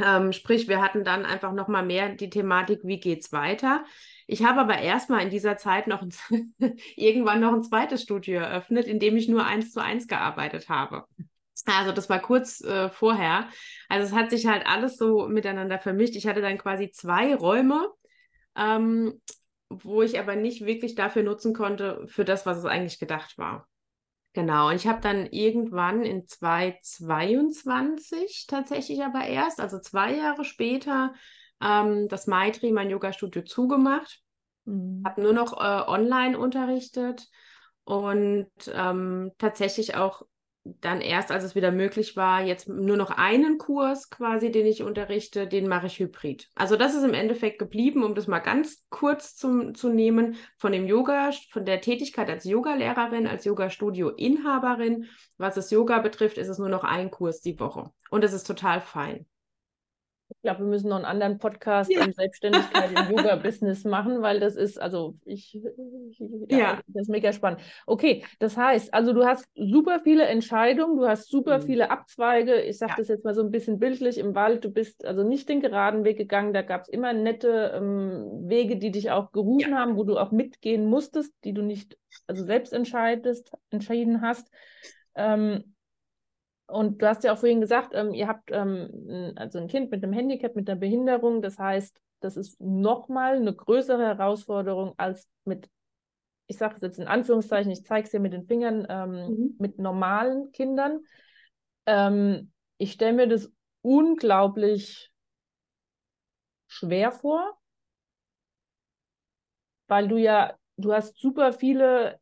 Ähm, 0.00 0.32
sprich, 0.32 0.68
wir 0.68 0.80
hatten 0.80 1.02
dann 1.02 1.24
einfach 1.24 1.52
noch 1.52 1.66
mal 1.66 1.84
mehr 1.84 2.14
die 2.14 2.30
Thematik, 2.30 2.80
wie 2.84 3.00
geht's 3.00 3.32
weiter. 3.32 3.84
Ich 4.28 4.44
habe 4.44 4.60
aber 4.60 4.78
erstmal 4.78 5.22
in 5.22 5.30
dieser 5.30 5.56
Zeit 5.56 5.88
noch 5.88 6.06
irgendwann 6.96 7.40
noch 7.40 7.52
ein 7.52 7.64
zweites 7.64 8.02
Studio 8.02 8.38
eröffnet, 8.38 8.86
in 8.86 9.00
dem 9.00 9.16
ich 9.16 9.28
nur 9.28 9.44
eins 9.44 9.72
zu 9.72 9.82
eins 9.82 10.06
gearbeitet 10.06 10.68
habe. 10.68 11.04
Also 11.66 11.92
das 11.92 12.08
war 12.08 12.20
kurz 12.20 12.62
äh, 12.62 12.88
vorher. 12.90 13.48
Also 13.88 14.06
es 14.06 14.12
hat 14.12 14.30
sich 14.30 14.46
halt 14.46 14.66
alles 14.66 14.96
so 14.96 15.28
miteinander 15.28 15.78
vermischt. 15.78 16.16
Ich 16.16 16.26
hatte 16.26 16.40
dann 16.40 16.58
quasi 16.58 16.90
zwei 16.90 17.34
Räume, 17.34 17.88
ähm, 18.56 19.20
wo 19.68 20.02
ich 20.02 20.18
aber 20.18 20.36
nicht 20.36 20.64
wirklich 20.64 20.94
dafür 20.94 21.22
nutzen 21.22 21.52
konnte, 21.54 22.06
für 22.06 22.24
das, 22.24 22.46
was 22.46 22.56
es 22.58 22.64
eigentlich 22.64 22.98
gedacht 22.98 23.36
war. 23.38 23.68
Genau, 24.34 24.68
und 24.68 24.76
ich 24.76 24.86
habe 24.86 25.00
dann 25.00 25.26
irgendwann 25.26 26.04
in 26.04 26.28
2022 26.28 28.46
tatsächlich 28.46 29.02
aber 29.02 29.26
erst, 29.26 29.58
also 29.60 29.80
zwei 29.80 30.14
Jahre 30.14 30.44
später, 30.44 31.14
ähm, 31.60 32.08
das 32.08 32.26
Maitri, 32.26 32.70
mein 32.70 32.90
Yoga-Studio, 32.90 33.42
zugemacht. 33.42 34.20
Mhm. 34.64 35.02
Habe 35.04 35.22
nur 35.22 35.32
noch 35.32 35.54
äh, 35.54 35.88
online 35.88 36.38
unterrichtet 36.38 37.26
und 37.84 38.50
ähm, 38.72 39.32
tatsächlich 39.38 39.96
auch 39.96 40.22
dann 40.64 41.00
erst, 41.00 41.30
als 41.30 41.44
es 41.44 41.54
wieder 41.54 41.70
möglich 41.70 42.16
war, 42.16 42.42
jetzt 42.42 42.68
nur 42.68 42.96
noch 42.96 43.10
einen 43.10 43.58
Kurs 43.58 44.10
quasi, 44.10 44.50
den 44.50 44.66
ich 44.66 44.82
unterrichte, 44.82 45.46
den 45.46 45.68
mache 45.68 45.86
ich 45.86 45.98
hybrid. 45.98 46.48
Also 46.54 46.76
das 46.76 46.94
ist 46.94 47.04
im 47.04 47.14
Endeffekt 47.14 47.58
geblieben, 47.58 48.04
um 48.04 48.14
das 48.14 48.26
mal 48.26 48.40
ganz 48.40 48.84
kurz 48.90 49.34
zum, 49.34 49.74
zu 49.74 49.88
nehmen, 49.88 50.36
von 50.56 50.72
dem 50.72 50.86
Yoga, 50.86 51.30
von 51.50 51.64
der 51.64 51.80
Tätigkeit 51.80 52.28
als 52.28 52.44
Yogalehrerin, 52.44 53.26
als 53.26 53.44
Yoga-Studio-Inhaberin. 53.44 55.06
Was 55.38 55.54
das 55.54 55.70
Yoga 55.70 56.00
betrifft, 56.00 56.38
ist 56.38 56.48
es 56.48 56.58
nur 56.58 56.68
noch 56.68 56.84
ein 56.84 57.10
Kurs 57.10 57.40
die 57.40 57.58
Woche. 57.58 57.90
Und 58.10 58.22
das 58.22 58.32
ist 58.32 58.46
total 58.46 58.80
fein. 58.80 59.26
Ich 60.30 60.42
glaube, 60.42 60.60
wir 60.60 60.66
müssen 60.66 60.88
noch 60.88 60.96
einen 60.96 61.04
anderen 61.04 61.38
Podcast 61.38 61.90
ja. 61.90 62.04
um 62.04 62.12
Selbstständigkeit 62.12 62.90
im 62.90 63.16
Yoga-Business 63.16 63.84
machen, 63.84 64.22
weil 64.22 64.40
das 64.40 64.56
ist, 64.56 64.80
also 64.80 65.16
ich, 65.24 65.54
ich 65.54 66.20
ja, 66.48 66.58
ja, 66.58 66.80
das 66.88 67.02
ist 67.02 67.08
mega 67.08 67.32
spannend. 67.32 67.60
Okay, 67.86 68.24
das 68.38 68.56
heißt, 68.56 68.92
also 68.92 69.12
du 69.12 69.24
hast 69.24 69.46
super 69.54 70.00
viele 70.00 70.24
Entscheidungen, 70.24 70.96
du 70.96 71.06
hast 71.08 71.30
super 71.30 71.58
mhm. 71.58 71.62
viele 71.62 71.90
Abzweige. 71.90 72.60
Ich 72.60 72.78
sage 72.78 72.92
ja. 72.92 72.96
das 72.98 73.08
jetzt 73.08 73.24
mal 73.24 73.34
so 73.34 73.42
ein 73.42 73.50
bisschen 73.50 73.78
bildlich 73.78 74.18
im 74.18 74.34
Wald. 74.34 74.64
Du 74.64 74.70
bist 74.70 75.04
also 75.04 75.22
nicht 75.24 75.48
den 75.48 75.60
geraden 75.60 76.04
Weg 76.04 76.18
gegangen. 76.18 76.52
Da 76.52 76.62
gab 76.62 76.82
es 76.82 76.88
immer 76.88 77.12
nette 77.12 77.72
ähm, 77.74 78.48
Wege, 78.48 78.76
die 78.76 78.90
dich 78.90 79.10
auch 79.10 79.32
gerufen 79.32 79.76
haben, 79.76 79.96
wo 79.96 80.04
du 80.04 80.18
auch 80.18 80.30
mitgehen 80.30 80.86
musstest, 80.86 81.32
die 81.44 81.54
du 81.54 81.62
nicht 81.62 81.96
also 82.26 82.44
selbst 82.44 82.72
entscheidest, 82.72 83.50
entschieden 83.70 84.20
hast. 84.20 84.50
Ähm, 85.14 85.74
und 86.68 87.00
du 87.00 87.08
hast 87.08 87.24
ja 87.24 87.32
auch 87.32 87.38
vorhin 87.38 87.62
gesagt, 87.62 87.92
ähm, 87.94 88.12
ihr 88.12 88.28
habt 88.28 88.50
ähm, 88.52 89.32
also 89.36 89.58
ein 89.58 89.68
Kind 89.68 89.90
mit 89.90 90.04
einem 90.04 90.12
Handicap, 90.12 90.54
mit 90.54 90.68
einer 90.68 90.78
Behinderung. 90.78 91.40
Das 91.40 91.58
heißt, 91.58 91.98
das 92.20 92.36
ist 92.36 92.60
nochmal 92.60 93.36
eine 93.36 93.54
größere 93.54 94.04
Herausforderung 94.04 94.92
als 94.98 95.26
mit, 95.44 95.70
ich 96.46 96.58
sage 96.58 96.76
es 96.76 96.82
jetzt 96.82 96.98
in 96.98 97.08
Anführungszeichen, 97.08 97.72
ich 97.72 97.84
zeige 97.84 98.04
es 98.04 98.10
dir 98.10 98.20
mit 98.20 98.34
den 98.34 98.44
Fingern, 98.46 98.86
ähm, 98.90 99.10
mhm. 99.10 99.56
mit 99.58 99.78
normalen 99.78 100.52
Kindern. 100.52 101.00
Ähm, 101.86 102.52
ich 102.76 102.92
stelle 102.92 103.14
mir 103.14 103.28
das 103.28 103.50
unglaublich 103.80 105.10
schwer 106.66 107.12
vor, 107.12 107.58
weil 109.86 110.06
du 110.06 110.18
ja, 110.18 110.54
du 110.76 110.92
hast 110.92 111.16
super 111.16 111.54
viele 111.54 112.20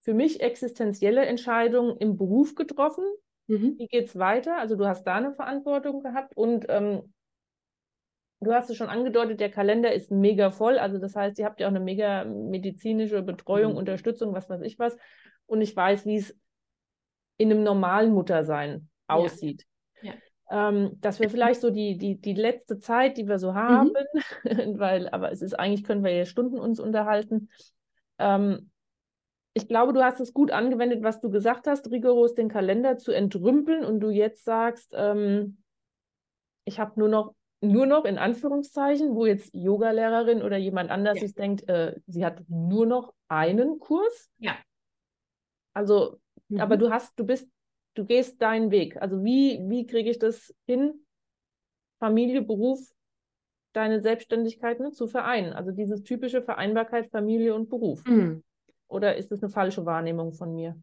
für 0.00 0.14
mich 0.14 0.40
existenzielle 0.40 1.26
Entscheidungen 1.26 1.98
im 1.98 2.16
Beruf 2.16 2.54
getroffen 2.54 3.04
Mhm. 3.46 3.76
Wie 3.78 3.88
geht 3.88 4.06
es 4.06 4.18
weiter? 4.18 4.58
Also 4.58 4.76
du 4.76 4.86
hast 4.86 5.04
da 5.04 5.16
eine 5.16 5.32
Verantwortung 5.32 6.02
gehabt 6.02 6.36
und 6.36 6.66
ähm, 6.68 7.12
du 8.40 8.52
hast 8.52 8.70
es 8.70 8.76
schon 8.76 8.88
angedeutet, 8.88 9.40
der 9.40 9.50
Kalender 9.50 9.92
ist 9.92 10.10
mega 10.10 10.50
voll. 10.50 10.78
Also 10.78 10.98
das 10.98 11.16
heißt, 11.16 11.38
ihr 11.38 11.44
habt 11.44 11.60
ja 11.60 11.66
auch 11.66 11.72
eine 11.72 11.80
mega 11.80 12.24
medizinische 12.24 13.22
Betreuung, 13.22 13.72
mhm. 13.72 13.78
Unterstützung, 13.78 14.34
was 14.34 14.48
weiß 14.48 14.62
ich 14.62 14.78
was. 14.78 14.96
Und 15.46 15.60
ich 15.60 15.74
weiß, 15.76 16.06
wie 16.06 16.16
es 16.16 16.36
in 17.36 17.50
einem 17.50 17.62
normalen 17.62 18.12
Muttersein 18.12 18.88
aussieht. 19.06 19.66
Ja. 20.02 20.12
Ja. 20.50 20.68
Ähm, 20.68 20.92
das 21.00 21.20
wäre 21.20 21.30
vielleicht 21.30 21.60
so 21.60 21.70
die, 21.70 21.98
die, 21.98 22.20
die 22.20 22.34
letzte 22.34 22.78
Zeit, 22.78 23.16
die 23.16 23.26
wir 23.26 23.38
so 23.38 23.54
haben, 23.54 23.92
mhm. 24.44 24.78
weil, 24.78 25.08
aber 25.08 25.32
es 25.32 25.42
ist 25.42 25.54
eigentlich, 25.54 25.84
können 25.84 26.04
wir 26.04 26.12
ja 26.12 26.24
Stunden 26.24 26.58
uns 26.58 26.80
unterhalten. 26.80 27.50
Ähm, 28.18 28.70
ich 29.54 29.68
glaube, 29.68 29.92
du 29.92 30.02
hast 30.02 30.20
es 30.20 30.34
gut 30.34 30.50
angewendet, 30.50 31.04
was 31.04 31.20
du 31.20 31.30
gesagt 31.30 31.68
hast, 31.68 31.90
rigoros 31.90 32.34
den 32.34 32.48
Kalender 32.48 32.98
zu 32.98 33.12
entrümpeln 33.12 33.84
und 33.84 34.00
du 34.00 34.10
jetzt 34.10 34.44
sagst, 34.44 34.92
ähm, 34.94 35.58
ich 36.64 36.80
habe 36.80 36.98
nur 36.98 37.08
noch, 37.08 37.34
nur 37.60 37.86
noch 37.86 38.04
in 38.04 38.18
Anführungszeichen, 38.18 39.14
wo 39.14 39.26
jetzt 39.26 39.54
Yogalehrerin 39.54 40.42
oder 40.42 40.56
jemand 40.56 40.90
anders 40.90 41.20
ja. 41.20 41.28
denkt, 41.28 41.68
äh, 41.68 41.94
sie 42.06 42.24
hat 42.24 42.42
nur 42.48 42.84
noch 42.84 43.14
einen 43.28 43.78
Kurs. 43.78 44.28
Ja. 44.38 44.56
Also, 45.72 46.18
mhm. 46.48 46.60
aber 46.60 46.76
du 46.76 46.90
hast, 46.90 47.18
du 47.18 47.24
bist, 47.24 47.48
du 47.94 48.04
gehst 48.04 48.42
deinen 48.42 48.72
Weg. 48.72 49.00
Also 49.00 49.22
wie, 49.22 49.60
wie 49.68 49.86
kriege 49.86 50.10
ich 50.10 50.18
das 50.18 50.52
hin, 50.66 51.06
Familie, 52.00 52.42
Beruf, 52.42 52.92
deine 53.72 54.00
Selbstständigkeit 54.00 54.80
ne, 54.80 54.90
zu 54.90 55.06
vereinen? 55.06 55.52
Also 55.52 55.70
diese 55.70 56.02
typische 56.02 56.42
Vereinbarkeit 56.42 57.08
Familie 57.10 57.54
und 57.54 57.70
Beruf. 57.70 58.04
Mhm. 58.04 58.42
Oder 58.94 59.16
ist 59.16 59.32
das 59.32 59.42
eine 59.42 59.50
falsche 59.50 59.84
Wahrnehmung 59.84 60.32
von 60.32 60.54
mir? 60.54 60.80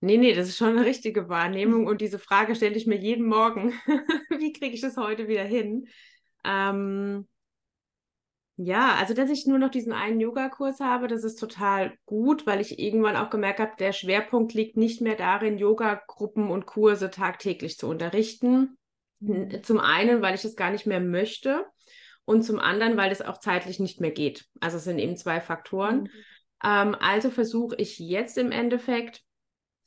Nee, 0.00 0.18
nee, 0.18 0.34
das 0.34 0.48
ist 0.48 0.58
schon 0.58 0.76
eine 0.76 0.84
richtige 0.84 1.28
Wahrnehmung 1.28 1.86
und 1.86 2.00
diese 2.00 2.18
Frage 2.18 2.54
stelle 2.54 2.74
ich 2.76 2.86
mir 2.86 2.98
jeden 2.98 3.26
Morgen. 3.26 3.72
Wie 4.38 4.52
kriege 4.52 4.74
ich 4.74 4.82
das 4.82 4.96
heute 4.96 5.28
wieder 5.28 5.44
hin? 5.44 5.88
Ähm, 6.44 7.26
ja, 8.56 8.96
also 8.96 9.14
dass 9.14 9.30
ich 9.30 9.46
nur 9.46 9.58
noch 9.58 9.70
diesen 9.70 9.92
einen 9.92 10.20
Yogakurs 10.20 10.80
habe, 10.80 11.08
das 11.08 11.24
ist 11.24 11.36
total 11.36 11.94
gut, 12.04 12.46
weil 12.46 12.60
ich 12.60 12.78
irgendwann 12.78 13.16
auch 13.16 13.30
gemerkt 13.30 13.60
habe, 13.60 13.72
der 13.78 13.92
Schwerpunkt 13.92 14.52
liegt 14.52 14.76
nicht 14.76 15.00
mehr 15.00 15.16
darin, 15.16 15.56
Yoga-Gruppen 15.56 16.50
und 16.50 16.66
Kurse 16.66 17.10
tagtäglich 17.10 17.78
zu 17.78 17.88
unterrichten. 17.88 18.76
Mhm. 19.20 19.62
Zum 19.62 19.80
einen, 19.80 20.20
weil 20.20 20.34
ich 20.34 20.44
es 20.44 20.54
gar 20.54 20.70
nicht 20.70 20.86
mehr 20.86 21.00
möchte 21.00 21.64
und 22.24 22.42
zum 22.42 22.58
anderen, 22.58 22.96
weil 22.96 23.10
es 23.10 23.22
auch 23.22 23.38
zeitlich 23.38 23.80
nicht 23.80 24.00
mehr 24.00 24.10
geht. 24.10 24.44
Also 24.60 24.76
es 24.76 24.84
sind 24.84 24.98
eben 24.98 25.16
zwei 25.16 25.40
Faktoren. 25.40 26.02
Mhm. 26.02 26.10
Ähm, 26.64 26.96
also 27.00 27.30
versuche 27.30 27.76
ich 27.76 27.98
jetzt 27.98 28.38
im 28.38 28.52
Endeffekt, 28.52 29.22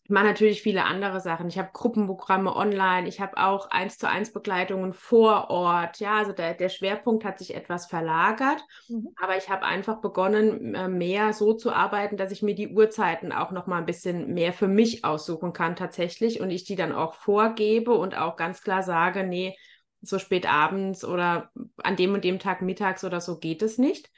ich 0.06 0.12
mache 0.12 0.26
natürlich 0.26 0.62
viele 0.62 0.84
andere 0.84 1.20
Sachen. 1.20 1.48
Ich 1.48 1.58
habe 1.58 1.72
Gruppenprogramme 1.74 2.56
online, 2.56 3.08
ich 3.08 3.20
habe 3.20 3.38
auch 3.38 3.72
eins 3.72 3.98
zu 3.98 4.08
eins 4.08 4.32
Begleitungen 4.32 4.94
vor 4.94 5.50
Ort. 5.50 6.00
Ja, 6.00 6.18
also 6.20 6.32
der, 6.32 6.54
der 6.54 6.70
Schwerpunkt 6.70 7.26
hat 7.26 7.40
sich 7.40 7.56
etwas 7.56 7.88
verlagert, 7.88 8.62
mhm. 8.88 9.10
aber 9.20 9.36
ich 9.36 9.50
habe 9.50 9.66
einfach 9.66 10.02
begonnen, 10.02 10.76
äh, 10.76 10.88
mehr 10.88 11.34
so 11.34 11.54
zu 11.54 11.72
arbeiten, 11.72 12.18
dass 12.18 12.32
ich 12.32 12.44
mir 12.44 12.54
die 12.54 12.70
Uhrzeiten 12.70 13.32
auch 13.32 13.50
noch 13.50 13.66
mal 13.66 13.80
ein 13.80 13.88
bisschen 13.88 14.32
mehr 14.36 14.54
für 14.54 14.68
mich 14.68 15.04
aussuchen 15.04 15.54
kann 15.54 15.76
tatsächlich 15.76 16.40
und 16.40 16.52
ich 16.52 16.66
die 16.66 16.76
dann 16.76 16.92
auch 16.92 17.16
vorgebe 17.16 17.94
und 17.94 18.16
auch 18.16 18.36
ganz 18.36 18.62
klar 18.62 18.84
sage, 18.84 19.24
nee, 19.24 19.58
so 20.02 20.20
spät 20.20 20.48
abends 20.48 21.04
oder 21.04 21.50
an 21.78 21.96
dem 21.96 22.14
und 22.14 22.24
dem 22.24 22.38
Tag 22.38 22.62
mittags 22.62 23.04
oder 23.04 23.22
so 23.22 23.40
geht 23.40 23.64
es 23.64 23.80
nicht. 23.80 24.12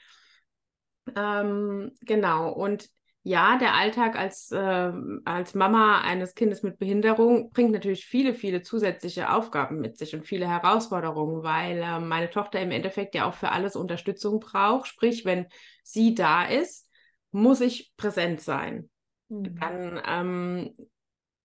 Ähm, 1.16 1.92
genau. 2.02 2.52
Und 2.52 2.90
ja, 3.24 3.58
der 3.58 3.74
Alltag 3.74 4.18
als, 4.18 4.52
äh, 4.52 4.92
als 5.26 5.54
Mama 5.54 6.00
eines 6.00 6.34
Kindes 6.34 6.64
mit 6.64 6.80
Behinderung 6.80 7.52
bringt 7.52 7.72
natürlich 7.72 8.06
viele, 8.06 8.34
viele 8.34 8.62
zusätzliche 8.62 9.34
Aufgaben 9.34 9.82
mit 9.82 9.98
sich 9.98 10.16
und 10.16 10.26
viele 10.26 10.48
Herausforderungen, 10.48 11.44
weil 11.44 11.80
äh, 11.80 12.00
meine 12.00 12.30
Tochter 12.30 12.62
im 12.62 12.72
Endeffekt 12.72 13.16
ja 13.16 13.28
auch 13.28 13.34
für 13.34 13.52
alles 13.52 13.76
Unterstützung 13.76 14.40
braucht. 14.40 14.88
Sprich, 14.88 15.26
wenn 15.26 15.48
sie 15.84 16.16
da 16.16 16.46
ist, 16.46 16.88
muss 17.32 17.60
ich 17.60 17.92
präsent 17.98 18.40
sein. 18.40 18.90
Mhm. 19.28 19.60
Dann 19.60 20.02
ähm, 20.08 20.76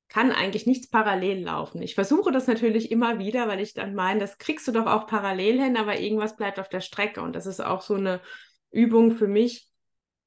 kann 0.08 0.30
eigentlich 0.30 0.66
nichts 0.66 0.88
parallel 0.88 1.42
laufen. 1.42 1.82
Ich 1.82 1.96
versuche 1.96 2.30
das 2.30 2.46
natürlich 2.46 2.92
immer 2.92 3.18
wieder, 3.18 3.48
weil 3.48 3.60
ich 3.60 3.74
dann 3.74 3.94
meine, 3.94 4.20
das 4.20 4.38
kriegst 4.38 4.68
du 4.68 4.72
doch 4.72 4.86
auch 4.86 5.06
parallel 5.06 5.60
hin, 5.60 5.76
aber 5.76 5.98
irgendwas 5.98 6.36
bleibt 6.36 6.60
auf 6.60 6.68
der 6.68 6.80
Strecke. 6.80 7.22
Und 7.22 7.34
das 7.34 7.46
ist 7.46 7.60
auch 7.60 7.80
so 7.80 7.94
eine 7.94 8.20
Übung 8.72 9.12
für 9.12 9.28
mich, 9.28 9.68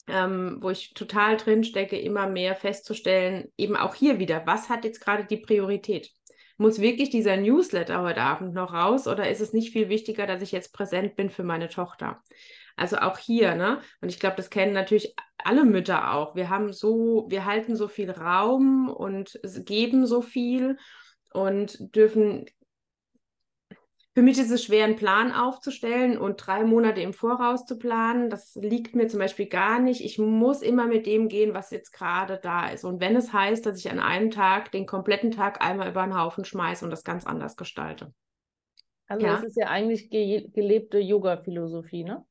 ähm, 0.08 0.58
wo 0.62 0.70
ich 0.70 0.94
total 0.94 1.38
drin 1.38 1.64
stecke, 1.64 2.00
immer 2.00 2.28
mehr 2.28 2.56
festzustellen, 2.56 3.52
eben 3.58 3.76
auch 3.76 3.96
hier 3.96 4.20
wieder, 4.20 4.46
was 4.46 4.70
hat 4.70 4.86
jetzt 4.86 5.02
gerade 5.02 5.26
die 5.26 5.38
Priorität? 5.38 6.12
Muss 6.58 6.80
wirklich 6.80 7.10
dieser 7.10 7.36
Newsletter 7.36 8.02
heute 8.02 8.22
Abend 8.22 8.54
noch 8.54 8.72
raus 8.72 9.08
oder 9.08 9.30
ist 9.30 9.42
es 9.42 9.52
nicht 9.52 9.74
viel 9.74 9.90
wichtiger, 9.90 10.26
dass 10.26 10.42
ich 10.42 10.54
jetzt 10.54 10.74
präsent 10.74 11.16
bin 11.16 11.30
für 11.30 11.44
meine 11.44 11.68
Tochter? 11.68 12.22
Also 12.78 12.98
auch 12.98 13.18
hier, 13.18 13.56
ne? 13.56 13.82
Und 14.02 14.10
ich 14.10 14.20
glaube, 14.20 14.38
das 14.38 14.50
kennen 14.50 14.74
natürlich 14.74 15.16
alle 15.38 15.66
Mütter 15.66 16.14
auch. 16.14 16.36
Wir 16.36 16.50
haben 16.50 16.72
so, 16.72 17.26
wir 17.30 17.46
halten 17.46 17.76
so 17.76 17.88
viel 17.88 18.12
Raum 18.12 18.90
und 18.90 19.40
geben 19.66 20.06
so 20.06 20.22
viel 20.22 20.78
und 21.32 21.78
dürfen 21.96 22.46
für 24.16 24.22
mich 24.22 24.40
ist 24.40 24.50
es 24.50 24.64
schwer, 24.64 24.86
einen 24.86 24.96
Plan 24.96 25.34
aufzustellen 25.34 26.18
und 26.18 26.38
drei 26.38 26.64
Monate 26.64 27.02
im 27.02 27.12
Voraus 27.12 27.66
zu 27.66 27.78
planen. 27.78 28.30
Das 28.30 28.56
liegt 28.56 28.96
mir 28.96 29.10
zum 29.10 29.20
Beispiel 29.20 29.48
gar 29.48 29.80
nicht. 29.80 30.00
Ich 30.00 30.18
muss 30.18 30.62
immer 30.62 30.88
mit 30.88 31.06
dem 31.06 31.28
gehen, 31.28 31.54
was 31.54 31.70
jetzt 31.70 31.92
gerade 31.92 32.40
da 32.42 32.70
ist. 32.70 32.86
Und 32.86 33.02
wenn 33.02 33.18
es 33.18 33.34
heißt, 33.34 33.66
dass 33.66 33.78
ich 33.78 33.92
an 33.92 34.00
einem 34.00 34.32
Tag 34.32 34.72
den 34.72 34.86
kompletten 34.86 35.32
Tag 35.32 35.62
einmal 35.62 35.90
über 35.90 36.02
den 36.06 36.18
Haufen 36.18 36.46
schmeiße 36.46 36.86
und 36.86 36.92
das 36.92 37.04
ganz 37.04 37.26
anders 37.26 37.58
gestalte. 37.58 38.14
Also 39.08 39.26
ja. 39.26 39.34
das 39.34 39.44
ist 39.44 39.58
ja 39.58 39.68
eigentlich 39.68 40.10
ge 40.10 40.50
gelebte 40.50 40.98
Yoga-Philosophie, 40.98 42.06
ne? 42.06 42.26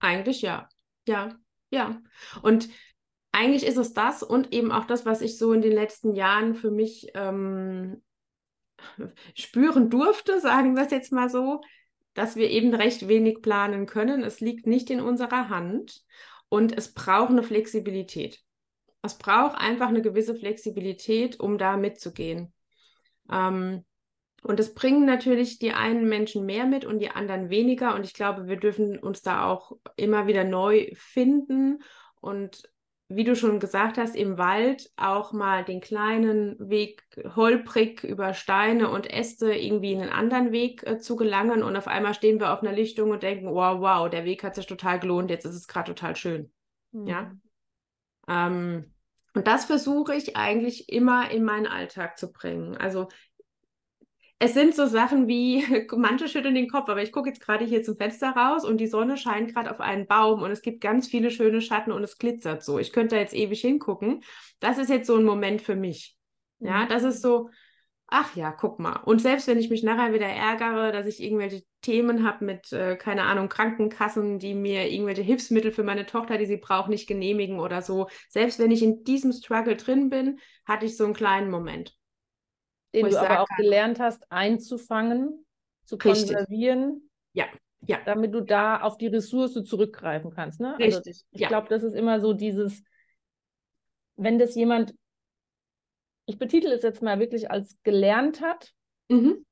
Eigentlich 0.00 0.42
ja. 0.42 0.68
Ja, 1.06 1.36
ja. 1.70 2.02
Und 2.42 2.68
eigentlich 3.30 3.64
ist 3.64 3.78
es 3.78 3.92
das 3.92 4.24
und 4.24 4.52
eben 4.52 4.72
auch 4.72 4.86
das, 4.86 5.06
was 5.06 5.20
ich 5.20 5.38
so 5.38 5.52
in 5.52 5.62
den 5.62 5.72
letzten 5.72 6.16
Jahren 6.16 6.56
für 6.56 6.72
mich 6.72 7.12
ähm, 7.14 8.02
spüren 9.34 9.90
durfte, 9.90 10.40
sagen 10.40 10.76
wir 10.76 10.84
es 10.84 10.90
jetzt 10.90 11.12
mal 11.12 11.28
so, 11.28 11.60
dass 12.14 12.36
wir 12.36 12.50
eben 12.50 12.74
recht 12.74 13.08
wenig 13.08 13.42
planen 13.42 13.86
können. 13.86 14.22
Es 14.22 14.40
liegt 14.40 14.66
nicht 14.66 14.90
in 14.90 15.00
unserer 15.00 15.48
Hand 15.48 16.02
und 16.48 16.76
es 16.76 16.92
braucht 16.92 17.30
eine 17.30 17.42
Flexibilität. 17.42 18.40
Es 19.02 19.18
braucht 19.18 19.56
einfach 19.56 19.88
eine 19.88 20.02
gewisse 20.02 20.34
Flexibilität, 20.34 21.40
um 21.40 21.58
da 21.58 21.76
mitzugehen. 21.76 22.52
Ähm, 23.30 23.84
und 24.42 24.58
es 24.58 24.74
bringen 24.74 25.06
natürlich 25.06 25.58
die 25.58 25.72
einen 25.72 26.08
Menschen 26.08 26.44
mehr 26.44 26.66
mit 26.66 26.84
und 26.84 26.98
die 26.98 27.10
anderen 27.10 27.48
weniger. 27.48 27.94
Und 27.94 28.04
ich 28.04 28.12
glaube, 28.12 28.48
wir 28.48 28.56
dürfen 28.56 28.98
uns 28.98 29.22
da 29.22 29.46
auch 29.46 29.72
immer 29.96 30.26
wieder 30.26 30.44
neu 30.44 30.90
finden 30.94 31.82
und 32.20 32.62
wie 33.14 33.24
du 33.24 33.36
schon 33.36 33.60
gesagt 33.60 33.98
hast, 33.98 34.16
im 34.16 34.38
Wald 34.38 34.90
auch 34.96 35.32
mal 35.32 35.64
den 35.64 35.80
kleinen 35.80 36.56
Weg 36.58 37.04
holprig 37.36 38.04
über 38.04 38.34
Steine 38.34 38.90
und 38.90 39.10
Äste 39.10 39.52
irgendwie 39.52 39.92
in 39.92 40.00
einen 40.00 40.10
anderen 40.10 40.52
Weg 40.52 40.86
äh, 40.86 40.98
zu 40.98 41.16
gelangen 41.16 41.62
und 41.62 41.76
auf 41.76 41.88
einmal 41.88 42.14
stehen 42.14 42.40
wir 42.40 42.52
auf 42.52 42.62
einer 42.62 42.72
Lichtung 42.72 43.10
und 43.10 43.22
denken, 43.22 43.46
wow, 43.46 43.80
wow, 43.80 44.10
der 44.10 44.24
Weg 44.24 44.44
hat 44.44 44.54
sich 44.54 44.66
total 44.66 45.00
gelohnt, 45.00 45.30
jetzt 45.30 45.44
ist 45.44 45.54
es 45.54 45.68
gerade 45.68 45.94
total 45.94 46.16
schön. 46.16 46.52
Mhm. 46.92 47.06
Ja. 47.06 47.32
Ähm, 48.28 48.92
und 49.34 49.46
das 49.46 49.64
versuche 49.64 50.14
ich 50.14 50.36
eigentlich 50.36 50.90
immer 50.90 51.30
in 51.30 51.44
meinen 51.44 51.66
Alltag 51.66 52.18
zu 52.18 52.30
bringen. 52.32 52.76
Also 52.76 53.08
es 54.42 54.54
sind 54.54 54.74
so 54.74 54.86
Sachen 54.86 55.28
wie, 55.28 55.64
manche 55.96 56.26
schütteln 56.26 56.56
den 56.56 56.68
Kopf, 56.68 56.88
aber 56.88 57.00
ich 57.00 57.12
gucke 57.12 57.28
jetzt 57.28 57.40
gerade 57.40 57.64
hier 57.64 57.84
zum 57.84 57.96
Fenster 57.96 58.30
raus 58.30 58.64
und 58.64 58.78
die 58.78 58.88
Sonne 58.88 59.16
scheint 59.16 59.54
gerade 59.54 59.70
auf 59.70 59.78
einen 59.78 60.08
Baum 60.08 60.42
und 60.42 60.50
es 60.50 60.62
gibt 60.62 60.80
ganz 60.80 61.06
viele 61.06 61.30
schöne 61.30 61.60
Schatten 61.60 61.92
und 61.92 62.02
es 62.02 62.18
glitzert 62.18 62.64
so. 62.64 62.80
Ich 62.80 62.92
könnte 62.92 63.14
da 63.14 63.20
jetzt 63.20 63.34
ewig 63.34 63.60
hingucken. 63.60 64.24
Das 64.58 64.78
ist 64.78 64.90
jetzt 64.90 65.06
so 65.06 65.14
ein 65.14 65.22
Moment 65.22 65.62
für 65.62 65.76
mich. 65.76 66.16
Ja, 66.58 66.84
mhm. 66.84 66.88
das 66.88 67.04
ist 67.04 67.22
so, 67.22 67.50
ach 68.08 68.34
ja, 68.34 68.50
guck 68.50 68.80
mal. 68.80 68.96
Und 69.04 69.20
selbst 69.20 69.46
wenn 69.46 69.58
ich 69.58 69.70
mich 69.70 69.84
nachher 69.84 70.12
wieder 70.12 70.26
ärgere, 70.26 70.90
dass 70.90 71.06
ich 71.06 71.22
irgendwelche 71.22 71.62
Themen 71.80 72.26
habe 72.26 72.44
mit, 72.44 72.72
äh, 72.72 72.96
keine 72.96 73.22
Ahnung, 73.22 73.48
Krankenkassen, 73.48 74.40
die 74.40 74.54
mir 74.54 74.90
irgendwelche 74.90 75.22
Hilfsmittel 75.22 75.70
für 75.70 75.84
meine 75.84 76.04
Tochter, 76.04 76.36
die 76.36 76.46
sie 76.46 76.56
braucht, 76.56 76.88
nicht 76.88 77.06
genehmigen 77.06 77.60
oder 77.60 77.80
so. 77.80 78.08
Selbst 78.28 78.58
wenn 78.58 78.72
ich 78.72 78.82
in 78.82 79.04
diesem 79.04 79.30
Struggle 79.30 79.76
drin 79.76 80.10
bin, 80.10 80.40
hatte 80.64 80.86
ich 80.86 80.96
so 80.96 81.04
einen 81.04 81.14
kleinen 81.14 81.48
Moment 81.48 81.96
den 82.94 83.08
du 83.08 83.18
aber 83.18 83.40
auch 83.40 83.48
kann. 83.48 83.56
gelernt 83.56 84.00
hast, 84.00 84.30
einzufangen, 84.30 85.44
zu 85.84 85.96
Richtig. 85.96 86.34
konservieren. 86.34 87.10
Ja. 87.32 87.46
Ja. 87.84 87.98
Damit 88.04 88.32
du 88.34 88.40
da 88.40 88.80
auf 88.80 88.96
die 88.96 89.08
Ressource 89.08 89.54
zurückgreifen 89.64 90.30
kannst. 90.30 90.60
Ne? 90.60 90.74
Also 90.74 90.98
Richtig. 90.98 91.14
Also 91.14 91.24
ich 91.32 91.40
ja. 91.40 91.48
glaube, 91.48 91.68
das 91.68 91.82
ist 91.82 91.94
immer 91.94 92.20
so 92.20 92.32
dieses, 92.32 92.82
wenn 94.16 94.38
das 94.38 94.54
jemand, 94.54 94.94
ich 96.26 96.38
betitel 96.38 96.68
es 96.68 96.82
jetzt 96.82 97.02
mal 97.02 97.18
wirklich 97.18 97.50
als 97.50 97.76
gelernt 97.82 98.40
hat, 98.40 98.72
mhm. 99.08 99.44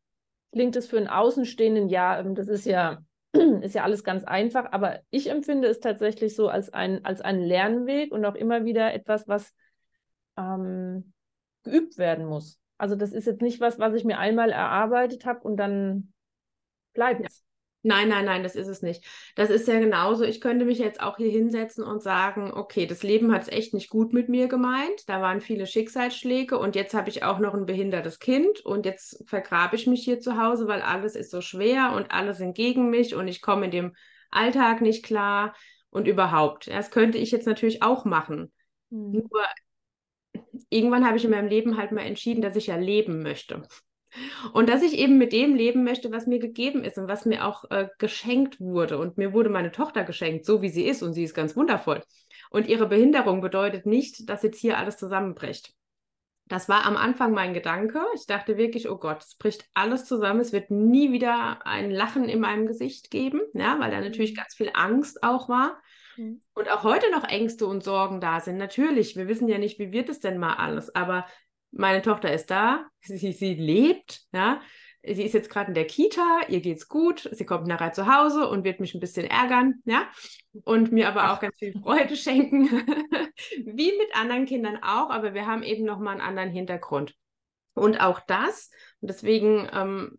klingt 0.53 0.76
es 0.76 0.86
für 0.86 0.99
einen 0.99 1.09
Außenstehenden, 1.09 1.88
ja, 1.88 2.20
ähm, 2.20 2.36
das 2.36 2.47
ist 2.47 2.66
ja, 2.66 3.03
ist 3.62 3.74
ja 3.74 3.82
alles 3.82 4.05
ganz 4.05 4.22
einfach, 4.22 4.70
aber 4.70 5.01
ich 5.11 5.28
empfinde 5.28 5.66
es 5.66 5.80
tatsächlich 5.80 6.36
so 6.36 6.49
als, 6.49 6.72
ein, 6.72 7.05
als 7.05 7.20
einen 7.20 7.43
Lernweg 7.43 8.12
und 8.12 8.24
auch 8.24 8.36
immer 8.36 8.64
wieder 8.64 8.95
etwas, 8.95 9.26
was 9.26 9.53
ähm, 10.36 11.12
geübt 11.64 11.99
werden 11.99 12.26
muss. 12.26 12.59
Also 12.80 12.96
das 12.96 13.12
ist 13.12 13.26
jetzt 13.26 13.42
nicht 13.42 13.60
was, 13.60 13.78
was 13.78 13.94
ich 13.94 14.04
mir 14.04 14.18
einmal 14.18 14.50
erarbeitet 14.50 15.26
habe 15.26 15.40
und 15.40 15.56
dann 15.58 16.12
bleibt 16.94 17.26
es. 17.26 17.44
Nein, 17.82 18.08
nein, 18.08 18.26
nein, 18.26 18.42
das 18.42 18.56
ist 18.56 18.68
es 18.68 18.82
nicht. 18.82 19.04
Das 19.36 19.48
ist 19.48 19.66
ja 19.66 19.78
genauso. 19.78 20.24
Ich 20.24 20.40
könnte 20.40 20.66
mich 20.66 20.78
jetzt 20.78 21.00
auch 21.00 21.16
hier 21.16 21.30
hinsetzen 21.30 21.82
und 21.82 22.02
sagen, 22.02 22.52
okay, 22.52 22.86
das 22.86 23.02
Leben 23.02 23.32
hat 23.32 23.42
es 23.42 23.48
echt 23.48 23.72
nicht 23.72 23.88
gut 23.88 24.12
mit 24.12 24.28
mir 24.28 24.48
gemeint. 24.48 25.08
Da 25.08 25.22
waren 25.22 25.40
viele 25.40 25.66
Schicksalsschläge 25.66 26.58
und 26.58 26.74
jetzt 26.74 26.92
habe 26.92 27.08
ich 27.08 27.22
auch 27.22 27.38
noch 27.38 27.54
ein 27.54 27.64
behindertes 27.64 28.18
Kind 28.18 28.60
und 28.60 28.84
jetzt 28.84 29.22
vergrabe 29.26 29.76
ich 29.76 29.86
mich 29.86 30.02
hier 30.04 30.20
zu 30.20 30.36
Hause, 30.36 30.66
weil 30.66 30.82
alles 30.82 31.16
ist 31.16 31.30
so 31.30 31.40
schwer 31.40 31.92
und 31.94 32.10
alle 32.10 32.34
sind 32.34 32.54
gegen 32.54 32.90
mich 32.90 33.14
und 33.14 33.28
ich 33.28 33.40
komme 33.40 33.66
in 33.66 33.70
dem 33.70 33.96
Alltag 34.30 34.82
nicht 34.82 35.04
klar 35.04 35.54
und 35.90 36.06
überhaupt. 36.06 36.68
Das 36.68 36.90
könnte 36.90 37.16
ich 37.16 37.30
jetzt 37.30 37.46
natürlich 37.46 37.82
auch 37.82 38.04
machen. 38.04 38.52
Mhm. 38.90 39.12
Nur 39.12 39.44
irgendwann 40.68 41.06
habe 41.06 41.16
ich 41.16 41.24
in 41.24 41.30
meinem 41.30 41.48
Leben 41.48 41.76
halt 41.76 41.92
mal 41.92 42.02
entschieden, 42.02 42.42
dass 42.42 42.56
ich 42.56 42.68
ja 42.68 42.76
leben 42.76 43.22
möchte. 43.22 43.62
Und 44.52 44.68
dass 44.68 44.82
ich 44.82 44.98
eben 44.98 45.18
mit 45.18 45.32
dem 45.32 45.54
leben 45.54 45.84
möchte, 45.84 46.10
was 46.10 46.26
mir 46.26 46.40
gegeben 46.40 46.82
ist 46.82 46.98
und 46.98 47.06
was 47.06 47.26
mir 47.26 47.46
auch 47.46 47.70
äh, 47.70 47.88
geschenkt 47.98 48.60
wurde. 48.60 48.98
Und 48.98 49.18
mir 49.18 49.32
wurde 49.32 49.50
meine 49.50 49.70
Tochter 49.70 50.04
geschenkt, 50.04 50.44
so 50.44 50.62
wie 50.62 50.68
sie 50.68 50.86
ist. 50.86 51.02
Und 51.02 51.12
sie 51.12 51.22
ist 51.22 51.34
ganz 51.34 51.56
wundervoll. 51.56 52.02
Und 52.50 52.66
ihre 52.66 52.88
Behinderung 52.88 53.40
bedeutet 53.40 53.86
nicht, 53.86 54.28
dass 54.28 54.42
jetzt 54.42 54.58
hier 54.58 54.78
alles 54.78 54.96
zusammenbricht. 54.96 55.74
Das 56.46 56.68
war 56.68 56.84
am 56.84 56.96
Anfang 56.96 57.32
mein 57.32 57.54
Gedanke. 57.54 58.00
Ich 58.16 58.26
dachte 58.26 58.56
wirklich, 58.56 58.90
oh 58.90 58.96
Gott, 58.96 59.22
es 59.22 59.36
bricht 59.36 59.66
alles 59.72 60.04
zusammen. 60.04 60.40
Es 60.40 60.52
wird 60.52 60.72
nie 60.72 61.12
wieder 61.12 61.64
ein 61.64 61.92
Lachen 61.92 62.28
in 62.28 62.40
meinem 62.40 62.66
Gesicht 62.66 63.12
geben, 63.12 63.40
ja, 63.54 63.78
weil 63.78 63.92
da 63.92 64.00
natürlich 64.00 64.32
mhm. 64.32 64.36
ganz 64.38 64.54
viel 64.54 64.70
Angst 64.74 65.22
auch 65.22 65.48
war. 65.48 65.80
Mhm. 66.16 66.42
Und 66.54 66.70
auch 66.70 66.82
heute 66.82 67.11
noch 67.11 67.24
Ängste 67.24 67.66
und 67.66 67.84
Sorgen 67.84 68.20
da 68.20 68.40
sind. 68.40 68.56
Natürlich, 68.56 69.16
wir 69.16 69.28
wissen 69.28 69.48
ja 69.48 69.58
nicht, 69.58 69.78
wie 69.78 69.92
wird 69.92 70.08
es 70.08 70.20
denn 70.20 70.38
mal 70.38 70.54
alles, 70.54 70.94
aber 70.94 71.26
meine 71.72 72.02
Tochter 72.02 72.32
ist 72.32 72.50
da, 72.50 72.86
sie, 73.00 73.32
sie 73.32 73.54
lebt, 73.54 74.22
ja. 74.32 74.61
Sie 75.02 75.22
ist 75.22 75.32
jetzt 75.32 75.48
gerade 75.48 75.68
in 75.68 75.74
der 75.74 75.86
Kita, 75.86 76.40
ihr 76.48 76.61
geht's 76.61 76.86
gut, 76.86 77.26
sie 77.32 77.46
kommt 77.46 77.66
nachher 77.66 77.94
zu 77.94 78.06
Hause 78.06 78.46
und 78.46 78.64
wird 78.64 78.80
mich 78.80 78.94
ein 78.94 79.00
bisschen 79.00 79.24
ärgern, 79.24 79.80
ja, 79.86 80.06
und 80.64 80.92
mir 80.92 81.08
aber 81.08 81.32
auch 81.32 81.40
ganz 81.40 81.56
viel 81.58 81.72
Freude 81.72 82.16
schenken, 82.16 82.68
wie 83.64 83.92
mit 83.96 84.14
anderen 84.14 84.44
Kindern 84.44 84.76
auch, 84.82 85.08
aber 85.08 85.32
wir 85.32 85.46
haben 85.46 85.62
eben 85.62 85.84
nochmal 85.84 86.14
einen 86.14 86.20
anderen 86.20 86.50
Hintergrund. 86.50 87.14
Und 87.72 87.98
auch 87.98 88.20
das, 88.20 88.70
und 89.00 89.08
deswegen 89.08 89.70
ähm, 89.72 90.18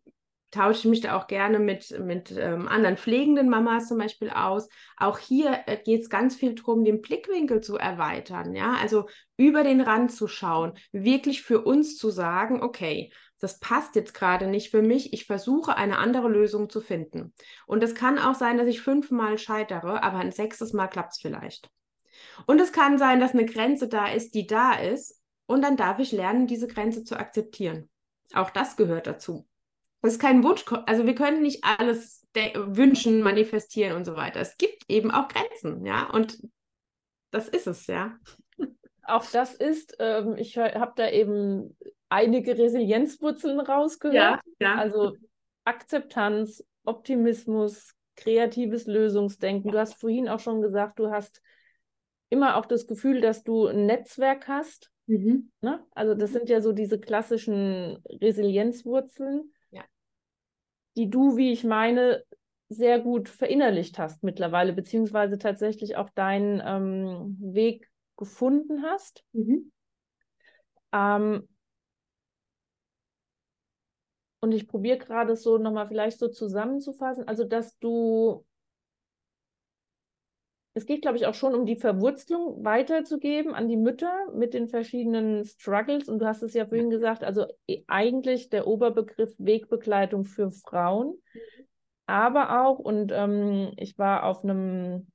tausche 0.52 0.80
ich 0.80 0.86
mich 0.86 1.02
da 1.02 1.18
auch 1.18 1.28
gerne 1.28 1.60
mit, 1.60 1.98
mit 2.00 2.32
ähm, 2.32 2.68
anderen 2.68 2.98
pflegenden 2.98 3.50
Mamas 3.50 3.88
zum 3.88 3.98
Beispiel 3.98 4.30
aus. 4.30 4.70
Auch 4.98 5.18
hier 5.18 5.64
äh, 5.66 5.78
geht 5.78 6.02
es 6.02 6.10
ganz 6.10 6.36
viel 6.36 6.56
darum, 6.56 6.84
den 6.84 7.02
Blickwinkel 7.02 7.62
zu 7.62 7.78
erweitern, 7.78 8.54
ja, 8.54 8.74
also 8.74 9.08
über 9.38 9.64
den 9.64 9.82
Rand 9.82 10.12
zu 10.12 10.28
schauen, 10.28 10.74
wirklich 10.92 11.42
für 11.42 11.62
uns 11.62 11.98
zu 11.98 12.10
sagen, 12.10 12.62
okay, 12.62 13.12
das 13.40 13.60
passt 13.60 13.96
jetzt 13.96 14.14
gerade 14.14 14.46
nicht 14.46 14.70
für 14.70 14.84
mich, 14.84 15.14
ich 15.14 15.26
versuche 15.26 15.76
eine 15.76 15.98
andere 15.98 16.30
Lösung 16.30 16.70
zu 16.70 16.80
finden. 16.80 17.34
Und 17.66 17.84
es 17.84 17.96
kann 17.96 18.20
auch 18.20 18.36
sein, 18.36 18.58
dass 18.58 18.68
ich 18.68 18.82
fünfmal 18.82 19.40
scheitere, 19.40 20.04
aber 20.04 20.20
ein 20.20 20.32
sechstes 20.32 20.74
Mal 20.74 20.88
klappt 20.88 21.14
es 21.14 21.20
vielleicht. 21.20 21.70
Und 22.46 22.62
es 22.62 22.72
kann 22.72 23.00
sein, 23.00 23.20
dass 23.20 23.34
eine 23.34 23.46
Grenze 23.46 23.88
da 23.88 24.08
ist, 24.08 24.36
die 24.36 24.46
da 24.46 24.74
ist, 24.74 25.20
und 25.48 25.64
dann 25.64 25.76
darf 25.76 26.00
ich 26.00 26.12
lernen, 26.12 26.48
diese 26.48 26.68
Grenze 26.68 27.04
zu 27.04 27.20
akzeptieren. 27.20 27.90
Auch 28.34 28.52
das 28.52 28.78
gehört 28.78 29.08
dazu. 29.08 29.46
Das 30.02 30.14
ist 30.14 30.20
kein 30.20 30.44
Wunsch, 30.44 30.66
also 30.88 31.06
wir 31.06 31.16
können 31.16 31.44
nicht 31.44 31.64
alles 31.64 32.26
wünschen, 32.56 33.22
manifestieren 33.22 33.96
und 33.96 34.06
so 34.06 34.16
weiter. 34.16 34.40
Es 34.40 34.58
gibt 34.58 34.84
eben 34.88 35.12
auch 35.12 35.28
Grenzen, 35.28 35.86
ja, 35.86 36.10
und 36.10 36.40
das 37.30 37.48
ist 37.48 37.68
es, 37.68 37.88
ja. 37.88 38.18
Auch 39.04 39.26
das 39.26 39.54
ist, 39.54 39.96
ähm, 40.00 40.36
ich 40.38 40.58
habe 40.58 40.94
da 40.96 41.10
eben 41.10 41.76
einige 42.10 42.58
Resilienzwurzeln 42.58 43.60
rausgehört. 43.60 44.16
Ja, 44.16 44.42
ja. 44.60 44.76
Also 44.76 45.16
Akzeptanz, 45.66 46.64
Optimismus, 46.84 47.94
kreatives 48.16 48.86
Lösungsdenken. 48.88 49.72
Du 49.72 49.78
hast 49.78 50.00
vorhin 50.00 50.30
auch 50.30 50.40
schon 50.40 50.62
gesagt, 50.62 51.00
du 51.00 51.10
hast 51.10 51.42
immer 52.30 52.58
auch 52.58 52.66
das 52.66 52.88
Gefühl, 52.88 53.22
dass 53.22 53.44
du 53.44 53.68
ein 53.68 53.86
Netzwerk 53.86 54.48
hast. 54.48 54.92
Mhm. 55.08 55.52
Ne? 55.62 55.86
Also 55.92 56.16
das 56.16 56.32
sind 56.32 56.50
ja 56.50 56.62
so 56.62 56.72
diese 56.72 57.00
klassischen 57.00 57.98
Resilienzwurzeln 58.22 59.52
die 60.98 61.10
du, 61.10 61.38
wie 61.38 61.52
ich 61.52 61.64
meine, 61.64 62.24
sehr 62.70 63.00
gut 63.00 63.28
verinnerlicht 63.30 64.00
hast 64.00 64.24
mittlerweile, 64.24 64.74
beziehungsweise 64.74 65.38
tatsächlich 65.38 65.98
auch 65.98 66.10
deinen 66.10 66.62
ähm, 66.66 67.38
Weg 67.40 67.90
gefunden 68.18 68.84
hast. 68.84 69.26
Mhm. 69.34 69.72
Ähm, 70.94 71.48
und 74.40 74.52
ich 74.54 74.68
probiere 74.68 74.98
gerade 74.98 75.36
so 75.36 75.58
nochmal 75.58 75.88
vielleicht 75.88 76.20
so 76.20 76.28
zusammenzufassen, 76.28 77.28
also 77.28 77.44
dass 77.44 77.78
du 77.80 78.46
es 80.74 80.86
geht, 80.86 81.02
glaube 81.02 81.18
ich, 81.18 81.26
auch 81.26 81.34
schon 81.34 81.54
um 81.54 81.66
die 81.66 81.76
Verwurzelung 81.76 82.64
weiterzugeben 82.64 83.54
an 83.54 83.68
die 83.68 83.78
Mütter 83.78 84.14
mit 84.34 84.54
den 84.54 84.70
verschiedenen 84.70 85.44
Struggles. 85.44 86.08
Und 86.08 86.20
du 86.20 86.26
hast 86.26 86.44
es 86.44 86.54
ja 86.54 86.66
vorhin 86.66 86.90
gesagt, 86.90 87.24
also 87.24 87.46
e, 87.68 87.84
eigentlich 87.88 88.50
der 88.50 88.68
Oberbegriff 88.68 89.34
Wegbegleitung 89.38 90.24
für 90.24 90.52
Frauen. 90.52 91.18
Mhm. 91.34 91.40
Aber 92.06 92.66
auch, 92.66 92.80
und 92.80 93.12
ähm, 93.14 93.74
ich 93.78 93.98
war 93.98 94.24
auf 94.24 94.44
einem 94.44 95.08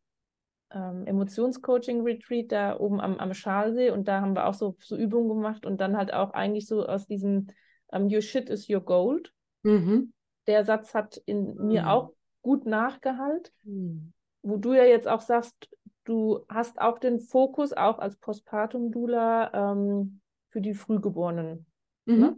ähm, 0.70 1.06
Emotionscoaching-Retreat 1.06 2.52
da 2.52 2.78
oben 2.78 3.00
am, 3.00 3.16
am 3.18 3.32
Schalsee 3.32 3.90
und 3.90 4.08
da 4.08 4.20
haben 4.20 4.34
wir 4.34 4.46
auch 4.46 4.54
so, 4.54 4.76
so 4.80 4.96
Übungen 4.96 5.28
gemacht 5.28 5.64
und 5.64 5.80
dann 5.80 5.96
halt 5.96 6.12
auch 6.12 6.32
eigentlich 6.32 6.66
so 6.66 6.86
aus 6.86 7.06
diesem 7.06 7.48
um, 7.88 8.08
Your 8.12 8.20
shit 8.20 8.50
is 8.50 8.68
your 8.68 8.80
gold. 8.80 9.32
Mhm. 9.62 10.12
Der 10.46 10.64
Satz 10.64 10.92
hat 10.92 11.16
in 11.24 11.54
mhm. 11.54 11.66
mir 11.68 11.90
auch 11.90 12.12
gut 12.42 12.66
nachgehalten. 12.66 13.52
Mhm 13.62 14.12
wo 14.46 14.56
du 14.56 14.74
ja 14.74 14.84
jetzt 14.84 15.08
auch 15.08 15.20
sagst, 15.20 15.68
du 16.04 16.44
hast 16.48 16.80
auch 16.80 16.98
den 16.98 17.18
Fokus 17.18 17.72
auch 17.72 17.98
als 17.98 18.16
Postpartum-Dula 18.16 19.72
ähm, 19.72 20.20
für 20.50 20.60
die 20.60 20.74
Frühgeborenen. 20.74 21.66
Mhm. 22.04 22.18
Ne? 22.18 22.36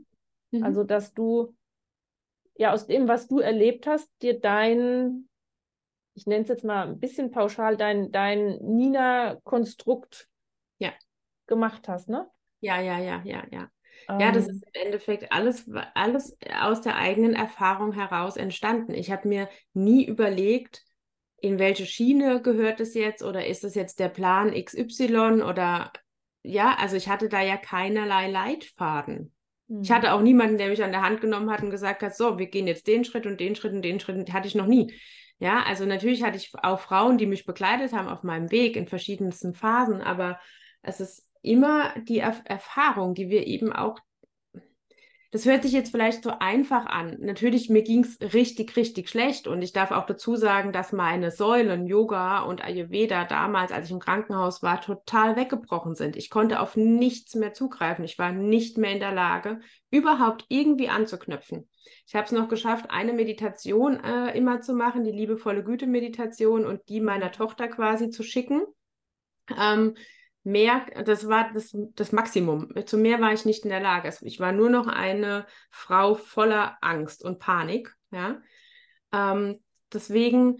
Mhm. 0.53 0.65
Also, 0.65 0.85
dass 0.85 1.13
du 1.13 1.55
ja 2.55 2.73
aus 2.73 2.87
dem, 2.87 3.09
was 3.09 3.29
du 3.29 3.41
erlebt 3.41 3.87
hast, 3.87 4.11
dir 4.23 4.41
dein, 4.41 5.29
ich 6.15 6.27
nenne 6.27 6.43
es 6.43 6.49
jetzt 6.49 6.65
mal 6.65 6.89
ein 6.89 6.99
bisschen 6.99 7.31
pauschal, 7.31 7.77
dein, 7.77 8.11
dein 8.11 8.57
Nina-Konstrukt 8.63 10.29
ja. 10.79 10.93
gemacht 11.47 11.89
hast, 11.89 12.09
ne? 12.09 12.29
Ja, 12.61 12.81
ja, 12.81 12.99
ja, 12.99 13.23
ja, 13.25 13.45
ja. 13.51 13.71
Ja, 14.09 14.33
das 14.33 14.49
ähm. 14.49 14.55
ist 14.55 14.63
im 14.63 14.87
Endeffekt 14.87 15.31
alles, 15.31 15.71
alles 15.95 16.39
aus 16.63 16.81
der 16.81 16.97
eigenen 16.97 17.35
Erfahrung 17.35 17.93
heraus 17.93 18.37
entstanden. 18.37 18.95
Ich 18.95 19.11
habe 19.11 19.29
mir 19.29 19.49
nie 19.75 20.07
überlegt, 20.07 20.88
in 21.41 21.59
welche 21.59 21.87
Schiene 21.87 22.43
gehört 22.43 22.81
es 22.81 22.95
jetzt 22.95 23.23
oder 23.23 23.47
ist 23.47 23.65
es 23.65 23.75
jetzt 23.75 24.01
der 24.01 24.09
Plan 24.09 24.53
XY 24.53 25.43
oder 25.43 25.93
ja, 26.43 26.77
also 26.79 26.97
ich 26.97 27.09
hatte 27.09 27.29
da 27.29 27.43
ja 27.43 27.57
keinerlei 27.57 28.31
Leitfaden. 28.31 29.33
Mhm. 29.69 29.83
Ich 29.83 29.91
hatte 29.91 30.13
auch 30.13 30.21
niemanden, 30.21 30.59
der 30.59 30.69
mich 30.69 30.83
an 30.83 30.93
der 30.93 31.03
Hand 31.03 31.21
genommen 31.21 31.51
hat 31.51 31.63
und 31.63 31.71
gesagt 31.71 32.03
hat, 32.03 32.17
so, 32.17 32.39
wir 32.39 32.47
gehen 32.47 32.67
jetzt 32.67 32.87
den 32.87 33.05
Schritt 33.05 33.27
und 33.27 33.41
den 33.41 33.55
Schritt 33.55 33.73
und 33.73 33.83
den 33.83 34.01
Schritt, 34.01 34.33
hatte 34.33 34.49
ich 34.49 34.55
noch 34.55 34.67
nie. 34.67 34.93
Ja, 35.39 35.63
also 35.63 35.85
natürlich 35.85 36.25
hatte 36.25 36.37
ich 36.37 36.53
auch 36.63 36.81
Frauen, 36.81 37.17
die 37.19 37.27
mich 37.27 37.47
begleitet 37.47 37.93
haben 37.93 38.09
auf 38.09 38.25
meinem 38.25 38.51
Weg 38.51 38.77
in 38.77 38.89
verschiedensten 38.89 39.55
Phasen, 39.55 40.01
aber 40.01 40.41
es 40.83 41.01
ist 41.01 41.29
immer 41.43 41.95
die 42.01 42.19
er 42.19 42.41
Erfahrung, 42.45 43.15
die 43.15 43.29
wir 43.29 43.47
eben 43.47 43.73
auch 43.73 44.01
das 45.31 45.45
hört 45.45 45.63
sich 45.63 45.73
jetzt 45.73 45.91
vielleicht 45.91 46.23
so 46.23 46.31
einfach 46.39 46.87
an. 46.87 47.19
Natürlich, 47.21 47.69
mir 47.69 47.83
ging 47.83 48.03
es 48.03 48.19
richtig, 48.33 48.77
richtig 48.77 49.11
schlecht. 49.11 49.47
Und 49.47 49.61
ich 49.61 49.75
darf 49.75 49.91
auch 49.91 50.07
dazu 50.07 50.37
sagen, 50.37 50.73
dass 50.73 50.93
meine 50.93 51.31
Säulen 51.31 51.87
Yoga 51.87 52.41
und 52.41 52.65
Ayurveda 52.65 53.25
damals, 53.25 53.71
als 53.71 53.87
ich 53.87 53.93
im 53.93 53.99
Krankenhaus 53.99 54.63
war, 54.63 54.81
total 54.81 55.37
weggebrochen 55.37 55.95
sind. 55.95 56.17
Ich 56.17 56.31
konnte 56.31 56.61
auf 56.61 56.77
nichts 56.77 57.35
mehr 57.35 57.53
zugreifen. 57.53 58.07
Ich 58.07 58.19
war 58.19 58.33
nicht 58.33 58.79
mehr 58.79 58.93
in 58.93 59.01
der 59.01 59.13
Lage, 59.13 59.61
überhaupt 59.91 60.47
irgendwie 60.49 60.89
anzuknüpfen. 60.89 61.69
Ich 62.07 62.15
habe 62.15 62.25
es 62.25 62.33
noch 62.33 62.49
geschafft, 62.49 62.87
eine 62.89 63.13
Meditation 63.13 64.03
äh, 64.03 64.37
immer 64.37 64.63
zu 64.63 64.73
machen, 64.73 65.05
die 65.05 65.13
liebevolle 65.13 65.63
Güte-Meditation 65.63 66.65
und 66.65 66.89
die 66.89 67.03
meiner 67.03 67.33
Tochter 67.33 67.69
quasi 67.69 68.09
zu 68.09 68.23
schicken. 68.23 68.63
Ähm, 69.61 69.95
mehr, 70.45 70.87
das 71.05 71.29
war 71.29 71.53
das, 71.53 71.77
das 71.95 72.13
Maximum. 72.13 72.73
Zu 72.87 72.99
mehr 72.99 73.21
war 73.21 73.33
ich 73.33 73.45
nicht 73.45 73.65
in 73.65 73.71
der 73.71 73.81
Lage. 73.81 74.13
Ich 74.23 74.41
war 74.41 74.53
nur 74.53 74.71
noch 74.71 74.87
eine 74.87 75.47
Frau 75.71 76.15
voller 76.15 76.79
Angst 76.81 77.25
und 77.25 77.39
Panik. 77.39 77.95
Ja? 78.11 78.41
Ähm, 79.13 79.59
deswegen 79.93 80.59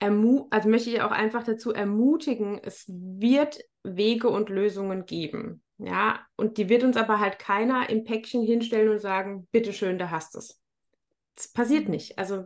also 0.00 0.68
möchte 0.68 0.90
ich 0.90 1.02
auch 1.02 1.10
einfach 1.10 1.42
dazu 1.42 1.72
ermutigen, 1.72 2.60
es 2.62 2.84
wird 2.88 3.58
Wege 3.82 4.28
und 4.28 4.48
Lösungen 4.48 5.06
geben. 5.06 5.62
Ja, 5.78 6.20
und 6.36 6.58
die 6.58 6.68
wird 6.68 6.82
uns 6.82 6.96
aber 6.96 7.20
halt 7.20 7.38
keiner 7.38 7.88
im 7.88 8.04
Päckchen 8.04 8.42
hinstellen 8.42 8.88
und 8.88 8.98
sagen, 8.98 9.46
bitteschön, 9.52 9.98
da 9.98 10.10
hast 10.10 10.34
es. 10.34 10.60
Das 11.36 11.52
passiert 11.52 11.84
mhm. 11.84 11.92
nicht. 11.92 12.18
Also 12.18 12.44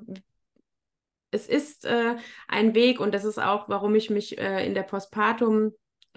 es 1.30 1.48
ist 1.48 1.86
äh, 1.86 2.16
ein 2.46 2.74
Weg 2.74 3.00
und 3.00 3.14
das 3.14 3.24
ist 3.24 3.38
auch, 3.38 3.68
warum 3.70 3.94
ich 3.94 4.10
mich 4.10 4.36
äh, 4.38 4.66
in 4.66 4.74
der 4.74 4.82
Postpartum 4.82 5.72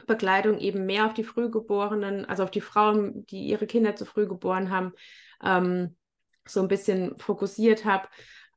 Begleitung 0.07 0.59
eben 0.59 0.85
mehr 0.85 1.05
auf 1.05 1.13
die 1.13 1.23
Frühgeborenen, 1.23 2.25
also 2.25 2.43
auf 2.43 2.51
die 2.51 2.61
Frauen, 2.61 3.25
die 3.27 3.47
ihre 3.47 3.67
Kinder 3.67 3.95
zu 3.95 4.05
früh 4.05 4.27
geboren 4.27 4.69
haben, 4.69 4.93
ähm, 5.43 5.95
so 6.45 6.61
ein 6.61 6.67
bisschen 6.67 7.17
fokussiert 7.17 7.85
habe, 7.85 8.07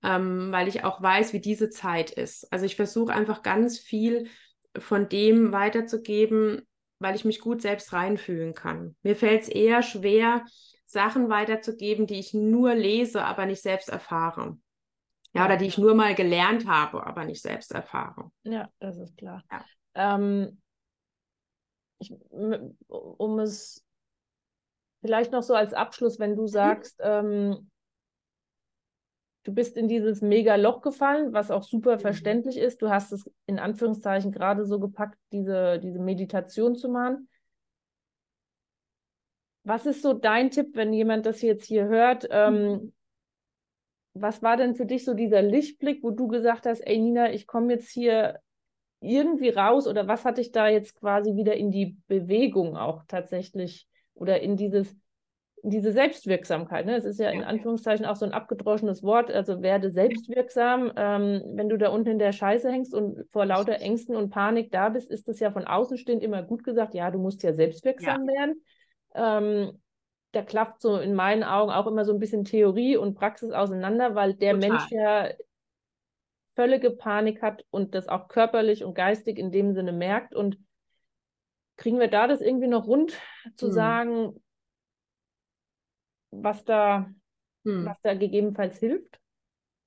ähm, 0.02 0.52
weil 0.52 0.68
ich 0.68 0.84
auch 0.84 1.00
weiß, 1.00 1.32
wie 1.32 1.40
diese 1.40 1.70
Zeit 1.70 2.10
ist. 2.10 2.52
Also 2.52 2.66
ich 2.66 2.76
versuche 2.76 3.12
einfach 3.12 3.42
ganz 3.42 3.78
viel 3.78 4.28
von 4.76 5.08
dem 5.08 5.52
weiterzugeben, 5.52 6.62
weil 6.98 7.14
ich 7.14 7.24
mich 7.24 7.40
gut 7.40 7.62
selbst 7.62 7.92
reinfühlen 7.92 8.54
kann. 8.54 8.96
Mir 9.02 9.16
fällt 9.16 9.42
es 9.42 9.48
eher 9.48 9.82
schwer, 9.82 10.44
Sachen 10.86 11.28
weiterzugeben, 11.28 12.06
die 12.06 12.18
ich 12.18 12.34
nur 12.34 12.74
lese, 12.74 13.24
aber 13.24 13.46
nicht 13.46 13.62
selbst 13.62 13.88
erfahre. 13.88 14.58
Ja, 15.34 15.44
oder 15.44 15.58
die 15.58 15.66
ich 15.66 15.76
nur 15.76 15.94
mal 15.94 16.14
gelernt 16.14 16.66
habe, 16.66 17.06
aber 17.06 17.24
nicht 17.24 17.42
selbst 17.42 17.72
erfahre. 17.72 18.30
Ja, 18.44 18.68
das 18.78 18.96
ist 18.96 19.16
klar. 19.18 19.44
Ja. 19.50 19.64
Ähm, 19.94 20.60
ich, 21.98 22.14
um 22.88 23.38
es 23.38 23.84
vielleicht 25.00 25.32
noch 25.32 25.42
so 25.42 25.54
als 25.54 25.74
Abschluss, 25.74 26.18
wenn 26.18 26.36
du 26.36 26.42
mhm. 26.42 26.48
sagst, 26.48 27.00
ähm, 27.02 27.70
du 29.44 29.54
bist 29.54 29.76
in 29.76 29.88
dieses 29.88 30.20
mega 30.20 30.56
Loch 30.56 30.82
gefallen, 30.82 31.32
was 31.32 31.50
auch 31.50 31.62
super 31.62 31.96
mhm. 31.96 32.00
verständlich 32.00 32.58
ist. 32.58 32.82
Du 32.82 32.90
hast 32.90 33.12
es 33.12 33.30
in 33.46 33.58
Anführungszeichen 33.58 34.32
gerade 34.32 34.64
so 34.66 34.78
gepackt, 34.78 35.18
diese, 35.32 35.78
diese 35.78 35.98
Meditation 35.98 36.76
zu 36.76 36.88
machen. 36.88 37.28
Was 39.64 39.86
ist 39.86 40.02
so 40.02 40.14
dein 40.14 40.50
Tipp, 40.50 40.70
wenn 40.74 40.92
jemand 40.92 41.26
das 41.26 41.42
jetzt 41.42 41.66
hier 41.66 41.86
hört? 41.86 42.26
Ähm, 42.30 42.54
mhm. 42.54 42.92
was 44.14 44.42
war 44.42 44.56
denn 44.56 44.74
für 44.74 44.86
dich 44.86 45.04
so 45.04 45.14
dieser 45.14 45.42
Lichtblick, 45.42 46.02
wo 46.02 46.10
du 46.10 46.28
gesagt 46.28 46.66
hast, 46.66 46.80
ey 46.80 46.98
Nina, 46.98 47.32
ich 47.32 47.46
komme 47.46 47.74
jetzt 47.74 47.90
hier 47.90 48.40
irgendwie 49.00 49.50
raus 49.50 49.86
oder 49.86 50.08
was 50.08 50.24
hat 50.24 50.38
dich 50.38 50.52
da 50.52 50.68
jetzt 50.68 50.98
quasi 50.98 51.36
wieder 51.36 51.56
in 51.56 51.70
die 51.70 51.96
Bewegung 52.08 52.76
auch 52.76 53.04
tatsächlich 53.06 53.86
oder 54.14 54.40
in 54.40 54.56
dieses 54.56 54.96
in 55.62 55.70
diese 55.70 55.92
Selbstwirksamkeit. 55.92 56.86
Ne? 56.86 56.96
Es 56.96 57.04
ist 57.04 57.18
ja 57.18 57.30
in 57.30 57.42
Anführungszeichen 57.42 58.06
auch 58.06 58.16
so 58.16 58.24
ein 58.24 58.32
abgedroschenes 58.32 59.02
Wort, 59.02 59.30
also 59.30 59.62
werde 59.62 59.90
selbstwirksam. 59.90 60.92
Ähm, 60.96 61.42
wenn 61.54 61.68
du 61.68 61.76
da 61.76 61.88
unten 61.88 62.10
in 62.10 62.18
der 62.18 62.32
Scheiße 62.32 62.70
hängst 62.70 62.94
und 62.94 63.24
vor 63.30 63.44
lauter 63.44 63.80
Ängsten 63.80 64.14
und 64.14 64.30
Panik 64.30 64.70
da 64.70 64.88
bist, 64.88 65.10
ist 65.10 65.28
das 65.28 65.40
ja 65.40 65.50
von 65.50 65.64
außen 65.64 65.98
stehend 65.98 66.22
immer 66.22 66.42
gut 66.42 66.64
gesagt, 66.64 66.94
ja, 66.94 67.10
du 67.10 67.18
musst 67.18 67.42
ja 67.42 67.52
selbstwirksam 67.52 68.28
ja. 68.28 68.34
werden. 68.34 68.62
Ähm, 69.14 69.78
da 70.32 70.42
klafft 70.42 70.80
so 70.80 70.98
in 70.98 71.14
meinen 71.14 71.42
Augen 71.42 71.72
auch 71.72 71.86
immer 71.86 72.04
so 72.04 72.12
ein 72.12 72.18
bisschen 72.18 72.44
Theorie 72.44 72.96
und 72.96 73.14
Praxis 73.14 73.50
auseinander, 73.50 74.14
weil 74.14 74.34
der 74.34 74.54
Total. 74.54 74.70
Mensch 74.70 74.90
ja 74.90 75.28
völlige 76.58 76.90
Panik 76.90 77.40
hat 77.40 77.64
und 77.70 77.94
das 77.94 78.08
auch 78.08 78.26
körperlich 78.26 78.82
und 78.82 78.94
geistig 78.94 79.38
in 79.38 79.52
dem 79.52 79.74
Sinne 79.74 79.92
merkt. 79.92 80.34
Und 80.34 80.58
kriegen 81.76 82.00
wir 82.00 82.08
da 82.08 82.26
das 82.26 82.40
irgendwie 82.40 82.66
noch 82.66 82.88
rund 82.88 83.16
zu 83.54 83.66
hm. 83.66 83.72
sagen, 83.72 84.42
was 86.32 86.64
da, 86.64 87.08
hm. 87.64 87.86
was 87.86 87.96
da 88.02 88.14
gegebenenfalls 88.14 88.76
hilft? 88.78 89.20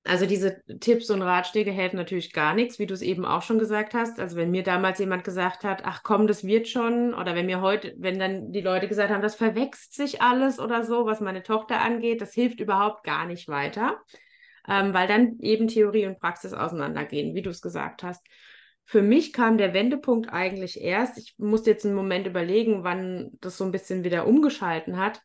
Also 0.04 0.24
diese 0.24 0.62
Tipps 0.80 1.10
und 1.10 1.20
Ratschläge 1.20 1.70
helfen 1.70 1.96
natürlich 1.96 2.32
gar 2.32 2.54
nichts, 2.54 2.78
wie 2.78 2.86
du 2.86 2.94
es 2.94 3.02
eben 3.02 3.26
auch 3.26 3.42
schon 3.42 3.58
gesagt 3.58 3.92
hast. 3.92 4.18
Also 4.18 4.36
wenn 4.36 4.50
mir 4.50 4.62
damals 4.62 4.98
jemand 4.98 5.24
gesagt 5.24 5.64
hat, 5.64 5.82
ach 5.84 6.02
komm, 6.02 6.26
das 6.26 6.42
wird 6.42 6.68
schon, 6.68 7.12
oder 7.12 7.34
wenn 7.34 7.44
mir 7.44 7.60
heute, 7.60 7.94
wenn 7.98 8.18
dann 8.18 8.50
die 8.50 8.62
Leute 8.62 8.88
gesagt 8.88 9.10
haben, 9.10 9.22
das 9.22 9.34
verwechselt 9.34 9.92
sich 9.92 10.22
alles 10.22 10.58
oder 10.58 10.84
so, 10.84 11.04
was 11.04 11.20
meine 11.20 11.42
Tochter 11.42 11.82
angeht, 11.82 12.22
das 12.22 12.32
hilft 12.32 12.60
überhaupt 12.60 13.04
gar 13.04 13.26
nicht 13.26 13.46
weiter 13.48 14.00
ähm, 14.68 14.94
weil 14.94 15.08
dann 15.08 15.38
eben 15.40 15.68
Theorie 15.68 16.06
und 16.06 16.20
Praxis 16.20 16.52
auseinandergehen, 16.52 17.34
wie 17.34 17.42
du 17.42 17.50
es 17.50 17.60
gesagt 17.60 18.02
hast. 18.02 18.26
Für 18.84 19.02
mich 19.02 19.32
kam 19.32 19.58
der 19.58 19.74
Wendepunkt 19.74 20.32
eigentlich 20.32 20.80
erst, 20.80 21.18
ich 21.18 21.34
musste 21.38 21.70
jetzt 21.70 21.86
einen 21.86 21.94
Moment 21.94 22.26
überlegen, 22.26 22.84
wann 22.84 23.30
das 23.40 23.56
so 23.56 23.64
ein 23.64 23.72
bisschen 23.72 24.04
wieder 24.04 24.26
umgeschalten 24.26 24.98
hat, 24.98 25.22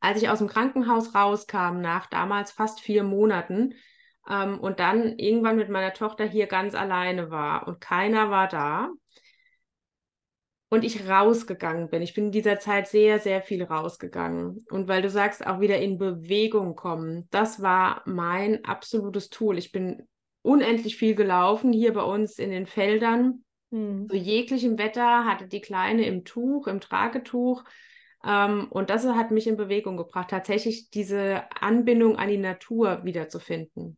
als 0.00 0.22
ich 0.22 0.28
aus 0.28 0.38
dem 0.38 0.48
Krankenhaus 0.48 1.14
rauskam, 1.14 1.80
nach 1.80 2.06
damals 2.06 2.52
fast 2.52 2.80
vier 2.80 3.02
Monaten, 3.02 3.74
ähm, 4.28 4.58
und 4.60 4.80
dann 4.80 5.18
irgendwann 5.18 5.56
mit 5.56 5.68
meiner 5.68 5.92
Tochter 5.92 6.24
hier 6.24 6.46
ganz 6.46 6.74
alleine 6.74 7.30
war 7.30 7.66
und 7.68 7.80
keiner 7.80 8.30
war 8.30 8.48
da 8.48 8.90
und 10.76 10.84
ich 10.84 11.08
rausgegangen 11.08 11.88
bin. 11.88 12.02
Ich 12.02 12.14
bin 12.14 12.26
in 12.26 12.32
dieser 12.32 12.58
Zeit 12.58 12.86
sehr, 12.86 13.18
sehr 13.18 13.42
viel 13.42 13.62
rausgegangen. 13.64 14.64
Und 14.70 14.88
weil 14.88 15.02
du 15.02 15.10
sagst, 15.10 15.46
auch 15.46 15.60
wieder 15.60 15.78
in 15.78 15.98
Bewegung 15.98 16.76
kommen, 16.76 17.26
das 17.30 17.62
war 17.62 18.02
mein 18.04 18.64
absolutes 18.64 19.30
Tool. 19.30 19.56
Ich 19.58 19.72
bin 19.72 20.06
unendlich 20.42 20.96
viel 20.96 21.14
gelaufen 21.14 21.72
hier 21.72 21.92
bei 21.92 22.02
uns 22.02 22.38
in 22.38 22.50
den 22.50 22.66
Feldern. 22.66 23.44
Hm. 23.72 24.06
Zu 24.08 24.16
jeglichem 24.16 24.78
Wetter 24.78 25.24
hatte 25.24 25.48
die 25.48 25.62
Kleine 25.62 26.06
im 26.06 26.24
Tuch, 26.24 26.66
im 26.66 26.80
Tragetuch. 26.80 27.64
Ähm, 28.24 28.66
und 28.70 28.90
das 28.90 29.06
hat 29.06 29.30
mich 29.30 29.46
in 29.46 29.56
Bewegung 29.56 29.96
gebracht, 29.96 30.28
tatsächlich 30.28 30.90
diese 30.90 31.44
Anbindung 31.58 32.16
an 32.16 32.28
die 32.28 32.36
Natur 32.36 33.02
wiederzufinden 33.02 33.96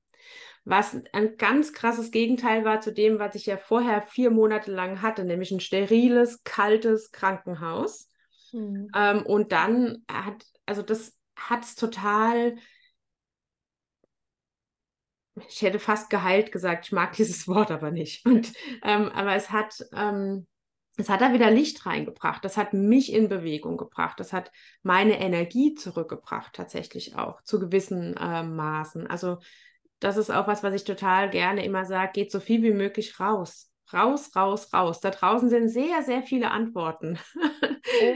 was 0.68 0.94
ein 1.14 1.36
ganz 1.38 1.72
krasses 1.72 2.10
Gegenteil 2.10 2.62
war 2.62 2.82
zu 2.82 2.92
dem, 2.92 3.18
was 3.18 3.34
ich 3.34 3.46
ja 3.46 3.56
vorher 3.56 4.02
vier 4.02 4.30
Monate 4.30 4.70
lang 4.70 5.00
hatte, 5.00 5.24
nämlich 5.24 5.50
ein 5.50 5.60
steriles, 5.60 6.42
kaltes 6.44 7.10
Krankenhaus. 7.10 8.10
Mhm. 8.52 8.90
Ähm, 8.94 9.24
und 9.24 9.52
dann 9.52 10.04
hat, 10.12 10.44
also 10.66 10.82
das 10.82 11.16
hat 11.36 11.64
es 11.64 11.74
total, 11.74 12.56
ich 15.48 15.62
hätte 15.62 15.78
fast 15.78 16.10
geheilt 16.10 16.52
gesagt, 16.52 16.84
ich 16.86 16.92
mag 16.92 17.12
dieses 17.16 17.48
Wort 17.48 17.70
aber 17.70 17.90
nicht. 17.90 18.26
Und, 18.26 18.52
ähm, 18.82 19.08
aber 19.08 19.34
es 19.36 19.50
hat, 19.50 19.82
ähm, 19.94 20.46
es 20.98 21.08
hat 21.08 21.22
da 21.22 21.32
wieder 21.32 21.50
Licht 21.50 21.86
reingebracht. 21.86 22.44
Das 22.44 22.58
hat 22.58 22.74
mich 22.74 23.10
in 23.10 23.30
Bewegung 23.30 23.78
gebracht. 23.78 24.20
Das 24.20 24.34
hat 24.34 24.52
meine 24.82 25.18
Energie 25.18 25.74
zurückgebracht, 25.74 26.52
tatsächlich 26.52 27.14
auch 27.16 27.40
zu 27.42 27.58
gewissen 27.58 28.14
äh, 28.18 28.42
Maßen. 28.42 29.06
Also 29.06 29.38
das 30.00 30.16
ist 30.16 30.30
auch 30.30 30.46
was, 30.46 30.62
was 30.62 30.74
ich 30.74 30.84
total 30.84 31.30
gerne 31.30 31.64
immer 31.64 31.84
sage, 31.84 32.12
geht 32.12 32.30
so 32.30 32.40
viel 32.40 32.62
wie 32.62 32.72
möglich 32.72 33.18
raus. 33.18 33.70
Raus, 33.92 34.36
raus, 34.36 34.72
raus. 34.72 35.00
Da 35.00 35.10
draußen 35.10 35.48
sind 35.48 35.70
sehr, 35.70 36.02
sehr 36.02 36.22
viele 36.22 36.50
Antworten. 36.50 37.18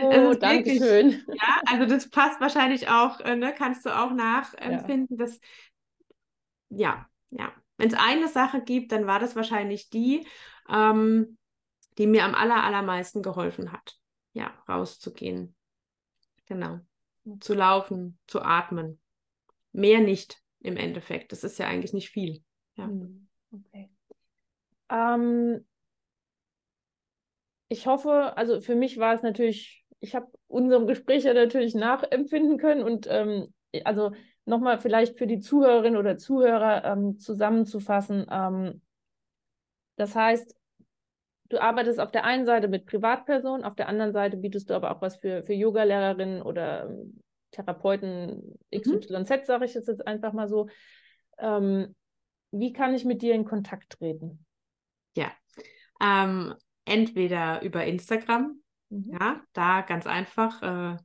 Oh, 0.03 0.35
danke 0.35 0.77
schön. 0.77 1.25
Ja, 1.29 1.61
also 1.65 1.87
das 1.87 2.11
passt 2.11 2.41
wahrscheinlich 2.43 2.89
auch, 2.89 3.21
äh, 3.21 3.37
ne, 3.37 3.55
kannst 3.57 3.87
du 3.87 3.91
auch 3.91 4.13
nachempfinden, 4.13 5.17
ja. 5.19 5.25
dass, 5.25 5.41
ja, 6.69 7.07
ja. 7.31 7.53
Wenn 7.79 7.89
es 7.89 7.95
eine 7.95 8.29
Sache 8.29 8.61
gibt, 8.61 8.93
dann 8.93 9.07
war 9.07 9.19
das 9.19 9.35
wahrscheinlich 9.35 9.89
die, 9.89 10.27
ähm, 10.69 11.39
die 11.97 12.07
mir 12.07 12.25
am 12.25 12.35
aller, 12.35 12.63
allermeisten 12.63 13.23
geholfen 13.23 13.73
hat. 13.73 13.99
Ja, 14.35 14.53
rauszugehen. 14.69 15.57
Genau. 16.45 16.81
Zu 17.41 17.55
laufen, 17.55 18.19
zu 18.27 18.43
atmen. 18.43 19.01
Mehr 19.73 20.01
nicht 20.01 20.42
im 20.63 20.77
Endeffekt. 20.77 21.33
Das 21.33 21.45
ist 21.45 21.59
ja 21.59 21.67
eigentlich 21.67 21.93
nicht 21.93 22.11
viel. 22.11 22.43
Ja. 22.77 22.87
Hm, 22.87 23.29
okay. 23.51 23.91
Ähm, 24.91 25.65
ich 27.69 27.87
hoffe, 27.87 28.37
also 28.37 28.61
für 28.61 28.75
mich 28.75 28.99
war 28.99 29.15
es 29.15 29.23
natürlich, 29.23 29.85
ich 30.01 30.15
habe 30.15 30.27
unserem 30.47 30.87
Gespräch 30.87 31.25
ja 31.25 31.35
natürlich 31.35 31.75
nachempfinden 31.75 32.59
können 32.59 32.83
und 32.83 33.07
ähm, 33.11 33.53
also 33.85 34.13
nochmal 34.45 34.79
vielleicht 34.79 35.19
für 35.19 35.27
die 35.27 35.41
Zuhörerinnen 35.41 35.99
oder 35.99 36.19
Zuhörer 36.19 36.85
ähm, 36.85 37.19
zusammenzufassen. 37.19 38.27
Ähm, 38.31 38.83
das 39.97 40.15
heißt, 40.15 40.55
du 41.49 41.63
arbeitest 41.63 42.01
auf 42.01 42.11
der 42.11 42.25
einen 42.25 42.45
Seite 42.45 42.69
mit 42.69 42.87
Privatpersonen, 42.87 43.65
auf 43.65 43.75
der 43.75 43.89
anderen 43.89 44.13
Seite 44.13 44.37
bietest 44.37 44.71
du 44.71 44.75
aber 44.75 44.95
auch 44.95 45.01
was 45.01 45.17
für, 45.17 45.43
für 45.45 45.55
Yoga-Lehrerinnen 45.55 46.43
oder 46.43 46.87
ähm, 46.91 47.23
Therapeuten 47.53 48.59
XYZ, 48.75 49.11
mhm. 49.11 49.45
sage 49.45 49.65
ich 49.65 49.75
jetzt 49.75 50.07
einfach 50.07 50.33
mal 50.33 50.49
so. 50.49 50.69
Ähm, 51.39 51.95
wie 52.51 52.73
kann 52.73 52.95
ich 52.95 53.05
mit 53.05 53.23
dir 53.23 53.35
in 53.35 53.45
Kontakt 53.45 53.99
treten? 53.99 54.45
Ja, 55.17 55.31
ähm, 56.01 56.55
entweder 56.85 57.63
über 57.63 57.85
Instagram, 57.85 58.61
mhm. 58.91 59.17
ja, 59.19 59.41
da 59.53 59.83
ganz 59.83 60.07
einfach 60.07 60.63
äh, 60.63 60.97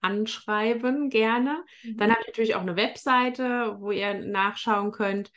anschreiben 0.00 1.10
gerne. 1.10 1.64
Mhm. 1.82 1.96
Dann 1.96 2.10
habe 2.10 2.20
ich 2.22 2.26
natürlich 2.28 2.54
auch 2.54 2.60
eine 2.60 2.76
Webseite, 2.76 3.76
wo 3.80 3.90
ihr 3.90 4.14
nachschauen 4.14 4.92
könnt. 4.92 5.32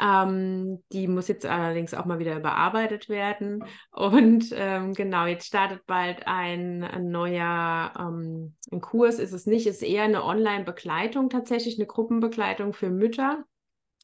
Ähm, 0.00 0.82
die 0.92 1.08
muss 1.08 1.28
jetzt 1.28 1.46
allerdings 1.46 1.94
auch 1.94 2.04
mal 2.04 2.18
wieder 2.18 2.36
überarbeitet 2.36 3.08
werden. 3.08 3.64
Und 3.90 4.52
ähm, 4.54 4.94
genau, 4.94 5.26
jetzt 5.26 5.46
startet 5.46 5.86
bald 5.86 6.26
ein, 6.26 6.84
ein 6.84 7.10
neuer 7.10 7.92
ähm, 7.98 8.54
ein 8.70 8.80
Kurs, 8.80 9.18
ist 9.18 9.32
es 9.32 9.46
nicht, 9.46 9.66
ist 9.66 9.82
eher 9.82 10.04
eine 10.04 10.24
Online-Begleitung 10.24 11.30
tatsächlich, 11.30 11.78
eine 11.78 11.86
Gruppenbegleitung 11.86 12.72
für 12.72 12.90
Mütter. 12.90 13.44